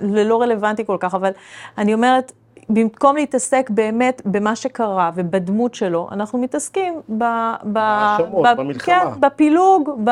ללא 0.00 0.42
רלוונטי 0.42 0.86
כל 0.86 0.96
כך, 1.00 1.14
אבל 1.14 1.30
אני 1.78 1.94
אומרת, 1.94 2.32
במקום 2.68 3.16
להתעסק 3.16 3.70
באמת 3.70 4.22
במה 4.24 4.56
שקרה 4.56 5.10
ובדמות 5.14 5.74
שלו, 5.74 6.08
אנחנו 6.12 6.38
מתעסקים 6.38 6.94
ב... 7.08 7.18
ב 7.18 7.54
בהאשמות, 7.64 8.46
ב- 8.46 8.60
במלחמה. 8.60 8.94
כן, 8.94 9.20
בפילוג, 9.20 9.90
ב... 10.04 10.10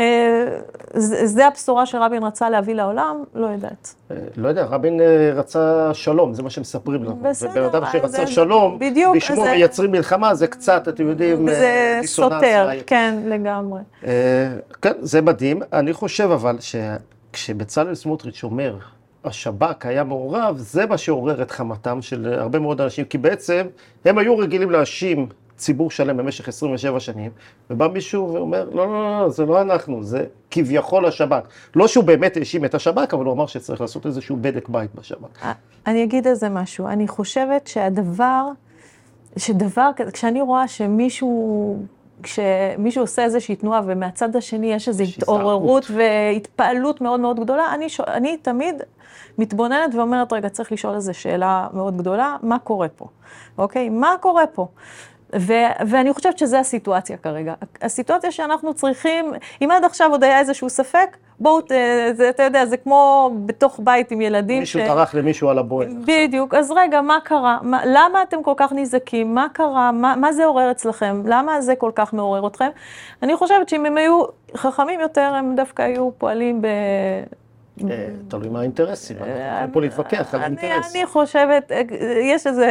אה, 0.00 0.58
זה 0.94 1.26
זה 1.26 1.46
הבשורה 1.46 1.86
שרבין 1.86 2.22
רצה 2.22 2.50
להביא 2.50 2.74
לעולם? 2.74 3.24
לא 3.34 3.46
יודעת. 3.46 3.94
אה, 4.10 4.16
לא 4.36 4.48
יודע, 4.48 4.64
רבין 4.64 5.00
אה, 5.00 5.06
רצה 5.34 5.90
שלום, 5.94 6.34
זה 6.34 6.42
מה 6.42 6.50
שמספרים 6.50 7.04
לנו. 7.04 7.16
בסדר, 7.16 7.50
ובן 7.50 7.64
אדם 7.64 7.82
שרצה 7.92 8.08
זה- 8.08 8.26
שלום, 8.26 8.78
בדיוק, 8.78 9.16
בשמו 9.16 9.42
זה- 9.44 9.50
מייצרים 9.50 9.90
מלחמה, 9.92 10.34
זה 10.34 10.46
קצת, 10.46 10.88
אתם 10.88 11.08
יודעים, 11.08 11.46
זה. 11.50 12.00
סותר. 12.04 12.68
כן, 12.86 13.14
לגמרי. 13.26 13.80
כן, 14.82 14.92
זה 15.00 15.22
מדהים. 15.22 15.60
אני 15.72 15.92
חושב 15.92 16.30
אבל 16.30 16.56
שכשבצלאל 16.60 17.94
סמוטריץ' 17.94 18.44
אומר, 18.44 18.76
השב"כ 19.24 19.86
היה 19.86 20.04
מעורב, 20.04 20.56
זה 20.58 20.86
מה 20.86 20.98
שעורר 20.98 21.42
את 21.42 21.50
חמתם 21.50 22.02
של 22.02 22.34
הרבה 22.38 22.58
מאוד 22.58 22.80
אנשים, 22.80 23.04
כי 23.04 23.18
בעצם 23.18 23.66
הם 24.04 24.18
היו 24.18 24.38
רגילים 24.38 24.70
להאשים 24.70 25.26
ציבור 25.60 25.90
שלם 25.90 26.16
במשך 26.16 26.48
27 26.48 27.00
שנים, 27.00 27.30
ובא 27.70 27.88
מישהו 27.88 28.34
ואומר, 28.34 28.68
לא, 28.72 28.86
לא, 28.86 29.20
לא, 29.20 29.28
זה 29.28 29.44
לא 29.46 29.60
אנחנו, 29.60 30.04
זה 30.04 30.20
כביכול 30.50 31.06
השב"כ. 31.06 31.40
לא 31.76 31.88
שהוא 31.88 32.04
באמת 32.04 32.36
האשים 32.36 32.64
את 32.64 32.74
השב"כ, 32.74 33.14
אבל 33.14 33.24
הוא 33.24 33.32
אמר 33.32 33.46
שצריך 33.46 33.80
לעשות 33.80 34.06
איזשהו 34.06 34.36
בדק 34.40 34.68
בית 34.68 34.94
בשב"כ. 34.94 35.46
אני 35.86 36.04
אגיד 36.04 36.26
על 36.26 36.34
זה 36.34 36.48
משהו. 36.48 36.86
אני 36.88 37.08
חושבת 37.08 37.66
שהדבר, 37.66 38.48
שדבר 39.36 39.90
כזה, 39.96 40.10
כשאני 40.10 40.40
רואה 40.42 40.68
שמישהו, 40.68 41.76
כשמישהו 42.22 43.02
עושה 43.02 43.24
איזושהי 43.24 43.56
תנועה 43.56 43.80
ומהצד 43.86 44.36
השני 44.36 44.72
יש 44.72 44.88
איזו 44.88 45.04
התעוררות 45.16 45.84
והתפעלות 45.96 47.00
מאוד 47.00 47.20
מאוד 47.20 47.40
גדולה, 47.40 47.74
אני, 47.74 47.88
שואל- 47.88 48.08
אני 48.10 48.36
תמיד 48.36 48.74
מתבוננת 49.38 49.94
ואומרת, 49.94 50.32
רגע, 50.32 50.48
צריך 50.48 50.72
לשאול 50.72 50.94
איזו 50.94 51.14
שאלה 51.14 51.68
מאוד 51.72 51.96
גדולה, 51.96 52.36
מה 52.42 52.58
קורה 52.58 52.88
פה? 52.88 53.06
אוקיי? 53.58 53.88
מה 53.88 54.14
קורה 54.20 54.46
פה? 54.46 54.66
ו- 55.36 55.86
ואני 55.86 56.12
חושבת 56.12 56.38
שזו 56.38 56.56
הסיטואציה 56.56 57.16
כרגע. 57.16 57.54
הסיטואציה 57.82 58.32
שאנחנו 58.32 58.74
צריכים, 58.74 59.32
אם 59.62 59.70
עד 59.70 59.84
עכשיו 59.84 60.10
עוד 60.10 60.24
היה 60.24 60.38
איזשהו 60.38 60.70
ספק, 60.70 61.16
בואו, 61.40 61.60
זה, 62.12 62.28
אתה 62.28 62.42
יודע, 62.42 62.66
זה 62.66 62.76
כמו 62.76 63.30
בתוך 63.46 63.80
בית 63.82 64.10
עם 64.10 64.20
ילדים. 64.20 64.60
מישהו 64.60 64.80
טרח 64.86 65.14
למישהו 65.14 65.48
על 65.48 65.58
הבוהן. 65.58 66.02
בדיוק, 66.06 66.54
אז 66.54 66.70
רגע, 66.70 67.00
מה 67.00 67.18
קרה? 67.24 67.58
מה, 67.62 67.80
למה 67.86 68.22
אתם 68.22 68.42
כל 68.42 68.54
כך 68.56 68.72
נזעקים? 68.72 69.34
מה 69.34 69.46
קרה? 69.52 69.92
מה, 69.92 70.14
מה 70.16 70.32
זה 70.32 70.44
עורר 70.44 70.70
אצלכם? 70.70 71.22
למה 71.26 71.60
זה 71.60 71.74
כל 71.74 71.90
כך 71.94 72.14
מעורר 72.14 72.46
אתכם? 72.46 72.68
אני 73.22 73.36
חושבת 73.36 73.68
שאם 73.68 73.86
הם 73.86 73.96
היו 73.96 74.22
חכמים 74.56 75.00
יותר, 75.00 75.32
הם 75.34 75.54
דווקא 75.56 75.82
היו 75.82 76.10
פועלים 76.18 76.62
ב... 76.62 76.66
אה, 77.90 78.08
תלוי 78.28 78.48
מה 78.48 78.60
האינטרסים, 78.60 79.16
אנחנו 79.16 79.34
יכולים 79.34 79.70
פה 79.72 79.80
להתווכח 79.80 80.34
על 80.34 80.42
האינטרס. 80.42 80.96
אני 80.96 81.06
חושבת, 81.06 81.72
אה, 81.72 81.82
יש 82.22 82.46
איזו 82.46 82.62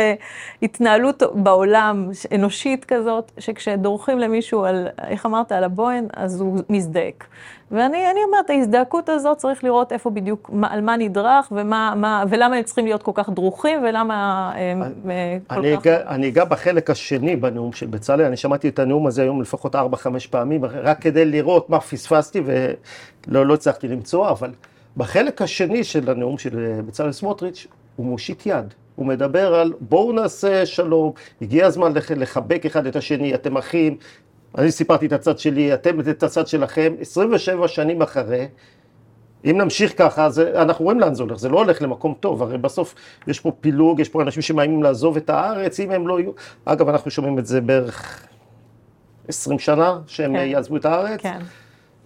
התנהלות 0.61 1.23
בעולם, 1.33 2.09
אנושית 2.35 2.85
כזאת, 2.85 3.31
שכשדורכים 3.37 4.19
למישהו 4.19 4.63
על, 4.65 4.87
איך 5.07 5.25
אמרת, 5.25 5.51
על 5.51 5.63
הבוהן, 5.63 6.07
אז 6.13 6.41
הוא 6.41 6.59
מזדעק. 6.69 7.27
ואני 7.71 8.11
אני 8.11 8.19
אומרת, 8.27 8.49
ההזדעקות 8.49 9.09
הזאת 9.09 9.37
צריך 9.37 9.63
לראות 9.63 9.91
איפה 9.91 10.09
בדיוק, 10.09 10.49
מה, 10.53 10.73
על 10.73 10.81
מה 10.81 10.97
נדרך, 10.97 11.51
ומה, 11.51 11.93
מה, 11.95 12.23
ולמה 12.29 12.55
הם 12.55 12.63
צריכים 12.63 12.85
להיות 12.85 13.03
כל 13.03 13.11
כך 13.15 13.29
דרוכים, 13.29 13.83
ולמה 13.83 14.51
הם 14.55 14.81
אה, 15.09 15.37
כל 15.47 15.55
אני 15.55 15.77
כך... 15.77 15.87
אגע, 15.87 15.97
אני 16.07 16.27
אגע 16.27 16.45
בחלק 16.45 16.89
השני 16.89 17.35
בנאום 17.35 17.73
של 17.73 17.85
בצלאל, 17.87 18.25
אני 18.25 18.37
שמעתי 18.37 18.69
את 18.69 18.79
הנאום 18.79 19.07
הזה 19.07 19.21
היום 19.21 19.41
לפחות 19.41 19.75
4-5 19.75 19.77
פעמים, 20.29 20.65
רק 20.65 21.01
כדי 21.01 21.25
לראות 21.25 21.69
מה 21.69 21.79
פספסתי 21.79 22.41
ולא 22.45 23.45
לא 23.45 23.53
הצלחתי 23.53 23.87
למצוא, 23.87 24.29
אבל 24.29 24.51
בחלק 24.99 25.41
השני 25.41 25.83
של 25.83 26.09
הנאום 26.09 26.37
של 26.37 26.59
אה, 26.59 26.81
בצלאל 26.81 27.11
סמוטריץ', 27.11 27.67
הוא 27.95 28.05
מושיט 28.05 28.45
יד. 28.45 28.73
הוא 28.95 29.05
מדבר 29.05 29.53
על 29.53 29.73
בואו 29.79 30.11
נעשה 30.11 30.65
שלום, 30.65 31.11
הגיע 31.41 31.65
הזמן 31.65 31.93
לח- 31.93 32.11
לחבק 32.11 32.65
אחד 32.65 32.85
את 32.85 32.95
השני, 32.95 33.35
אתם 33.35 33.57
אחים, 33.57 33.97
אני 34.57 34.71
סיפרתי 34.71 35.05
את 35.05 35.13
הצד 35.13 35.39
שלי, 35.39 35.73
אתם 35.73 35.99
את 35.99 36.23
הצד 36.23 36.47
שלכם, 36.47 36.93
27 37.01 37.67
שנים 37.67 38.01
אחרי, 38.01 38.47
אם 39.45 39.57
נמשיך 39.57 39.97
ככה, 39.97 40.25
אז 40.25 40.39
אנחנו 40.39 40.85
רואים 40.85 40.99
לאן 40.99 41.13
זה 41.13 41.23
הולך, 41.23 41.37
זה 41.39 41.49
לא 41.49 41.57
הולך 41.57 41.81
למקום 41.81 42.13
טוב, 42.19 42.43
הרי 42.43 42.57
בסוף 42.57 42.95
יש 43.27 43.39
פה 43.39 43.51
פילוג, 43.61 43.99
יש 43.99 44.09
פה 44.09 44.21
אנשים 44.21 44.41
שמאיימים 44.41 44.83
לעזוב 44.83 45.17
את 45.17 45.29
הארץ, 45.29 45.79
אם 45.79 45.91
הם 45.91 46.07
לא 46.07 46.19
יהיו... 46.19 46.31
אגב, 46.65 46.89
אנחנו 46.89 47.11
שומעים 47.11 47.39
את 47.39 47.45
זה 47.45 47.61
בערך 47.61 48.27
20 49.27 49.59
שנה, 49.59 49.99
שהם 50.07 50.33
כן. 50.37 50.43
יעזבו 50.45 50.77
את 50.77 50.85
הארץ. 50.85 51.19
כן. 51.21 51.39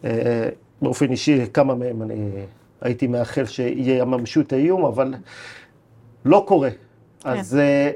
אה, 0.06 0.50
באופן 0.82 1.12
אישי, 1.12 1.42
כמה 1.54 1.76
מהם 1.76 2.02
אני 2.02 2.30
הייתי 2.84 3.08
מאחל 3.08 3.46
שיממשו 3.46 4.42
את 4.42 4.54
האיום, 4.54 4.86
אבל 4.86 5.14
לא 6.26 6.44
קורה. 6.48 6.70
אז 7.24 7.56
אה, 7.56 7.92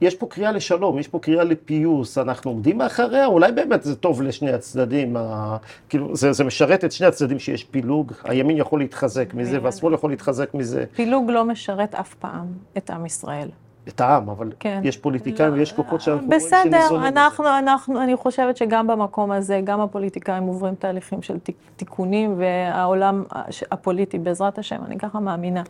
יש 0.00 0.14
פה 0.14 0.26
קריאה 0.26 0.52
לשלום, 0.52 0.98
יש 0.98 1.08
פה 1.08 1.18
קריאה 1.18 1.44
לפיוס, 1.44 2.18
אנחנו 2.18 2.50
עומדים 2.50 2.78
מאחריה, 2.78 3.26
אולי 3.26 3.52
באמת 3.52 3.82
זה 3.82 3.96
טוב 3.96 4.22
לשני 4.22 4.52
הצדדים, 4.52 5.16
ה... 5.16 5.56
כאילו 5.88 6.16
זה, 6.16 6.32
זה 6.32 6.44
משרת 6.44 6.84
את 6.84 6.92
שני 6.92 7.06
הצדדים 7.06 7.38
שיש 7.38 7.64
פילוג, 7.64 8.12
הימין 8.24 8.56
יכול 8.56 8.80
להתחזק 8.80 9.34
מזה 9.34 9.58
והשמאל 9.62 9.94
יכול 9.94 10.10
להתחזק 10.10 10.54
מזה, 10.54 10.84
פילוג 10.94 11.30
לא 11.30 11.44
משרת 11.44 11.94
אף 11.94 12.14
פעם 12.14 12.46
את 12.76 12.90
עם 12.90 13.06
ישראל. 13.06 13.48
את 13.88 14.00
העם, 14.00 14.28
אבל 14.28 14.52
כן. 14.60 14.80
יש 14.84 14.96
פוליטיקאים 14.96 15.52
ויש 15.52 15.72
כוחות 15.72 16.00
שאנחנו 16.00 16.26
רואים 16.26 16.40
בסדר, 16.40 16.58
שניזונים 16.62 17.00
מזה. 17.00 17.08
אנחנו, 17.08 17.58
אנחנו, 17.58 18.02
אני 18.02 18.16
חושבת 18.16 18.56
שגם 18.56 18.86
במקום 18.86 19.30
הזה, 19.30 19.60
גם 19.64 19.80
הפוליטיקאים 19.80 20.42
עוברים 20.42 20.74
תהליכים 20.74 21.22
של 21.22 21.38
תיק- 21.38 21.70
תיקונים, 21.76 22.34
והעולם 22.38 23.24
הפוליטי, 23.70 24.18
בעזרת 24.18 24.58
השם, 24.58 24.76
אני 24.86 24.98
ככה 24.98 25.20
מאמינה. 25.20 25.62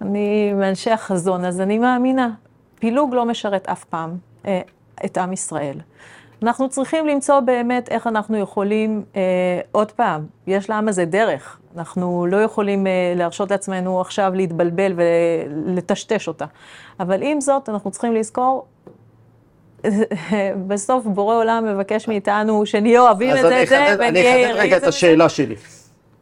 אני 0.00 0.52
מאנשי 0.52 0.90
החזון, 0.90 1.44
אז 1.44 1.60
אני 1.60 1.78
מאמינה. 1.78 2.30
פילוג 2.78 3.14
לא 3.14 3.24
משרת 3.24 3.68
אף 3.68 3.84
פעם 3.84 4.10
אה, 4.46 4.60
את 5.04 5.18
עם 5.18 5.32
ישראל. 5.32 5.78
אנחנו 6.42 6.68
צריכים 6.68 7.06
למצוא 7.06 7.40
באמת 7.40 7.88
איך 7.88 8.06
אנחנו 8.06 8.36
יכולים, 8.36 9.02
אה, 9.16 9.20
עוד 9.72 9.92
פעם, 9.92 10.26
יש 10.46 10.70
לעם 10.70 10.88
הזה 10.88 11.04
דרך. 11.04 11.58
אנחנו 11.76 12.26
לא 12.26 12.36
יכולים 12.36 12.86
אה, 12.86 13.12
להרשות 13.16 13.50
לעצמנו 13.50 14.00
עכשיו 14.00 14.32
להתבלבל 14.34 14.92
ולטשטש 14.96 16.28
אותה. 16.28 16.44
אבל 17.00 17.22
עם 17.22 17.40
זאת, 17.40 17.68
אנחנו 17.68 17.90
צריכים 17.90 18.14
לזכור, 18.14 18.66
בסוף 20.68 21.04
בורא 21.04 21.36
עולם 21.36 21.64
מבקש 21.74 22.08
מאיתנו 22.08 22.66
שנהיה 22.66 23.00
אוהבים 23.00 23.36
את 23.36 23.42
זה, 23.42 23.62
את 23.62 23.68
זה, 23.68 23.94
אני 24.08 24.46
אחדד 24.46 24.58
רגע 24.58 24.76
את. 24.76 24.82
השאלה 24.82 25.28
שלי. 25.28 25.54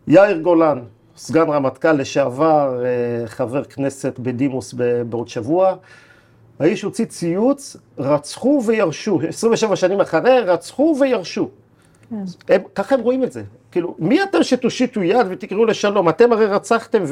יאיר 0.08 0.38
גולן, 0.38 0.78
סגן 1.16 1.50
רמטכ"ל 1.50 1.92
לשעבר, 1.92 2.82
אה, 2.84 3.26
חבר 3.26 3.64
כנסת 3.64 4.18
בדימוס 4.18 4.74
בעוד 5.08 5.28
שבוע, 5.28 5.74
האיש 6.60 6.82
הוציא 6.82 7.04
ציוץ, 7.04 7.76
רצחו 7.98 8.62
וירשו, 8.66 9.20
27 9.28 9.76
שנים 9.76 10.00
אחרי, 10.00 10.40
רצחו 10.40 10.96
וירשו. 11.00 11.48
הם, 12.48 12.60
ככה 12.74 12.94
הם 12.94 13.00
רואים 13.00 13.24
את 13.24 13.32
זה. 13.32 13.42
כאילו, 13.72 13.94
מי 13.98 14.22
אתם 14.22 14.42
שתושיטו 14.42 15.02
יד 15.02 15.26
ותקראו 15.30 15.64
לשלום? 15.64 16.08
אתם 16.08 16.32
הרי 16.32 16.46
רצחתם 16.46 17.02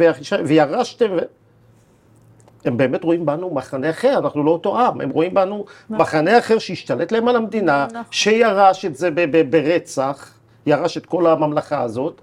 וירשתם. 0.44 1.06
ו... 1.10 1.18
הם 2.64 2.76
באמת 2.76 3.04
רואים 3.04 3.26
בנו 3.26 3.54
מחנה 3.54 3.90
אחר, 3.90 4.18
אנחנו 4.18 4.44
לא 4.44 4.50
אותו 4.50 4.80
עם, 4.80 5.00
הם 5.00 5.10
רואים 5.10 5.34
בנו 5.34 5.64
מחנה 5.90 6.38
אחר 6.38 6.58
שהשתלט 6.58 7.12
להם 7.12 7.28
על 7.28 7.36
המדינה, 7.36 7.86
נכון. 7.90 8.02
שירש 8.10 8.84
את 8.84 8.96
זה 8.96 9.10
ברצח, 9.50 10.30
ירש 10.66 10.96
את 10.96 11.06
כל 11.06 11.26
הממלכה 11.26 11.82
הזאת. 11.82 12.20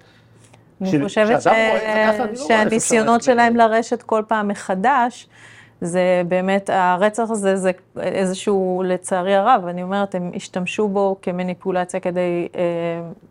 אני 0.82 1.04
חושבת 1.04 1.46
לא 1.46 2.36
שהניסיונות 2.36 3.24
שלהם. 3.24 3.56
לרשת 3.56 4.02
כל 4.02 4.24
פעם 4.28 4.48
מחדש, 4.48 5.28
זה 5.82 6.22
באמת, 6.28 6.70
הרצח 6.74 7.32
הזה 7.32 7.56
זה 7.56 7.72
איזשהו, 8.00 8.84
לצערי 8.86 9.36
הרב, 9.36 9.66
אני 9.68 9.84
אומרת, 9.84 10.16
הם 10.16 10.32
השתמשו 10.36 10.88
בו 10.88 11.16
כמניפולציה 11.22 12.00
כדי 12.00 12.48
אה, 12.56 12.62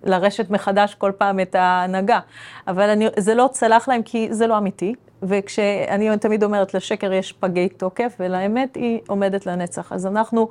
לרשת 0.05 0.51
מחדש 0.51 0.94
כל 0.94 1.12
פעם 1.18 1.40
את 1.40 1.55
ההנהגה. 1.55 2.20
אבל 2.66 2.90
אני, 2.90 3.07
זה 3.16 3.34
לא 3.34 3.49
צלח 3.53 3.88
להם 3.88 4.03
כי 4.03 4.28
זה 4.30 4.46
לא 4.46 4.59
אמיתי. 4.59 4.94
וכשאני 5.22 6.18
תמיד 6.20 6.44
אומרת, 6.44 6.74
לשקר 6.74 7.12
יש 7.12 7.32
פגי 7.32 7.68
תוקף, 7.68 8.16
ולאמת 8.20 8.76
היא 8.76 9.01
עומדת 9.07 9.46
לנצח. 9.46 9.92
אז 9.92 10.07
אנחנו, 10.07 10.49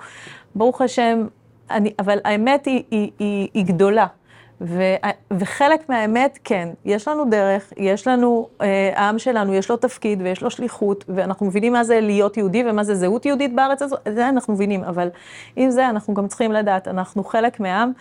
ברוך 0.56 0.82
השם, 0.82 1.28
אני, 1.72 1.94
אבל 2.00 2.18
האמת 2.26 2.66
היא, 2.66 2.84
היא, 2.92 3.12
היא, 3.20 3.48
היא 3.54 3.66
גדולה. 3.66 4.08
ו, 4.62 4.84
וחלק 5.32 5.90
מהאמת, 5.90 6.40
כן, 6.44 6.70
יש 6.86 7.08
לנו 7.08 7.26
דרך, 7.30 7.74
יש 7.78 8.08
לנו, 8.08 8.48
אה, 8.62 8.92
העם 8.96 9.20
שלנו, 9.20 9.54
יש 9.54 9.70
לו 9.70 9.78
תפקיד 9.78 10.22
ויש 10.22 10.42
לו 10.42 10.52
שליחות, 10.52 11.06
ואנחנו 11.08 11.46
מבינים 11.46 11.74
מה 11.74 11.84
זה 11.84 12.00
להיות 12.00 12.38
יהודי 12.38 12.64
ומה 12.70 12.84
זה 12.84 12.96
זהות 12.96 13.26
יהודית 13.26 13.56
בארץ 13.56 13.82
הזאת, 13.82 14.00
זה 14.14 14.30
אנחנו 14.30 14.54
מבינים, 14.54 14.84
אבל 14.84 15.08
עם 15.56 15.72
זה 15.72 15.90
אנחנו 15.90 16.14
גם 16.14 16.28
צריכים 16.28 16.52
לדעת, 16.52 16.88
אנחנו 16.88 17.24
חלק 17.24 17.60
מהעם, 17.60 17.92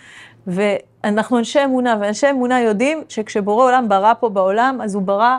ואנחנו 0.47 1.39
אנשי 1.39 1.65
אמונה, 1.65 1.97
ואנשי 2.01 2.31
אמונה 2.31 2.61
יודעים 2.61 3.03
שכשבורא 3.09 3.65
עולם 3.65 3.89
ברא 3.89 4.13
פה 4.21 4.29
בעולם, 4.29 4.81
אז 4.83 4.95
הוא 4.95 5.03
ברא 5.03 5.39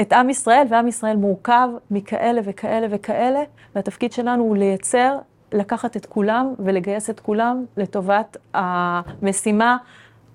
את 0.00 0.12
עם 0.12 0.30
ישראל, 0.30 0.66
ועם 0.68 0.88
ישראל 0.88 1.16
מורכב 1.16 1.68
מכאלה 1.90 2.40
וכאלה 2.44 2.86
וכאלה, 2.90 3.42
והתפקיד 3.74 4.12
שלנו 4.12 4.42
הוא 4.42 4.56
לייצר, 4.56 5.18
לקחת 5.52 5.96
את 5.96 6.06
כולם 6.06 6.54
ולגייס 6.58 7.10
את 7.10 7.20
כולם 7.20 7.64
לטובת 7.76 8.36
המשימה 8.54 9.76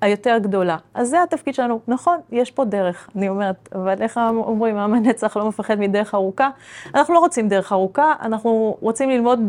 היותר 0.01 0.37
גדולה. 0.37 0.77
אז 0.93 1.09
זה 1.09 1.23
התפקיד 1.23 1.55
שלנו. 1.55 1.79
נכון, 1.87 2.17
יש 2.31 2.51
פה 2.51 2.65
דרך, 2.65 3.09
אני 3.15 3.29
אומרת, 3.29 3.69
אבל 3.75 4.01
איך 4.01 4.17
אומרים, 4.17 4.77
עם 4.77 4.93
הנצח 4.93 5.37
לא 5.37 5.47
מפחד 5.47 5.79
מדרך 5.79 6.15
ארוכה? 6.15 6.49
אנחנו 6.95 7.13
לא 7.13 7.19
רוצים 7.19 7.49
דרך 7.49 7.71
ארוכה, 7.71 8.13
אנחנו 8.21 8.77
רוצים 8.81 9.09
ללמוד 9.09 9.39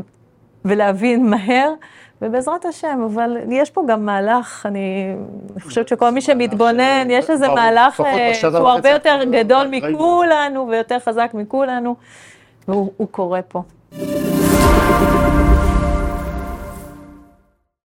ולהבין 0.65 1.31
מהר. 1.31 1.73
ובעזרת 2.23 2.65
השם, 2.65 3.01
אבל 3.07 3.37
יש 3.49 3.71
פה 3.71 3.83
גם 3.89 4.07
מהלך, 4.07 4.67
אני, 4.67 5.15
אני 5.53 5.61
חושבת 5.61 5.89
שכל 5.89 6.11
מי 6.11 6.21
שמתבונן, 6.21 7.07
יש 7.11 7.31
איזה 7.31 7.47
ברור, 7.47 7.59
מהלך 7.59 7.93
לפחות 7.93 8.07
אה, 8.07 8.35
שהוא 8.35 8.69
הרבה 8.69 8.91
יותר 8.91 9.21
גדול. 9.33 9.67
מכולנו 9.71 10.69
ויותר 10.69 10.99
חזק 10.99 11.31
מכולנו, 11.35 11.95
והוא 12.69 12.93
הוא 12.97 13.09
קורה 13.11 13.43
פה. 13.43 13.63